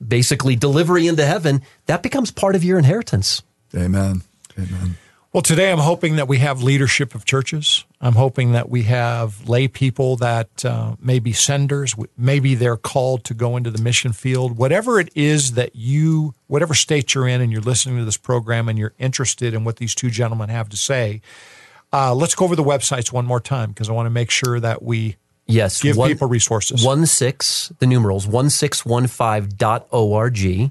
basically 0.00 0.56
delivery 0.56 1.08
into 1.08 1.26
heaven, 1.26 1.60
that 1.84 2.02
becomes 2.02 2.30
part 2.30 2.56
of 2.56 2.64
your 2.64 2.78
inheritance. 2.78 3.42
Amen. 3.76 4.22
Amen. 4.58 4.96
Well, 5.34 5.42
today 5.42 5.70
I'm 5.72 5.78
hoping 5.80 6.14
that 6.16 6.28
we 6.28 6.38
have 6.38 6.62
leadership 6.62 7.14
of 7.16 7.24
churches. 7.24 7.84
I'm 8.00 8.12
hoping 8.14 8.52
that 8.52 8.68
we 8.70 8.84
have 8.84 9.48
lay 9.48 9.66
people 9.66 10.14
that 10.18 10.64
uh, 10.64 10.94
may 11.00 11.18
be 11.18 11.32
senders. 11.32 11.96
Maybe 12.16 12.54
they're 12.54 12.76
called 12.76 13.24
to 13.24 13.34
go 13.34 13.56
into 13.56 13.72
the 13.72 13.82
mission 13.82 14.12
field. 14.12 14.56
Whatever 14.56 15.00
it 15.00 15.08
is 15.16 15.54
that 15.54 15.74
you, 15.74 16.34
whatever 16.46 16.72
state 16.72 17.14
you're 17.14 17.26
in, 17.26 17.40
and 17.40 17.50
you're 17.50 17.62
listening 17.62 17.98
to 17.98 18.04
this 18.04 18.16
program 18.16 18.68
and 18.68 18.78
you're 18.78 18.92
interested 19.00 19.54
in 19.54 19.64
what 19.64 19.78
these 19.78 19.92
two 19.92 20.08
gentlemen 20.08 20.50
have 20.50 20.68
to 20.68 20.76
say, 20.76 21.20
uh, 21.92 22.14
let's 22.14 22.36
go 22.36 22.44
over 22.44 22.54
the 22.54 22.62
websites 22.62 23.10
one 23.12 23.26
more 23.26 23.40
time 23.40 23.70
because 23.70 23.88
I 23.88 23.92
want 23.92 24.06
to 24.06 24.10
make 24.10 24.30
sure 24.30 24.60
that 24.60 24.84
we 24.84 25.16
Yes. 25.46 25.82
give 25.82 25.96
one- 25.96 26.10
people 26.10 26.28
resources. 26.28 26.84
One 26.84 27.06
six, 27.06 27.72
the 27.80 27.88
numerals, 27.88 28.28
1615.org. 28.28 30.70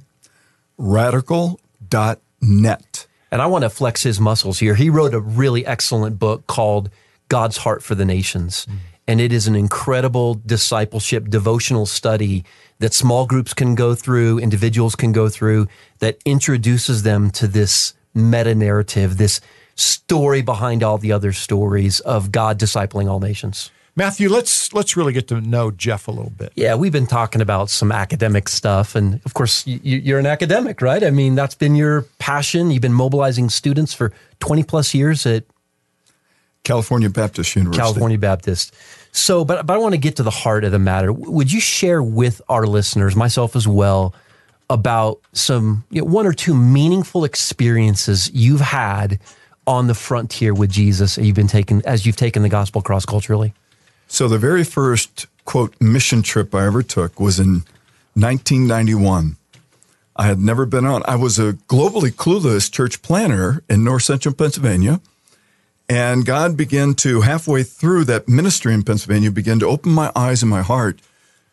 Radical.net. 0.78 2.93
And 3.34 3.42
I 3.42 3.48
want 3.48 3.64
to 3.64 3.70
flex 3.72 4.04
his 4.04 4.20
muscles 4.20 4.60
here. 4.60 4.76
He 4.76 4.92
wrote 4.92 5.16
a 5.16 5.20
really 5.20 5.66
excellent 5.66 6.20
book 6.20 6.46
called 6.46 6.92
God's 7.30 7.58
Heart 7.58 7.82
for 7.82 7.96
the 7.96 8.06
Nations. 8.06 8.68
Mm. 8.68 8.76
And 9.08 9.20
it 9.20 9.34
is 9.34 9.48
an 9.48 9.56
incredible 9.56 10.36
discipleship 10.36 11.30
devotional 11.30 11.88
study 11.88 12.46
that 12.78 12.94
small 12.94 13.26
groups 13.26 13.56
can 13.56 13.74
go 13.74 13.96
through, 13.96 14.38
individuals 14.38 14.96
can 14.96 15.14
go 15.14 15.30
through, 15.30 15.68
that 15.98 16.20
introduces 16.26 17.02
them 17.02 17.32
to 17.32 17.48
this 17.48 17.96
meta 18.14 18.54
narrative, 18.54 19.18
this 19.18 19.42
story 19.74 20.44
behind 20.44 20.84
all 20.84 21.00
the 21.00 21.12
other 21.12 21.34
stories 21.34 22.02
of 22.02 22.32
God 22.32 22.60
discipling 22.60 23.10
all 23.10 23.20
nations. 23.20 23.72
Matthew, 23.96 24.28
let's 24.28 24.74
let's 24.74 24.98
really 24.98 25.14
get 25.14 25.28
to 25.28 25.40
know 25.40 25.70
Jeff 25.70 26.08
a 26.08 26.12
little 26.12 26.32
bit. 26.32 26.52
Yeah, 26.56 26.74
we've 26.76 26.92
been 26.92 27.06
talking 27.06 27.42
about 27.42 27.70
some 27.70 27.92
academic 27.92 28.50
stuff. 28.50 28.96
And 28.96 29.22
of 29.26 29.36
course, 29.36 29.68
you, 29.68 29.80
you're 29.84 30.18
an 30.18 30.26
academic, 30.26 30.82
right? 30.82 31.04
I 31.04 31.12
mean, 31.12 31.36
that's 31.36 31.54
been 31.54 31.76
your 31.76 32.02
passion. 32.18 32.72
You've 32.72 32.82
been 32.82 32.94
mobilizing 32.94 33.50
students 33.50 33.94
for 33.94 34.12
20 34.40 34.64
plus 34.64 34.96
years 34.96 35.28
at 35.28 35.44
California 36.64 37.10
Baptist 37.10 37.56
University. 37.56 37.82
California 37.82 38.18
Baptist. 38.18 38.74
So, 39.12 39.46
but, 39.46 39.66
but 39.68 39.76
I 39.76 39.78
want 39.78 39.94
to 39.94 40.00
get 40.00 40.16
to 40.16 40.24
the 40.24 40.32
heart 40.32 40.64
of 40.64 40.72
the 40.72 40.80
matter. 40.80 41.14
Would 41.14 41.52
you 41.54 41.60
share 41.60 42.02
with 42.02 42.42
our 42.50 42.66
listeners, 42.66 43.16
myself 43.16 43.56
as 43.56 43.68
well, 43.68 44.16
about 44.72 45.20
some 45.34 45.84
you 45.92 46.02
know, 46.02 46.08
one 46.08 46.26
or 46.26 46.34
two 46.34 46.56
meaningful 46.56 47.26
experiences 47.26 48.32
you've 48.34 48.62
had 48.62 49.20
on 49.68 49.88
the 49.88 49.94
frontier 49.94 50.54
with 50.54 50.70
Jesus 50.70 51.18
you've 51.18 51.36
been 51.36 51.48
taking 51.48 51.82
as 51.86 52.06
you've 52.06 52.16
taken 52.16 52.42
the 52.42 52.50
gospel 52.50 52.82
cross 52.82 53.06
culturally? 53.06 53.54
So 54.14 54.28
the 54.28 54.38
very 54.38 54.64
first 54.64 55.26
quote 55.44 55.74
mission 55.82 56.22
trip 56.22 56.54
I 56.54 56.68
ever 56.68 56.84
took 56.84 57.20
was 57.20 57.40
in 57.40 57.64
1991. 58.14 59.38
I 60.16 60.28
had 60.28 60.38
never 60.38 60.68
been 60.68 60.86
on. 60.86 61.02
I 61.08 61.16
was 61.16 61.40
a 61.40 61.54
globally 61.54 62.12
clueless 62.12 62.72
church 62.72 63.02
planner 63.02 63.64
in 63.68 63.84
North 63.84 64.04
Central 64.04 64.36
Pennsylvania. 64.36 65.02
And 65.90 66.28
God 66.28 66.56
began 66.56 66.94
to, 66.94 67.22
halfway 67.22 67.64
through 67.64 68.04
that 68.04 68.30
ministry 68.30 68.76
in 68.76 68.84
Pennsylvania, 68.84 69.32
begin 69.32 69.60
to 69.62 69.66
open 69.66 69.92
my 69.92 70.12
eyes 70.16 70.44
and 70.44 70.50
my 70.52 70.62
heart 70.62 71.00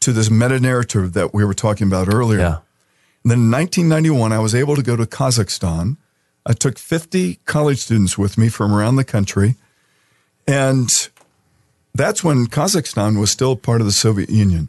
to 0.00 0.12
this 0.12 0.30
meta 0.30 0.60
narrative 0.60 1.14
that 1.14 1.32
we 1.32 1.46
were 1.46 1.54
talking 1.54 1.86
about 1.86 2.12
earlier. 2.12 2.40
Yeah. 2.40 2.58
And 3.24 3.30
then 3.30 3.38
in 3.38 3.50
1991, 3.50 4.32
I 4.34 4.38
was 4.38 4.54
able 4.54 4.76
to 4.76 4.82
go 4.82 4.96
to 4.96 5.06
Kazakhstan. 5.06 5.96
I 6.44 6.52
took 6.52 6.78
50 6.78 7.36
college 7.46 7.78
students 7.78 8.18
with 8.18 8.36
me 8.36 8.50
from 8.50 8.74
around 8.74 8.96
the 8.96 9.04
country. 9.04 9.54
And 10.46 11.08
that's 11.94 12.22
when 12.22 12.46
Kazakhstan 12.46 13.18
was 13.18 13.30
still 13.30 13.56
part 13.56 13.80
of 13.80 13.86
the 13.86 13.92
Soviet 13.92 14.30
Union. 14.30 14.68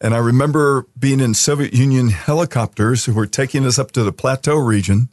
And 0.00 0.14
I 0.14 0.18
remember 0.18 0.86
being 0.98 1.20
in 1.20 1.34
Soviet 1.34 1.72
Union 1.72 2.08
helicopters 2.08 3.06
who 3.06 3.14
were 3.14 3.26
taking 3.26 3.64
us 3.64 3.78
up 3.78 3.92
to 3.92 4.02
the 4.04 4.12
plateau 4.12 4.56
region 4.56 5.08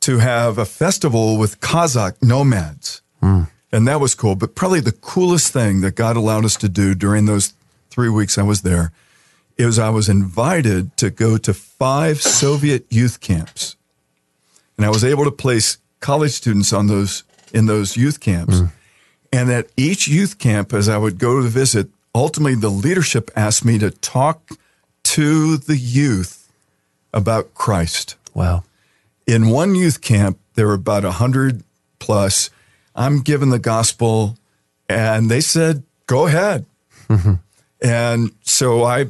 to 0.00 0.18
have 0.18 0.58
a 0.58 0.64
festival 0.64 1.38
with 1.38 1.60
Kazakh 1.60 2.22
nomads. 2.22 3.02
Hmm. 3.20 3.42
And 3.70 3.86
that 3.86 4.00
was 4.00 4.14
cool. 4.14 4.34
But 4.34 4.54
probably 4.54 4.80
the 4.80 4.92
coolest 4.92 5.52
thing 5.52 5.82
that 5.82 5.94
God 5.94 6.16
allowed 6.16 6.44
us 6.44 6.56
to 6.56 6.68
do 6.68 6.94
during 6.94 7.26
those 7.26 7.52
three 7.90 8.08
weeks 8.08 8.38
I 8.38 8.42
was 8.42 8.62
there 8.62 8.92
is 9.56 9.78
I 9.78 9.90
was 9.90 10.08
invited 10.08 10.96
to 10.98 11.10
go 11.10 11.36
to 11.36 11.52
five 11.52 12.22
Soviet 12.22 12.86
youth 12.90 13.20
camps. 13.20 13.76
And 14.76 14.86
I 14.86 14.90
was 14.90 15.04
able 15.04 15.24
to 15.24 15.32
place 15.32 15.78
college 16.00 16.30
students 16.30 16.72
on 16.72 16.86
those 16.86 17.24
in 17.52 17.66
those 17.66 17.96
youth 17.96 18.20
camps. 18.20 18.60
Hmm. 18.60 18.66
And 19.32 19.50
at 19.50 19.68
each 19.76 20.08
youth 20.08 20.38
camp, 20.38 20.72
as 20.72 20.88
I 20.88 20.98
would 20.98 21.18
go 21.18 21.42
to 21.42 21.48
visit, 21.48 21.88
ultimately 22.14 22.54
the 22.54 22.70
leadership 22.70 23.30
asked 23.36 23.64
me 23.64 23.78
to 23.78 23.90
talk 23.90 24.50
to 25.04 25.56
the 25.56 25.76
youth 25.76 26.50
about 27.12 27.54
Christ. 27.54 28.16
Wow. 28.34 28.64
In 29.26 29.48
one 29.48 29.74
youth 29.74 30.00
camp, 30.00 30.38
there 30.54 30.66
were 30.66 30.74
about 30.74 31.04
100 31.04 31.62
plus. 31.98 32.50
I'm 32.94 33.20
given 33.20 33.50
the 33.50 33.58
gospel, 33.58 34.36
and 34.88 35.30
they 35.30 35.40
said, 35.40 35.82
go 36.06 36.26
ahead. 36.26 36.64
Mm-hmm. 37.08 37.34
And 37.82 38.32
so 38.42 38.84
I 38.84 39.06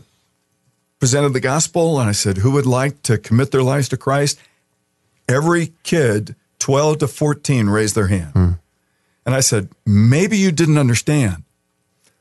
presented 0.99 1.33
the 1.33 1.41
gospel, 1.41 2.01
and 2.01 2.09
I 2.09 2.13
said, 2.13 2.39
who 2.39 2.51
would 2.53 2.67
like 2.67 3.03
to 3.05 3.19
commit 3.19 3.51
their 3.51 3.63
lives 3.63 3.89
to 3.91 3.97
Christ? 3.97 4.39
Every 5.29 5.73
kid, 5.85 6.35
12 6.59 6.99
to 6.99 7.09
14, 7.09 7.69
raised 7.69 7.95
their 7.95 8.09
hand. 8.09 8.33
Hmm. 8.33 8.51
And 9.29 9.35
I 9.35 9.41
said, 9.41 9.69
maybe 9.85 10.39
you 10.39 10.51
didn't 10.51 10.79
understand. 10.79 11.43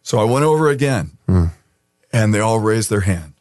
So 0.04 0.20
I 0.20 0.26
went 0.26 0.44
over 0.44 0.70
again, 0.70 1.12
and 2.12 2.34
they 2.34 2.42
all 2.42 2.60
raised 2.60 2.90
their 2.90 3.00
hand 3.00 3.32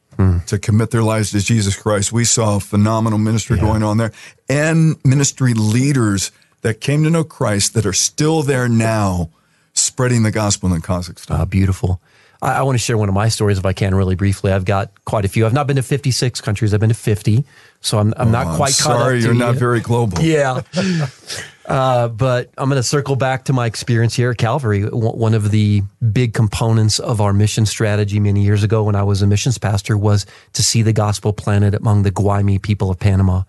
to 0.46 0.56
commit 0.56 0.92
their 0.92 1.02
lives 1.02 1.32
to 1.32 1.40
Jesus 1.40 1.74
Christ. 1.74 2.12
We 2.12 2.24
saw 2.24 2.60
phenomenal 2.60 3.18
ministry 3.18 3.58
going 3.58 3.82
on 3.82 3.96
there 3.96 4.12
and 4.48 4.94
ministry 5.04 5.52
leaders 5.52 6.30
that 6.62 6.80
came 6.80 7.02
to 7.02 7.10
know 7.10 7.24
Christ 7.24 7.74
that 7.74 7.84
are 7.86 7.92
still 7.92 8.44
there 8.44 8.68
now 8.68 9.30
spreading 9.74 10.22
the 10.22 10.30
gospel 10.30 10.72
in 10.72 10.80
Kazakhstan. 10.80 11.32
Ah, 11.36 11.44
beautiful. 11.44 12.00
I, 12.40 12.58
I 12.58 12.62
want 12.62 12.76
to 12.78 12.84
share 12.84 12.96
one 12.96 13.08
of 13.08 13.16
my 13.16 13.28
stories 13.28 13.58
if 13.58 13.66
I 13.66 13.72
can, 13.72 13.96
really 13.96 14.14
briefly. 14.14 14.52
I've 14.52 14.64
got 14.64 14.92
quite 15.04 15.24
a 15.24 15.28
few. 15.28 15.44
I've 15.44 15.52
not 15.52 15.66
been 15.66 15.74
to 15.76 15.82
56 15.82 16.40
countries. 16.40 16.72
I've 16.72 16.78
been 16.78 16.90
to 16.90 16.94
50, 16.94 17.44
so 17.80 17.98
I'm, 17.98 18.14
I'm 18.16 18.30
not 18.30 18.46
Oh, 18.46 18.50
I'm 18.50 18.56
quite 18.58 18.70
up 18.70 18.74
sorry, 18.76 19.22
you're 19.22 19.34
not 19.34 19.56
very 19.56 19.80
global. 19.80 20.20
Yeah. 20.22 20.62
Uh, 21.66 22.06
but 22.06 22.50
I'm 22.56 22.68
going 22.68 22.78
to 22.78 22.86
circle 22.86 23.16
back 23.16 23.44
to 23.46 23.52
my 23.52 23.66
experience 23.66 24.14
here 24.14 24.30
at 24.30 24.38
Calvary. 24.38 24.82
One 24.82 25.34
of 25.34 25.50
the 25.50 25.82
big 26.12 26.32
components 26.32 27.00
of 27.00 27.20
our 27.20 27.32
mission 27.32 27.66
strategy 27.66 28.20
many 28.20 28.42
years 28.44 28.62
ago 28.62 28.84
when 28.84 28.94
I 28.94 29.02
was 29.02 29.20
a 29.20 29.26
missions 29.26 29.58
pastor 29.58 29.96
was 29.96 30.26
to 30.52 30.62
see 30.62 30.82
the 30.82 30.92
gospel 30.92 31.32
planted 31.32 31.74
among 31.74 32.04
the 32.04 32.12
Guaymi 32.12 32.62
people 32.62 32.88
of 32.90 33.00
Panama. 33.00 33.42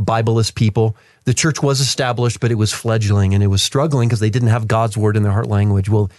Bibleless 0.00 0.54
people. 0.54 0.96
The 1.24 1.34
church 1.34 1.62
was 1.62 1.80
established, 1.80 2.40
but 2.40 2.50
it 2.50 2.54
was 2.54 2.72
fledgling 2.72 3.34
and 3.34 3.42
it 3.42 3.48
was 3.48 3.62
struggling 3.62 4.08
because 4.08 4.20
they 4.20 4.30
didn't 4.30 4.48
have 4.48 4.66
God's 4.66 4.96
word 4.96 5.16
in 5.16 5.22
their 5.22 5.32
heart 5.32 5.48
language. 5.48 5.90
Well, 5.90 6.10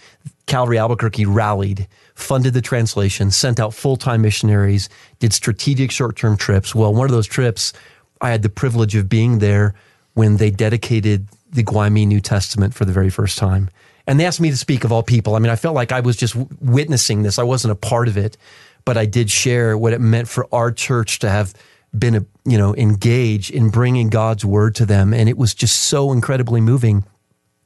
Calvary 0.46 0.78
Albuquerque 0.78 1.26
rallied, 1.26 1.88
funded 2.14 2.54
the 2.54 2.60
translation, 2.60 3.30
sent 3.30 3.58
out 3.58 3.74
full 3.74 3.96
time 3.96 4.22
missionaries, 4.22 4.88
did 5.18 5.32
strategic 5.32 5.90
short 5.90 6.14
term 6.14 6.36
trips. 6.36 6.74
Well, 6.74 6.94
one 6.94 7.06
of 7.06 7.12
those 7.12 7.26
trips, 7.26 7.72
I 8.20 8.30
had 8.30 8.42
the 8.42 8.50
privilege 8.50 8.94
of 8.94 9.08
being 9.08 9.38
there 9.38 9.74
when 10.14 10.36
they 10.36 10.50
dedicated 10.50 11.26
the 11.50 11.64
Guaymi 11.64 12.06
New 12.06 12.20
Testament 12.20 12.74
for 12.74 12.84
the 12.84 12.92
very 12.92 13.10
first 13.10 13.38
time. 13.38 13.70
And 14.06 14.18
they 14.18 14.26
asked 14.26 14.40
me 14.40 14.50
to 14.50 14.56
speak 14.56 14.84
of 14.84 14.92
all 14.92 15.02
people. 15.02 15.34
I 15.34 15.38
mean, 15.38 15.50
I 15.50 15.56
felt 15.56 15.74
like 15.74 15.92
I 15.92 16.00
was 16.00 16.16
just 16.16 16.34
witnessing 16.60 17.22
this. 17.22 17.38
I 17.38 17.42
wasn't 17.42 17.72
a 17.72 17.76
part 17.76 18.08
of 18.08 18.16
it, 18.16 18.36
but 18.84 18.96
I 18.96 19.06
did 19.06 19.30
share 19.30 19.76
what 19.76 19.92
it 19.92 20.00
meant 20.00 20.28
for 20.28 20.48
our 20.52 20.72
church 20.72 21.18
to 21.20 21.30
have 21.30 21.54
been, 21.96 22.16
a, 22.16 22.24
you 22.44 22.56
know, 22.56 22.74
engaged 22.74 23.50
in 23.50 23.70
bringing 23.70 24.08
God's 24.08 24.44
word 24.44 24.74
to 24.76 24.86
them. 24.86 25.12
And 25.12 25.28
it 25.28 25.36
was 25.36 25.54
just 25.54 25.76
so 25.84 26.12
incredibly 26.12 26.60
moving. 26.60 27.04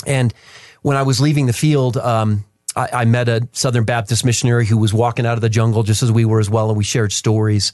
And 0.06 0.34
when 0.82 0.96
I 0.96 1.02
was 1.02 1.20
leaving 1.20 1.46
the 1.46 1.52
field, 1.52 1.96
um, 1.96 2.44
I, 2.76 2.88
I 2.92 3.04
met 3.04 3.28
a 3.28 3.48
Southern 3.52 3.84
Baptist 3.84 4.24
missionary 4.24 4.66
who 4.66 4.76
was 4.76 4.92
walking 4.92 5.26
out 5.26 5.34
of 5.34 5.40
the 5.40 5.48
jungle 5.48 5.82
just 5.82 6.02
as 6.02 6.10
we 6.10 6.24
were 6.24 6.40
as 6.40 6.50
well, 6.50 6.68
and 6.68 6.76
we 6.76 6.84
shared 6.84 7.12
stories. 7.12 7.72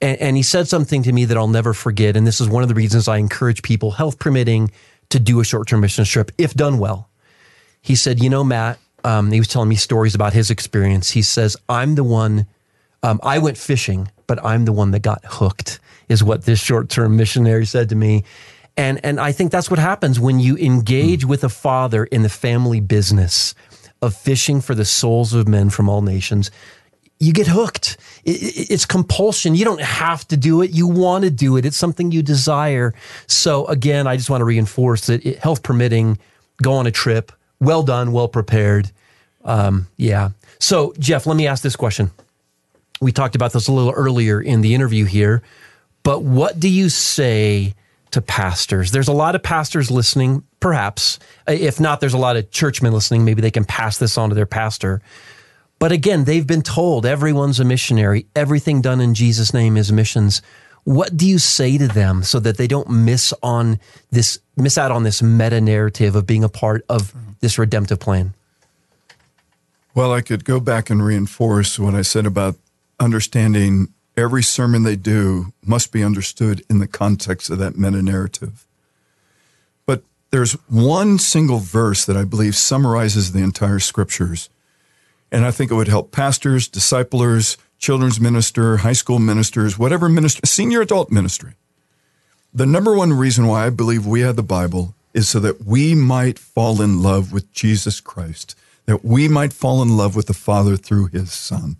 And, 0.00 0.18
and 0.18 0.36
he 0.36 0.42
said 0.42 0.68
something 0.68 1.02
to 1.02 1.12
me 1.12 1.24
that 1.26 1.36
I'll 1.36 1.48
never 1.48 1.74
forget. 1.74 2.16
And 2.16 2.26
this 2.26 2.40
is 2.40 2.48
one 2.48 2.62
of 2.62 2.68
the 2.68 2.74
reasons 2.74 3.08
I 3.08 3.18
encourage 3.18 3.62
people, 3.62 3.90
health 3.90 4.18
permitting, 4.18 4.70
to 5.10 5.18
do 5.18 5.40
a 5.40 5.44
short 5.44 5.68
term 5.68 5.80
mission 5.80 6.04
trip 6.04 6.32
if 6.38 6.54
done 6.54 6.78
well. 6.78 7.08
He 7.80 7.94
said, 7.94 8.22
You 8.22 8.30
know, 8.30 8.44
Matt, 8.44 8.78
um, 9.04 9.30
he 9.30 9.38
was 9.38 9.48
telling 9.48 9.68
me 9.68 9.76
stories 9.76 10.14
about 10.14 10.32
his 10.32 10.50
experience. 10.50 11.10
He 11.10 11.22
says, 11.22 11.56
I'm 11.68 11.94
the 11.94 12.04
one, 12.04 12.46
Um, 13.02 13.20
I 13.22 13.38
went 13.38 13.56
fishing, 13.56 14.10
but 14.26 14.44
I'm 14.44 14.64
the 14.64 14.72
one 14.72 14.90
that 14.90 15.00
got 15.00 15.24
hooked, 15.24 15.80
is 16.08 16.22
what 16.24 16.44
this 16.44 16.60
short 16.60 16.88
term 16.88 17.16
missionary 17.16 17.66
said 17.66 17.88
to 17.90 17.94
me. 17.94 18.24
And, 18.76 19.00
and 19.04 19.18
I 19.18 19.32
think 19.32 19.50
that's 19.50 19.70
what 19.70 19.78
happens 19.78 20.20
when 20.20 20.38
you 20.38 20.56
engage 20.56 21.24
with 21.24 21.42
a 21.42 21.48
father 21.48 22.04
in 22.04 22.22
the 22.22 22.28
family 22.28 22.80
business 22.80 23.54
of 24.00 24.14
fishing 24.14 24.60
for 24.60 24.76
the 24.76 24.84
souls 24.84 25.34
of 25.34 25.48
men 25.48 25.70
from 25.70 25.88
all 25.88 26.02
nations 26.02 26.50
you 27.20 27.32
get 27.32 27.48
hooked. 27.48 27.96
It's 28.30 28.84
compulsion. 28.84 29.54
You 29.54 29.64
don't 29.64 29.80
have 29.80 30.28
to 30.28 30.36
do 30.36 30.60
it. 30.60 30.72
You 30.72 30.86
want 30.86 31.24
to 31.24 31.30
do 31.30 31.56
it. 31.56 31.64
It's 31.64 31.78
something 31.78 32.12
you 32.12 32.22
desire. 32.22 32.92
So 33.26 33.66
again, 33.66 34.06
I 34.06 34.16
just 34.16 34.28
want 34.28 34.42
to 34.42 34.44
reinforce 34.44 35.06
that 35.06 35.24
health 35.38 35.62
permitting, 35.62 36.18
go 36.62 36.74
on 36.74 36.86
a 36.86 36.90
trip. 36.90 37.32
Well 37.58 37.82
done, 37.82 38.12
well 38.12 38.28
prepared. 38.28 38.90
Um, 39.44 39.86
yeah. 39.96 40.30
So 40.58 40.92
Jeff, 40.98 41.26
let 41.26 41.36
me 41.36 41.46
ask 41.46 41.62
this 41.62 41.76
question. 41.76 42.10
We 43.00 43.12
talked 43.12 43.34
about 43.34 43.52
this 43.52 43.68
a 43.68 43.72
little 43.72 43.92
earlier 43.92 44.40
in 44.40 44.60
the 44.60 44.74
interview 44.74 45.04
here, 45.06 45.42
but 46.02 46.22
what 46.22 46.60
do 46.60 46.68
you 46.68 46.88
say 46.88 47.74
to 48.10 48.20
pastors? 48.20 48.90
There's 48.90 49.08
a 49.08 49.12
lot 49.12 49.36
of 49.36 49.42
pastors 49.42 49.90
listening, 49.90 50.42
perhaps. 50.60 51.18
If 51.46 51.80
not, 51.80 52.00
there's 52.00 52.14
a 52.14 52.18
lot 52.18 52.36
of 52.36 52.50
churchmen 52.50 52.92
listening. 52.92 53.24
Maybe 53.24 53.40
they 53.40 53.52
can 53.52 53.64
pass 53.64 53.98
this 53.98 54.18
on 54.18 54.28
to 54.28 54.34
their 54.34 54.46
pastor 54.46 55.00
but 55.78 55.92
again, 55.92 56.24
they've 56.24 56.46
been 56.46 56.62
told 56.62 57.06
everyone's 57.06 57.60
a 57.60 57.64
missionary. 57.64 58.26
Everything 58.34 58.80
done 58.80 59.00
in 59.00 59.14
Jesus' 59.14 59.54
name 59.54 59.76
is 59.76 59.92
missions. 59.92 60.42
What 60.84 61.16
do 61.16 61.28
you 61.28 61.38
say 61.38 61.78
to 61.78 61.86
them 61.86 62.22
so 62.22 62.40
that 62.40 62.56
they 62.56 62.66
don't 62.66 62.88
miss 62.90 63.32
on 63.42 63.78
this, 64.10 64.38
miss 64.56 64.78
out 64.78 64.90
on 64.90 65.02
this 65.02 65.22
meta 65.22 65.60
narrative 65.60 66.16
of 66.16 66.26
being 66.26 66.42
a 66.42 66.48
part 66.48 66.84
of 66.88 67.14
this 67.40 67.58
redemptive 67.58 68.00
plan? 68.00 68.34
Well, 69.94 70.12
I 70.12 70.20
could 70.20 70.44
go 70.44 70.60
back 70.60 70.90
and 70.90 71.04
reinforce 71.04 71.78
what 71.78 71.94
I 71.94 72.02
said 72.02 72.26
about 72.26 72.56
understanding 72.98 73.88
every 74.16 74.42
sermon 74.42 74.82
they 74.82 74.96
do 74.96 75.52
must 75.64 75.92
be 75.92 76.02
understood 76.02 76.64
in 76.68 76.78
the 76.78 76.86
context 76.88 77.50
of 77.50 77.58
that 77.58 77.76
meta 77.76 78.02
narrative. 78.02 78.66
But 79.86 80.02
there's 80.30 80.54
one 80.68 81.18
single 81.18 81.58
verse 81.58 82.04
that 82.04 82.16
I 82.16 82.24
believe 82.24 82.56
summarizes 82.56 83.32
the 83.32 83.42
entire 83.42 83.78
scriptures 83.78 84.48
and 85.30 85.44
I 85.44 85.50
think 85.50 85.70
it 85.70 85.74
would 85.74 85.88
help 85.88 86.12
pastors, 86.12 86.68
disciplers, 86.68 87.56
children's 87.78 88.20
minister, 88.20 88.78
high 88.78 88.92
school 88.92 89.18
ministers, 89.18 89.78
whatever 89.78 90.08
minister, 90.08 90.46
senior 90.46 90.80
adult 90.80 91.10
ministry. 91.10 91.54
The 92.52 92.66
number 92.66 92.96
one 92.96 93.12
reason 93.12 93.46
why 93.46 93.66
I 93.66 93.70
believe 93.70 94.06
we 94.06 94.20
have 94.20 94.36
the 94.36 94.42
Bible 94.42 94.94
is 95.14 95.28
so 95.28 95.40
that 95.40 95.64
we 95.64 95.94
might 95.94 96.38
fall 96.38 96.80
in 96.82 97.02
love 97.02 97.32
with 97.32 97.52
Jesus 97.52 98.00
Christ, 98.00 98.54
that 98.86 99.04
we 99.04 99.28
might 99.28 99.52
fall 99.52 99.82
in 99.82 99.96
love 99.96 100.16
with 100.16 100.26
the 100.26 100.34
Father 100.34 100.76
through 100.76 101.08
his 101.08 101.32
Son. 101.32 101.76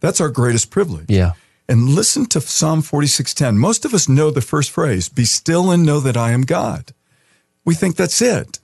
That's 0.00 0.20
our 0.20 0.28
greatest 0.28 0.70
privilege. 0.70 1.06
Yeah. 1.08 1.32
And 1.68 1.90
listen 1.90 2.26
to 2.26 2.40
Psalm 2.40 2.82
46:10. 2.82 3.56
Most 3.58 3.84
of 3.84 3.94
us 3.94 4.08
know 4.08 4.30
the 4.30 4.40
first 4.40 4.70
phrase, 4.70 5.08
be 5.08 5.24
still 5.24 5.70
and 5.70 5.84
know 5.84 6.00
that 6.00 6.16
I 6.16 6.32
am 6.32 6.42
God. 6.42 6.92
We 7.64 7.74
think 7.74 7.96
that's 7.96 8.20
it. 8.20 8.59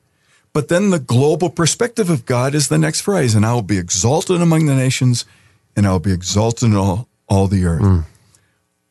But 0.57 0.69
then 0.69 0.89
the 0.89 0.99
global 0.99 1.51
perspective 1.51 2.09
of 2.09 2.25
God 2.25 2.55
is 2.55 2.69
the 2.69 2.79
next 2.79 3.03
phrase, 3.03 3.35
and 3.35 3.45
I 3.45 3.53
will 3.53 3.61
be 3.61 3.77
exalted 3.77 4.41
among 4.41 4.65
the 4.65 4.75
nations, 4.75 5.27
and 5.77 5.87
I'll 5.87 5.99
be 5.99 6.15
exalted 6.15 6.71
in 6.71 6.75
all, 6.75 7.09
all 7.29 7.47
the 7.47 7.67
earth. 7.67 7.83
Mm. 7.83 8.05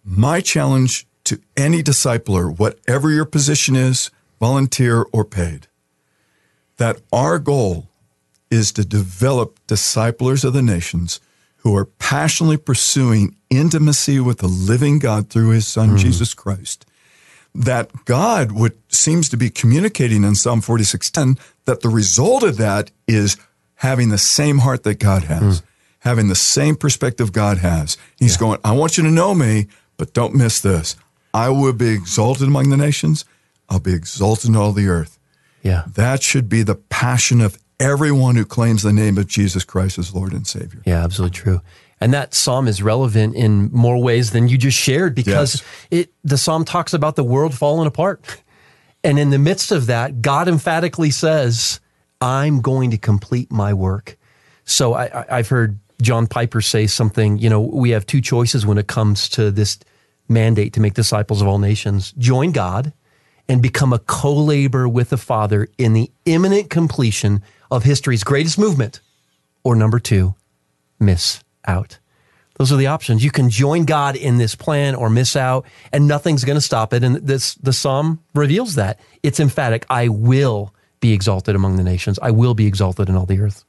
My 0.03 0.41
challenge 0.41 1.07
to 1.23 1.41
any 1.57 1.81
discipler, 1.81 2.55
whatever 2.55 3.09
your 3.09 3.25
position 3.25 3.75
is, 3.75 4.11
volunteer 4.39 5.07
or 5.11 5.25
paid, 5.25 5.65
that 6.77 7.01
our 7.11 7.39
goal 7.39 7.87
is 8.51 8.71
to 8.73 8.85
develop 8.85 9.59
disciplers 9.65 10.43
of 10.43 10.53
the 10.53 10.61
nations 10.61 11.19
who 11.63 11.75
are 11.75 11.85
passionately 11.85 12.57
pursuing 12.57 13.37
intimacy 13.49 14.19
with 14.19 14.37
the 14.37 14.47
living 14.47 14.99
God 14.99 15.31
through 15.31 15.49
his 15.49 15.65
son, 15.65 15.95
mm. 15.95 15.97
Jesus 15.97 16.35
Christ 16.35 16.85
that 17.55 17.89
God 18.03 18.51
would 18.51 18.77
seems 18.89 19.29
to 19.29 19.37
be 19.37 19.49
communicating 19.49 20.23
in 20.23 20.35
Psalm 20.35 20.61
46:10 20.61 21.37
that 21.65 21.81
the 21.81 21.89
result 21.89 22.43
of 22.43 22.57
that 22.57 22.91
is 23.07 23.37
having 23.75 24.09
the 24.09 24.17
same 24.17 24.59
heart 24.59 24.83
that 24.83 24.99
God 24.99 25.23
has, 25.23 25.61
mm. 25.61 25.65
having 25.99 26.27
the 26.27 26.35
same 26.35 26.75
perspective 26.75 27.31
God 27.31 27.57
has. 27.59 27.97
He's 28.17 28.35
yeah. 28.35 28.39
going, 28.39 28.59
I 28.63 28.71
want 28.71 28.97
you 28.97 29.03
to 29.03 29.11
know 29.11 29.35
me, 29.35 29.67
but 29.97 30.13
don't 30.13 30.33
miss 30.33 30.61
this. 30.61 30.95
I 31.33 31.49
will 31.49 31.73
be 31.73 31.89
exalted 31.89 32.47
among 32.47 32.69
the 32.69 32.77
nations. 32.77 33.25
I'll 33.69 33.79
be 33.79 33.93
exalted 33.93 34.49
in 34.49 34.55
all 34.55 34.71
the 34.71 34.87
earth. 34.87 35.19
Yeah. 35.63 35.83
That 35.95 36.21
should 36.21 36.47
be 36.47 36.63
the 36.63 36.75
passion 36.75 37.41
of 37.41 37.57
everyone 37.79 38.35
who 38.35 38.45
claims 38.45 38.83
the 38.83 38.93
name 38.93 39.17
of 39.17 39.27
Jesus 39.27 39.63
Christ 39.63 39.97
as 39.97 40.13
Lord 40.13 40.31
and 40.31 40.47
Savior. 40.47 40.81
Yeah, 40.85 41.03
absolutely 41.03 41.35
true. 41.35 41.61
And 41.99 42.13
that 42.13 42.33
psalm 42.33 42.67
is 42.67 42.81
relevant 42.83 43.35
in 43.35 43.71
more 43.71 43.97
ways 43.97 44.31
than 44.31 44.47
you 44.47 44.57
just 44.57 44.77
shared 44.77 45.15
because 45.15 45.55
yes. 45.55 45.63
it 45.91 46.13
the 46.23 46.37
psalm 46.37 46.65
talks 46.65 46.93
about 46.93 47.15
the 47.15 47.23
world 47.23 47.53
falling 47.53 47.87
apart. 47.87 48.41
And 49.05 49.19
in 49.19 49.29
the 49.29 49.37
midst 49.37 49.71
of 49.71 49.85
that, 49.85 50.23
God 50.23 50.47
emphatically 50.47 51.11
says, 51.11 51.79
I'm 52.21 52.59
going 52.61 52.89
to 52.89 52.97
complete 52.97 53.51
my 53.51 53.71
work. 53.71 54.17
So 54.65 54.95
I, 54.95 55.25
have 55.29 55.47
heard 55.47 55.77
John 56.01 56.25
Piper 56.25 56.59
say 56.59 56.87
something, 56.87 57.37
you 57.37 57.47
know, 57.47 57.61
we 57.61 57.91
have 57.91 58.07
two 58.07 58.19
choices 58.19 58.65
when 58.65 58.79
it 58.79 58.87
comes 58.87 59.29
to 59.29 59.51
this 59.51 59.77
mandate 60.27 60.73
to 60.73 60.79
make 60.79 60.95
disciples 60.95 61.39
of 61.39 61.47
all 61.47 61.59
nations 61.59 62.13
join 62.17 62.51
God 62.51 62.93
and 63.47 63.61
become 63.61 63.93
a 63.93 63.99
co 63.99 64.33
laborer 64.33 64.89
with 64.89 65.11
the 65.11 65.17
Father 65.17 65.67
in 65.77 65.93
the 65.93 66.09
imminent 66.25 66.71
completion 66.71 67.43
of 67.69 67.83
history's 67.83 68.23
greatest 68.23 68.57
movement. 68.57 69.01
Or 69.63 69.75
number 69.75 69.99
two, 69.99 70.33
miss 70.99 71.43
out. 71.67 71.99
Those 72.55 72.71
are 72.71 72.77
the 72.77 72.87
options. 72.87 73.23
You 73.23 73.31
can 73.31 73.49
join 73.49 73.83
God 73.83 74.15
in 74.15 74.37
this 74.37 74.55
plan 74.55 74.95
or 74.95 75.09
miss 75.09 75.35
out, 75.35 75.65
and 75.91 76.07
nothing's 76.07 76.45
going 76.45 76.55
to 76.55 76.61
stop 76.61 76.93
it. 76.93 77.03
And 77.03 77.17
this, 77.17 77.55
the 77.55 77.73
psalm 77.73 78.23
reveals 78.33 78.75
that. 78.75 78.99
It's 79.23 79.39
emphatic. 79.39 79.85
I 79.89 80.07
will 80.07 80.73
be 81.01 81.13
exalted 81.13 81.55
among 81.55 81.75
the 81.75 81.83
nations. 81.83 82.17
I 82.21 82.31
will 82.31 82.53
be 82.53 82.65
exalted 82.65 83.09
in 83.09 83.15
all 83.15 83.25
the 83.25 83.39
earth. 83.39 83.65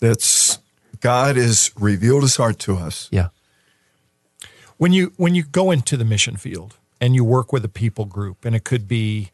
That's 0.00 0.58
God 1.00 1.36
has 1.36 1.70
revealed 1.78 2.22
his 2.22 2.36
heart 2.36 2.58
to 2.60 2.76
us. 2.76 3.08
Yeah. 3.12 3.28
When 4.78 4.92
you 4.92 5.12
when 5.16 5.34
you 5.34 5.44
go 5.44 5.70
into 5.70 5.96
the 5.96 6.04
mission 6.04 6.36
field 6.36 6.76
and 7.00 7.14
you 7.14 7.24
work 7.24 7.52
with 7.52 7.64
a 7.64 7.68
people 7.68 8.06
group, 8.06 8.44
and 8.44 8.56
it 8.56 8.64
could 8.64 8.88
be 8.88 9.30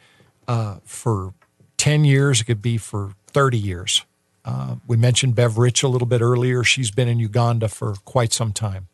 uh, 0.48 0.78
for 0.84 1.34
ten 1.76 2.04
years, 2.04 2.40
it 2.40 2.44
could 2.44 2.62
be 2.62 2.78
for 2.78 3.12
thirty 3.28 3.58
years. 3.58 4.04
Uh, 4.48 4.76
we 4.86 4.96
mentioned 4.96 5.34
Bev 5.34 5.58
Rich 5.58 5.82
a 5.82 5.88
little 5.88 6.06
bit 6.06 6.22
earlier. 6.22 6.64
She's 6.64 6.90
been 6.90 7.06
in 7.06 7.18
Uganda 7.18 7.68
for 7.68 7.96
quite 8.06 8.32
some 8.32 8.54
time. 8.54 8.88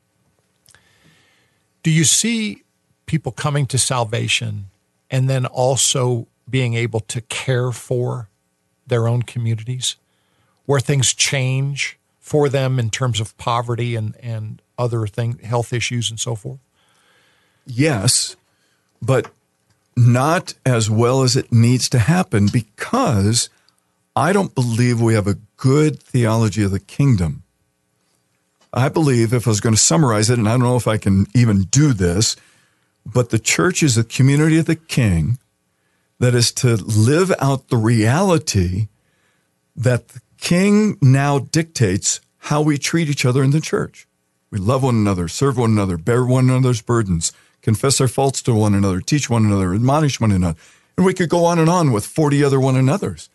Do 1.84 1.92
you 1.92 2.02
see 2.02 2.64
people 3.06 3.30
coming 3.30 3.64
to 3.66 3.78
salvation 3.78 4.66
and 5.12 5.30
then 5.30 5.46
also 5.46 6.26
being 6.50 6.74
able 6.74 6.98
to 7.00 7.20
care 7.20 7.70
for 7.70 8.28
their 8.84 9.06
own 9.06 9.22
communities 9.22 9.94
where 10.66 10.80
things 10.80 11.14
change 11.14 11.98
for 12.18 12.48
them 12.48 12.80
in 12.80 12.90
terms 12.90 13.20
of 13.20 13.36
poverty 13.38 13.94
and, 13.94 14.16
and 14.16 14.60
other 14.76 15.06
thing, 15.06 15.38
health 15.38 15.72
issues 15.72 16.10
and 16.10 16.18
so 16.18 16.34
forth? 16.34 16.58
Yes, 17.64 18.34
but 19.00 19.30
not 19.96 20.54
as 20.66 20.90
well 20.90 21.22
as 21.22 21.36
it 21.36 21.52
needs 21.52 21.88
to 21.90 22.00
happen 22.00 22.48
because 22.52 23.50
I 24.16 24.32
don't 24.32 24.54
believe 24.54 25.00
we 25.00 25.14
have 25.14 25.26
a 25.26 25.38
good 25.56 26.00
theology 26.00 26.62
of 26.62 26.70
the 26.70 26.80
kingdom. 26.80 27.42
I 28.72 28.88
believe, 28.88 29.32
if 29.32 29.46
I 29.46 29.50
was 29.50 29.60
going 29.60 29.74
to 29.74 29.80
summarize 29.80 30.30
it, 30.30 30.38
and 30.38 30.48
I 30.48 30.52
don't 30.52 30.62
know 30.62 30.76
if 30.76 30.88
I 30.88 30.98
can 30.98 31.26
even 31.34 31.62
do 31.62 31.92
this, 31.92 32.36
but 33.06 33.30
the 33.30 33.38
church 33.38 33.82
is 33.82 33.98
a 33.98 34.04
community 34.04 34.58
of 34.58 34.66
the 34.66 34.76
king 34.76 35.38
that 36.18 36.34
is 36.34 36.52
to 36.52 36.76
live 36.76 37.32
out 37.40 37.68
the 37.68 37.76
reality 37.76 38.88
that 39.76 40.08
the 40.08 40.20
king 40.38 40.96
now 41.00 41.38
dictates 41.38 42.20
how 42.38 42.62
we 42.62 42.78
treat 42.78 43.08
each 43.08 43.24
other 43.24 43.42
in 43.42 43.50
the 43.50 43.60
church. 43.60 44.06
We 44.50 44.58
love 44.58 44.84
one 44.84 44.94
another, 44.94 45.26
serve 45.26 45.58
one 45.58 45.70
another, 45.70 45.96
bear 45.96 46.24
one 46.24 46.48
another's 46.48 46.82
burdens, 46.82 47.32
confess 47.62 48.00
our 48.00 48.08
faults 48.08 48.42
to 48.42 48.54
one 48.54 48.74
another, 48.74 49.00
teach 49.00 49.28
one 49.28 49.44
another, 49.44 49.74
admonish 49.74 50.20
one 50.20 50.30
another. 50.30 50.58
And 50.96 51.04
we 51.04 51.14
could 51.14 51.28
go 51.28 51.44
on 51.44 51.58
and 51.58 51.68
on 51.68 51.90
with 51.90 52.06
40 52.06 52.44
other 52.44 52.60
one 52.60 52.76
another's. 52.76 53.28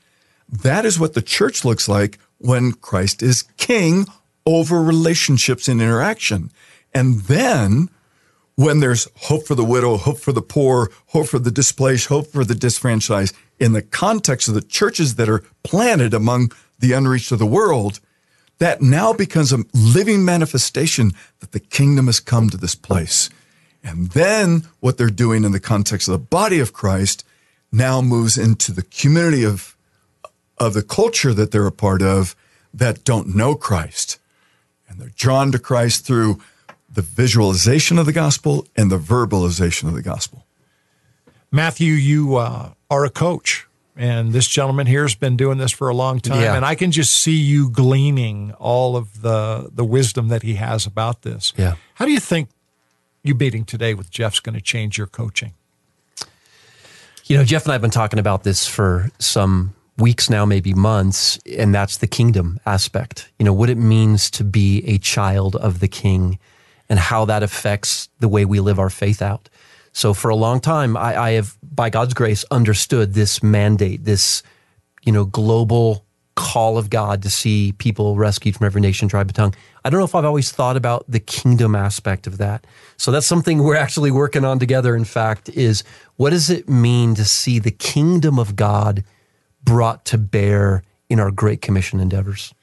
That 0.51 0.85
is 0.85 0.99
what 0.99 1.13
the 1.13 1.21
church 1.21 1.63
looks 1.63 1.87
like 1.87 2.19
when 2.37 2.73
Christ 2.73 3.21
is 3.21 3.43
king 3.57 4.05
over 4.45 4.81
relationships 4.81 5.67
and 5.67 5.81
interaction. 5.81 6.51
And 6.93 7.21
then 7.21 7.89
when 8.55 8.79
there's 8.79 9.07
hope 9.15 9.45
for 9.45 9.55
the 9.55 9.63
widow, 9.63 9.97
hope 9.97 10.19
for 10.19 10.31
the 10.33 10.41
poor, 10.41 10.89
hope 11.07 11.27
for 11.27 11.39
the 11.39 11.51
displaced, 11.51 12.07
hope 12.07 12.27
for 12.27 12.43
the 12.43 12.55
disfranchised, 12.55 13.35
in 13.59 13.73
the 13.73 13.81
context 13.81 14.47
of 14.47 14.53
the 14.53 14.61
churches 14.61 15.15
that 15.15 15.29
are 15.29 15.43
planted 15.63 16.13
among 16.13 16.51
the 16.79 16.93
unreached 16.93 17.31
of 17.31 17.39
the 17.39 17.45
world, 17.45 17.99
that 18.57 18.81
now 18.81 19.13
becomes 19.13 19.53
a 19.53 19.63
living 19.73 20.25
manifestation 20.25 21.13
that 21.39 21.51
the 21.51 21.59
kingdom 21.59 22.07
has 22.07 22.19
come 22.19 22.49
to 22.49 22.57
this 22.57 22.75
place. 22.75 23.29
And 23.83 24.09
then 24.11 24.63
what 24.81 24.97
they're 24.97 25.09
doing 25.09 25.45
in 25.45 25.51
the 25.51 25.59
context 25.59 26.07
of 26.07 26.13
the 26.13 26.19
body 26.19 26.59
of 26.59 26.73
Christ 26.73 27.25
now 27.71 28.01
moves 28.01 28.37
into 28.37 28.73
the 28.73 28.81
community 28.81 29.45
of 29.45 29.77
of 30.59 30.73
the 30.73 30.83
culture 30.83 31.33
that 31.33 31.51
they're 31.51 31.65
a 31.67 31.71
part 31.71 32.01
of 32.01 32.35
that 32.73 33.03
don't 33.03 33.35
know 33.35 33.55
Christ. 33.55 34.19
And 34.87 34.99
they're 34.99 35.11
drawn 35.15 35.51
to 35.51 35.59
Christ 35.59 36.05
through 36.05 36.41
the 36.91 37.01
visualization 37.01 37.97
of 37.99 38.05
the 38.05 38.11
gospel 38.13 38.67
and 38.75 38.91
the 38.91 38.97
verbalization 38.97 39.87
of 39.87 39.93
the 39.93 40.01
gospel. 40.01 40.45
Matthew, 41.51 41.93
you 41.93 42.35
uh, 42.37 42.71
are 42.89 43.05
a 43.05 43.09
coach, 43.09 43.67
and 43.95 44.33
this 44.33 44.47
gentleman 44.47 44.87
here 44.87 45.03
has 45.03 45.15
been 45.15 45.35
doing 45.37 45.57
this 45.57 45.71
for 45.71 45.89
a 45.89 45.93
long 45.95 46.19
time, 46.19 46.41
Yeah. 46.41 46.55
and 46.55 46.65
I 46.65 46.75
can 46.75 46.91
just 46.91 47.13
see 47.21 47.35
you 47.37 47.69
gleaning 47.69 48.53
all 48.59 48.95
of 48.95 49.21
the 49.21 49.69
the 49.73 49.85
wisdom 49.85 50.27
that 50.29 50.43
he 50.43 50.55
has 50.55 50.85
about 50.85 51.21
this. 51.23 51.53
Yeah. 51.57 51.75
How 51.95 52.05
do 52.05 52.11
you 52.11 52.19
think 52.19 52.49
you 53.23 53.35
meeting 53.35 53.65
today 53.65 53.93
with 53.93 54.09
Jeff's 54.11 54.39
going 54.39 54.55
to 54.55 54.61
change 54.61 54.97
your 54.97 55.07
coaching? 55.07 55.53
You 57.25 57.37
know, 57.37 57.43
Jeff 57.43 57.63
and 57.65 57.71
I 57.71 57.75
have 57.75 57.81
been 57.81 57.91
talking 57.91 58.17
about 58.19 58.43
this 58.43 58.65
for 58.67 59.09
some 59.19 59.75
weeks 59.99 60.29
now, 60.29 60.45
maybe 60.45 60.73
months, 60.73 61.37
and 61.57 61.73
that's 61.73 61.97
the 61.97 62.07
kingdom 62.07 62.59
aspect. 62.65 63.29
You 63.37 63.45
know, 63.45 63.53
what 63.53 63.69
it 63.69 63.77
means 63.77 64.31
to 64.31 64.43
be 64.43 64.83
a 64.87 64.97
child 64.97 65.55
of 65.55 65.79
the 65.79 65.87
king 65.87 66.39
and 66.89 66.97
how 66.99 67.25
that 67.25 67.43
affects 67.43 68.09
the 68.19 68.27
way 68.27 68.45
we 68.45 68.59
live 68.59 68.79
our 68.79 68.89
faith 68.89 69.21
out. 69.21 69.49
So 69.91 70.13
for 70.13 70.29
a 70.29 70.35
long 70.35 70.59
time, 70.59 70.95
I, 70.97 71.21
I 71.21 71.31
have, 71.31 71.57
by 71.61 71.89
God's 71.89 72.13
grace, 72.13 72.45
understood 72.51 73.13
this 73.13 73.43
mandate, 73.43 74.05
this, 74.05 74.43
you 75.03 75.11
know, 75.11 75.25
global 75.25 76.05
call 76.35 76.77
of 76.77 76.89
God 76.89 77.21
to 77.23 77.29
see 77.29 77.73
people 77.73 78.15
rescued 78.15 78.55
from 78.55 78.65
every 78.65 78.79
nation, 78.79 79.09
tribe, 79.09 79.27
and 79.27 79.35
tongue. 79.35 79.55
I 79.83 79.89
don't 79.89 79.99
know 79.99 80.05
if 80.05 80.15
I've 80.15 80.25
always 80.25 80.51
thought 80.51 80.77
about 80.77 81.03
the 81.07 81.19
kingdom 81.19 81.75
aspect 81.75 82.27
of 82.27 82.37
that. 82.37 82.65
So 82.95 83.11
that's 83.11 83.27
something 83.27 83.61
we're 83.63 83.75
actually 83.75 84.11
working 84.11 84.45
on 84.45 84.57
together. 84.57 84.95
In 84.95 85.05
fact, 85.05 85.49
is 85.49 85.83
what 86.15 86.29
does 86.29 86.49
it 86.49 86.69
mean 86.69 87.13
to 87.15 87.25
see 87.25 87.59
the 87.59 87.71
kingdom 87.71 88.39
of 88.39 88.55
God 88.55 89.03
brought 89.63 90.05
to 90.05 90.17
bear 90.17 90.83
in 91.09 91.19
our 91.19 91.31
Great 91.31 91.61
Commission 91.61 91.99
endeavors? 91.99 92.53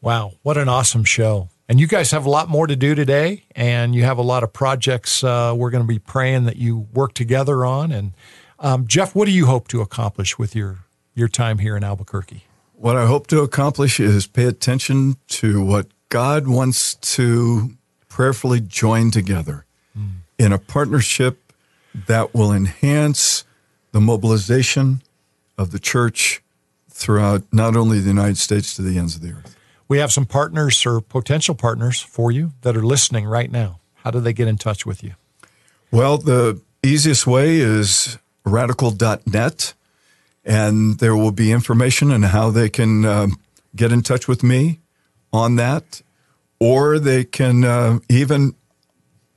Wow, 0.00 0.32
what 0.42 0.56
an 0.56 0.68
awesome 0.68 1.04
show. 1.04 1.48
And 1.68 1.78
you 1.78 1.86
guys 1.86 2.10
have 2.10 2.26
a 2.26 2.30
lot 2.30 2.48
more 2.48 2.66
to 2.66 2.74
do 2.74 2.94
today, 2.94 3.44
and 3.54 3.94
you 3.94 4.02
have 4.02 4.18
a 4.18 4.22
lot 4.22 4.42
of 4.42 4.52
projects 4.52 5.22
uh, 5.22 5.54
we're 5.56 5.70
going 5.70 5.84
to 5.84 5.88
be 5.88 5.98
praying 5.98 6.44
that 6.44 6.56
you 6.56 6.88
work 6.92 7.14
together 7.14 7.64
on. 7.64 7.92
And 7.92 8.12
um, 8.58 8.86
Jeff, 8.86 9.14
what 9.14 9.26
do 9.26 9.30
you 9.30 9.46
hope 9.46 9.68
to 9.68 9.80
accomplish 9.80 10.38
with 10.38 10.56
your, 10.56 10.78
your 11.14 11.28
time 11.28 11.58
here 11.58 11.76
in 11.76 11.84
Albuquerque? 11.84 12.44
What 12.74 12.96
I 12.96 13.06
hope 13.06 13.26
to 13.28 13.40
accomplish 13.40 14.00
is 14.00 14.26
pay 14.26 14.46
attention 14.46 15.16
to 15.28 15.62
what 15.64 15.88
God 16.08 16.48
wants 16.48 16.94
to 16.94 17.76
prayerfully 18.08 18.60
join 18.60 19.10
together 19.10 19.64
in 20.40 20.52
a 20.54 20.58
partnership 20.58 21.52
that 22.06 22.34
will 22.34 22.50
enhance 22.50 23.44
the 23.92 24.00
mobilization 24.00 25.02
of 25.60 25.72
the 25.72 25.78
church 25.78 26.42
throughout 26.88 27.42
not 27.52 27.76
only 27.76 28.00
the 28.00 28.08
United 28.08 28.38
States 28.38 28.74
to 28.74 28.82
the 28.82 28.98
ends 28.98 29.14
of 29.14 29.20
the 29.20 29.32
earth. 29.32 29.56
We 29.88 29.98
have 29.98 30.10
some 30.10 30.24
partners 30.24 30.86
or 30.86 31.00
potential 31.02 31.54
partners 31.54 32.00
for 32.00 32.32
you 32.32 32.52
that 32.62 32.76
are 32.76 32.86
listening 32.86 33.26
right 33.26 33.50
now. 33.50 33.80
How 33.96 34.10
do 34.10 34.20
they 34.20 34.32
get 34.32 34.48
in 34.48 34.56
touch 34.56 34.86
with 34.86 35.04
you? 35.04 35.14
Well, 35.90 36.16
the 36.16 36.60
easiest 36.82 37.26
way 37.26 37.56
is 37.56 38.16
radical.net, 38.44 39.74
and 40.44 40.98
there 40.98 41.16
will 41.16 41.32
be 41.32 41.52
information 41.52 42.10
on 42.10 42.22
how 42.22 42.50
they 42.50 42.70
can 42.70 43.04
um, 43.04 43.36
get 43.76 43.92
in 43.92 44.00
touch 44.00 44.26
with 44.26 44.42
me 44.42 44.80
on 45.32 45.56
that, 45.56 46.00
or 46.58 46.98
they 46.98 47.24
can 47.24 47.64
uh, 47.64 47.98
even, 48.08 48.54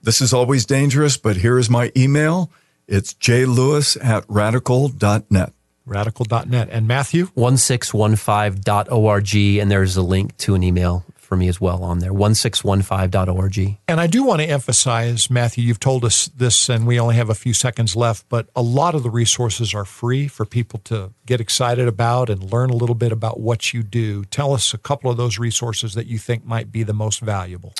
this 0.01 0.21
is 0.21 0.31
always 0.31 0.65
dangerous, 0.65 1.17
but 1.17 1.37
here 1.37 1.57
is 1.57 1.69
my 1.69 1.91
email. 1.97 2.49
It's 2.87 3.13
jlewis 3.13 3.97
at 4.03 4.23
radical.net. 4.29 5.53
Radical.net. 5.85 6.69
And 6.71 6.87
Matthew? 6.87 7.27
1615.org, 7.27 9.61
and 9.61 9.71
there's 9.71 9.97
a 9.97 10.01
link 10.01 10.35
to 10.37 10.55
an 10.55 10.63
email 10.63 11.05
for 11.33 11.37
me 11.37 11.47
as 11.47 11.59
well 11.59 11.83
on 11.83 11.97
there 11.97 12.13
1615.org. 12.13 13.77
And 13.87 13.99
I 13.99 14.05
do 14.05 14.23
want 14.23 14.41
to 14.41 14.47
emphasize, 14.47 15.31
Matthew, 15.31 15.63
you've 15.63 15.79
told 15.79 16.05
us 16.05 16.27
this, 16.27 16.69
and 16.69 16.85
we 16.85 16.99
only 16.99 17.15
have 17.15 17.29
a 17.29 17.35
few 17.35 17.53
seconds 17.53 17.95
left, 17.95 18.29
but 18.29 18.49
a 18.55 18.61
lot 18.61 18.93
of 18.93 19.01
the 19.01 19.09
resources 19.09 19.73
are 19.73 19.85
free 19.85 20.27
for 20.27 20.45
people 20.45 20.79
to 20.85 21.11
get 21.25 21.41
excited 21.41 21.87
about 21.87 22.29
and 22.29 22.51
learn 22.51 22.69
a 22.69 22.75
little 22.75 22.93
bit 22.93 23.11
about 23.11 23.39
what 23.39 23.73
you 23.73 23.81
do. 23.81 24.25
Tell 24.25 24.53
us 24.53 24.75
a 24.75 24.77
couple 24.77 25.09
of 25.09 25.17
those 25.17 25.39
resources 25.39 25.95
that 25.95 26.05
you 26.05 26.19
think 26.19 26.45
might 26.45 26.71
be 26.71 26.83
the 26.83 26.93
most 26.93 27.19
valuable. 27.19 27.73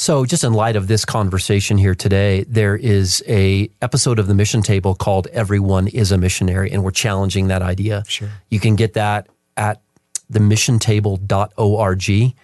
So, 0.00 0.24
just 0.24 0.44
in 0.44 0.54
light 0.54 0.76
of 0.76 0.88
this 0.88 1.04
conversation 1.04 1.76
here 1.76 1.94
today, 1.94 2.44
there 2.48 2.74
is 2.74 3.22
a 3.28 3.68
episode 3.82 4.18
of 4.18 4.28
the 4.28 4.34
Mission 4.34 4.62
Table 4.62 4.94
called 4.94 5.26
"Everyone 5.26 5.88
is 5.88 6.10
a 6.10 6.16
Missionary," 6.16 6.72
and 6.72 6.82
we're 6.82 6.90
challenging 6.90 7.48
that 7.48 7.60
idea. 7.60 8.04
Sure. 8.08 8.30
You 8.48 8.60
can 8.60 8.76
get 8.76 8.94
that 8.94 9.28
at 9.58 9.82
themissiontable.org. 10.32 12.34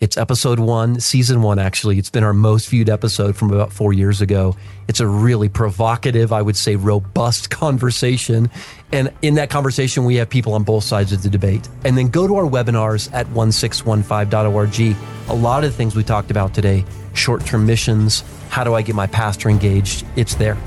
It's 0.00 0.16
episode 0.16 0.58
one, 0.58 0.98
season 0.98 1.40
one, 1.40 1.60
actually. 1.60 1.98
It's 1.98 2.10
been 2.10 2.24
our 2.24 2.32
most 2.32 2.68
viewed 2.68 2.90
episode 2.90 3.36
from 3.36 3.52
about 3.52 3.72
four 3.72 3.92
years 3.92 4.20
ago. 4.20 4.56
It's 4.88 4.98
a 4.98 5.06
really 5.06 5.48
provocative, 5.48 6.32
I 6.32 6.42
would 6.42 6.56
say, 6.56 6.74
robust 6.74 7.48
conversation. 7.62 8.50
And 8.90 9.12
in 9.22 9.34
that 9.36 9.50
conversation, 9.50 10.04
we 10.04 10.16
have 10.16 10.28
people 10.28 10.54
on 10.54 10.64
both 10.64 10.82
sides 10.82 11.12
of 11.12 11.22
the 11.22 11.30
debate. 11.30 11.68
And 11.84 11.96
then 11.96 12.08
go 12.08 12.26
to 12.26 12.34
our 12.34 12.44
webinars 12.44 13.08
at 13.12 13.28
1615.org. 13.28 14.96
A 15.28 15.34
lot 15.34 15.62
of 15.62 15.70
the 15.70 15.76
things 15.76 15.94
we 15.94 16.02
talked 16.02 16.32
about 16.32 16.54
today 16.54 16.84
short 17.12 17.46
term 17.46 17.64
missions, 17.64 18.24
how 18.48 18.64
do 18.64 18.74
I 18.74 18.82
get 18.82 18.96
my 18.96 19.06
pastor 19.06 19.48
engaged? 19.48 20.04
It's 20.16 20.34
there. 20.34 20.58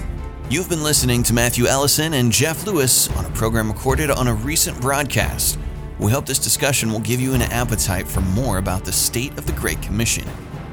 You've 0.49 0.69
been 0.69 0.83
listening 0.83 1.23
to 1.23 1.33
Matthew 1.33 1.65
Ellison 1.65 2.13
and 2.13 2.31
Jeff 2.31 2.65
Lewis 2.65 3.11
on 3.17 3.25
a 3.25 3.29
program 3.31 3.69
recorded 3.69 4.09
on 4.09 4.29
a 4.29 4.33
recent 4.33 4.79
broadcast. 4.79 5.59
We 5.99 6.11
hope 6.11 6.27
this 6.27 6.37
discussion 6.37 6.91
will 6.91 6.99
give 6.99 7.19
you 7.19 7.33
an 7.33 7.41
appetite 7.41 8.07
for 8.07 8.21
more 8.21 8.59
about 8.59 8.85
the 8.85 8.91
state 8.91 9.35
of 9.37 9.47
the 9.47 9.53
Great 9.53 9.81
Commission. 9.81 10.25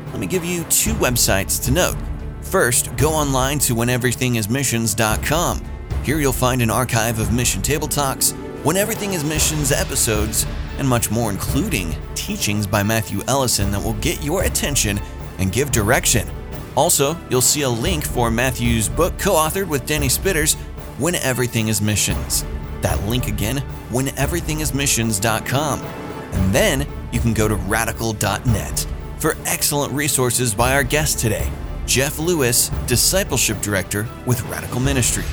Let 0.08 0.20
me 0.20 0.26
give 0.26 0.44
you 0.44 0.64
two 0.64 0.92
websites 0.94 1.64
to 1.64 1.70
note. 1.70 1.96
First, 2.42 2.94
go 2.96 3.10
online 3.10 3.58
to 3.60 3.74
wheneverythingismissions.com. 3.74 5.62
Here 6.02 6.18
you'll 6.18 6.32
find 6.32 6.60
an 6.60 6.68
archive 6.70 7.18
of 7.18 7.32
Mission 7.32 7.62
Table 7.62 7.88
Talks, 7.88 8.32
When 8.64 8.76
Everything 8.76 9.14
is 9.14 9.24
Missions 9.24 9.72
episodes, 9.72 10.46
and 10.78 10.86
much 10.86 11.10
more, 11.10 11.30
including 11.30 11.96
teachings 12.14 12.66
by 12.66 12.82
Matthew 12.82 13.22
Ellison 13.26 13.70
that 13.70 13.82
will 13.82 13.94
get 13.94 14.22
your 14.22 14.42
attention 14.42 15.00
and 15.38 15.50
give 15.50 15.70
direction. 15.70 16.28
Also, 16.76 17.16
you'll 17.30 17.40
see 17.40 17.62
a 17.62 17.68
link 17.68 18.04
for 18.04 18.30
Matthew's 18.30 18.90
book 18.90 19.16
co 19.18 19.32
authored 19.32 19.68
with 19.68 19.86
Danny 19.86 20.08
Spitters, 20.08 20.56
When 20.98 21.14
Everything 21.14 21.68
is 21.68 21.80
Missions. 21.80 22.44
That 22.84 23.02
link 23.06 23.28
again, 23.28 23.64
wheneverythingismissions.com. 23.88 25.80
And 25.80 26.54
then 26.54 26.86
you 27.12 27.18
can 27.18 27.32
go 27.32 27.48
to 27.48 27.54
radical.net 27.54 28.86
for 29.16 29.38
excellent 29.46 29.94
resources 29.94 30.54
by 30.54 30.74
our 30.74 30.84
guest 30.84 31.18
today, 31.18 31.50
Jeff 31.86 32.18
Lewis, 32.18 32.68
Discipleship 32.86 33.62
Director 33.62 34.06
with 34.26 34.42
Radical 34.50 34.80
Ministry. 34.80 35.24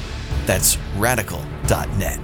That's 0.46 0.78
radical.net. 0.96 2.20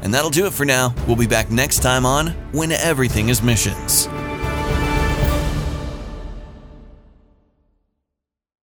And 0.00 0.14
that'll 0.14 0.30
do 0.30 0.46
it 0.46 0.54
for 0.54 0.64
now. 0.64 0.94
We'll 1.06 1.16
be 1.16 1.26
back 1.26 1.50
next 1.50 1.80
time 1.80 2.06
on 2.06 2.28
When 2.52 2.72
Everything 2.72 3.28
is 3.28 3.42
Missions. 3.42 4.08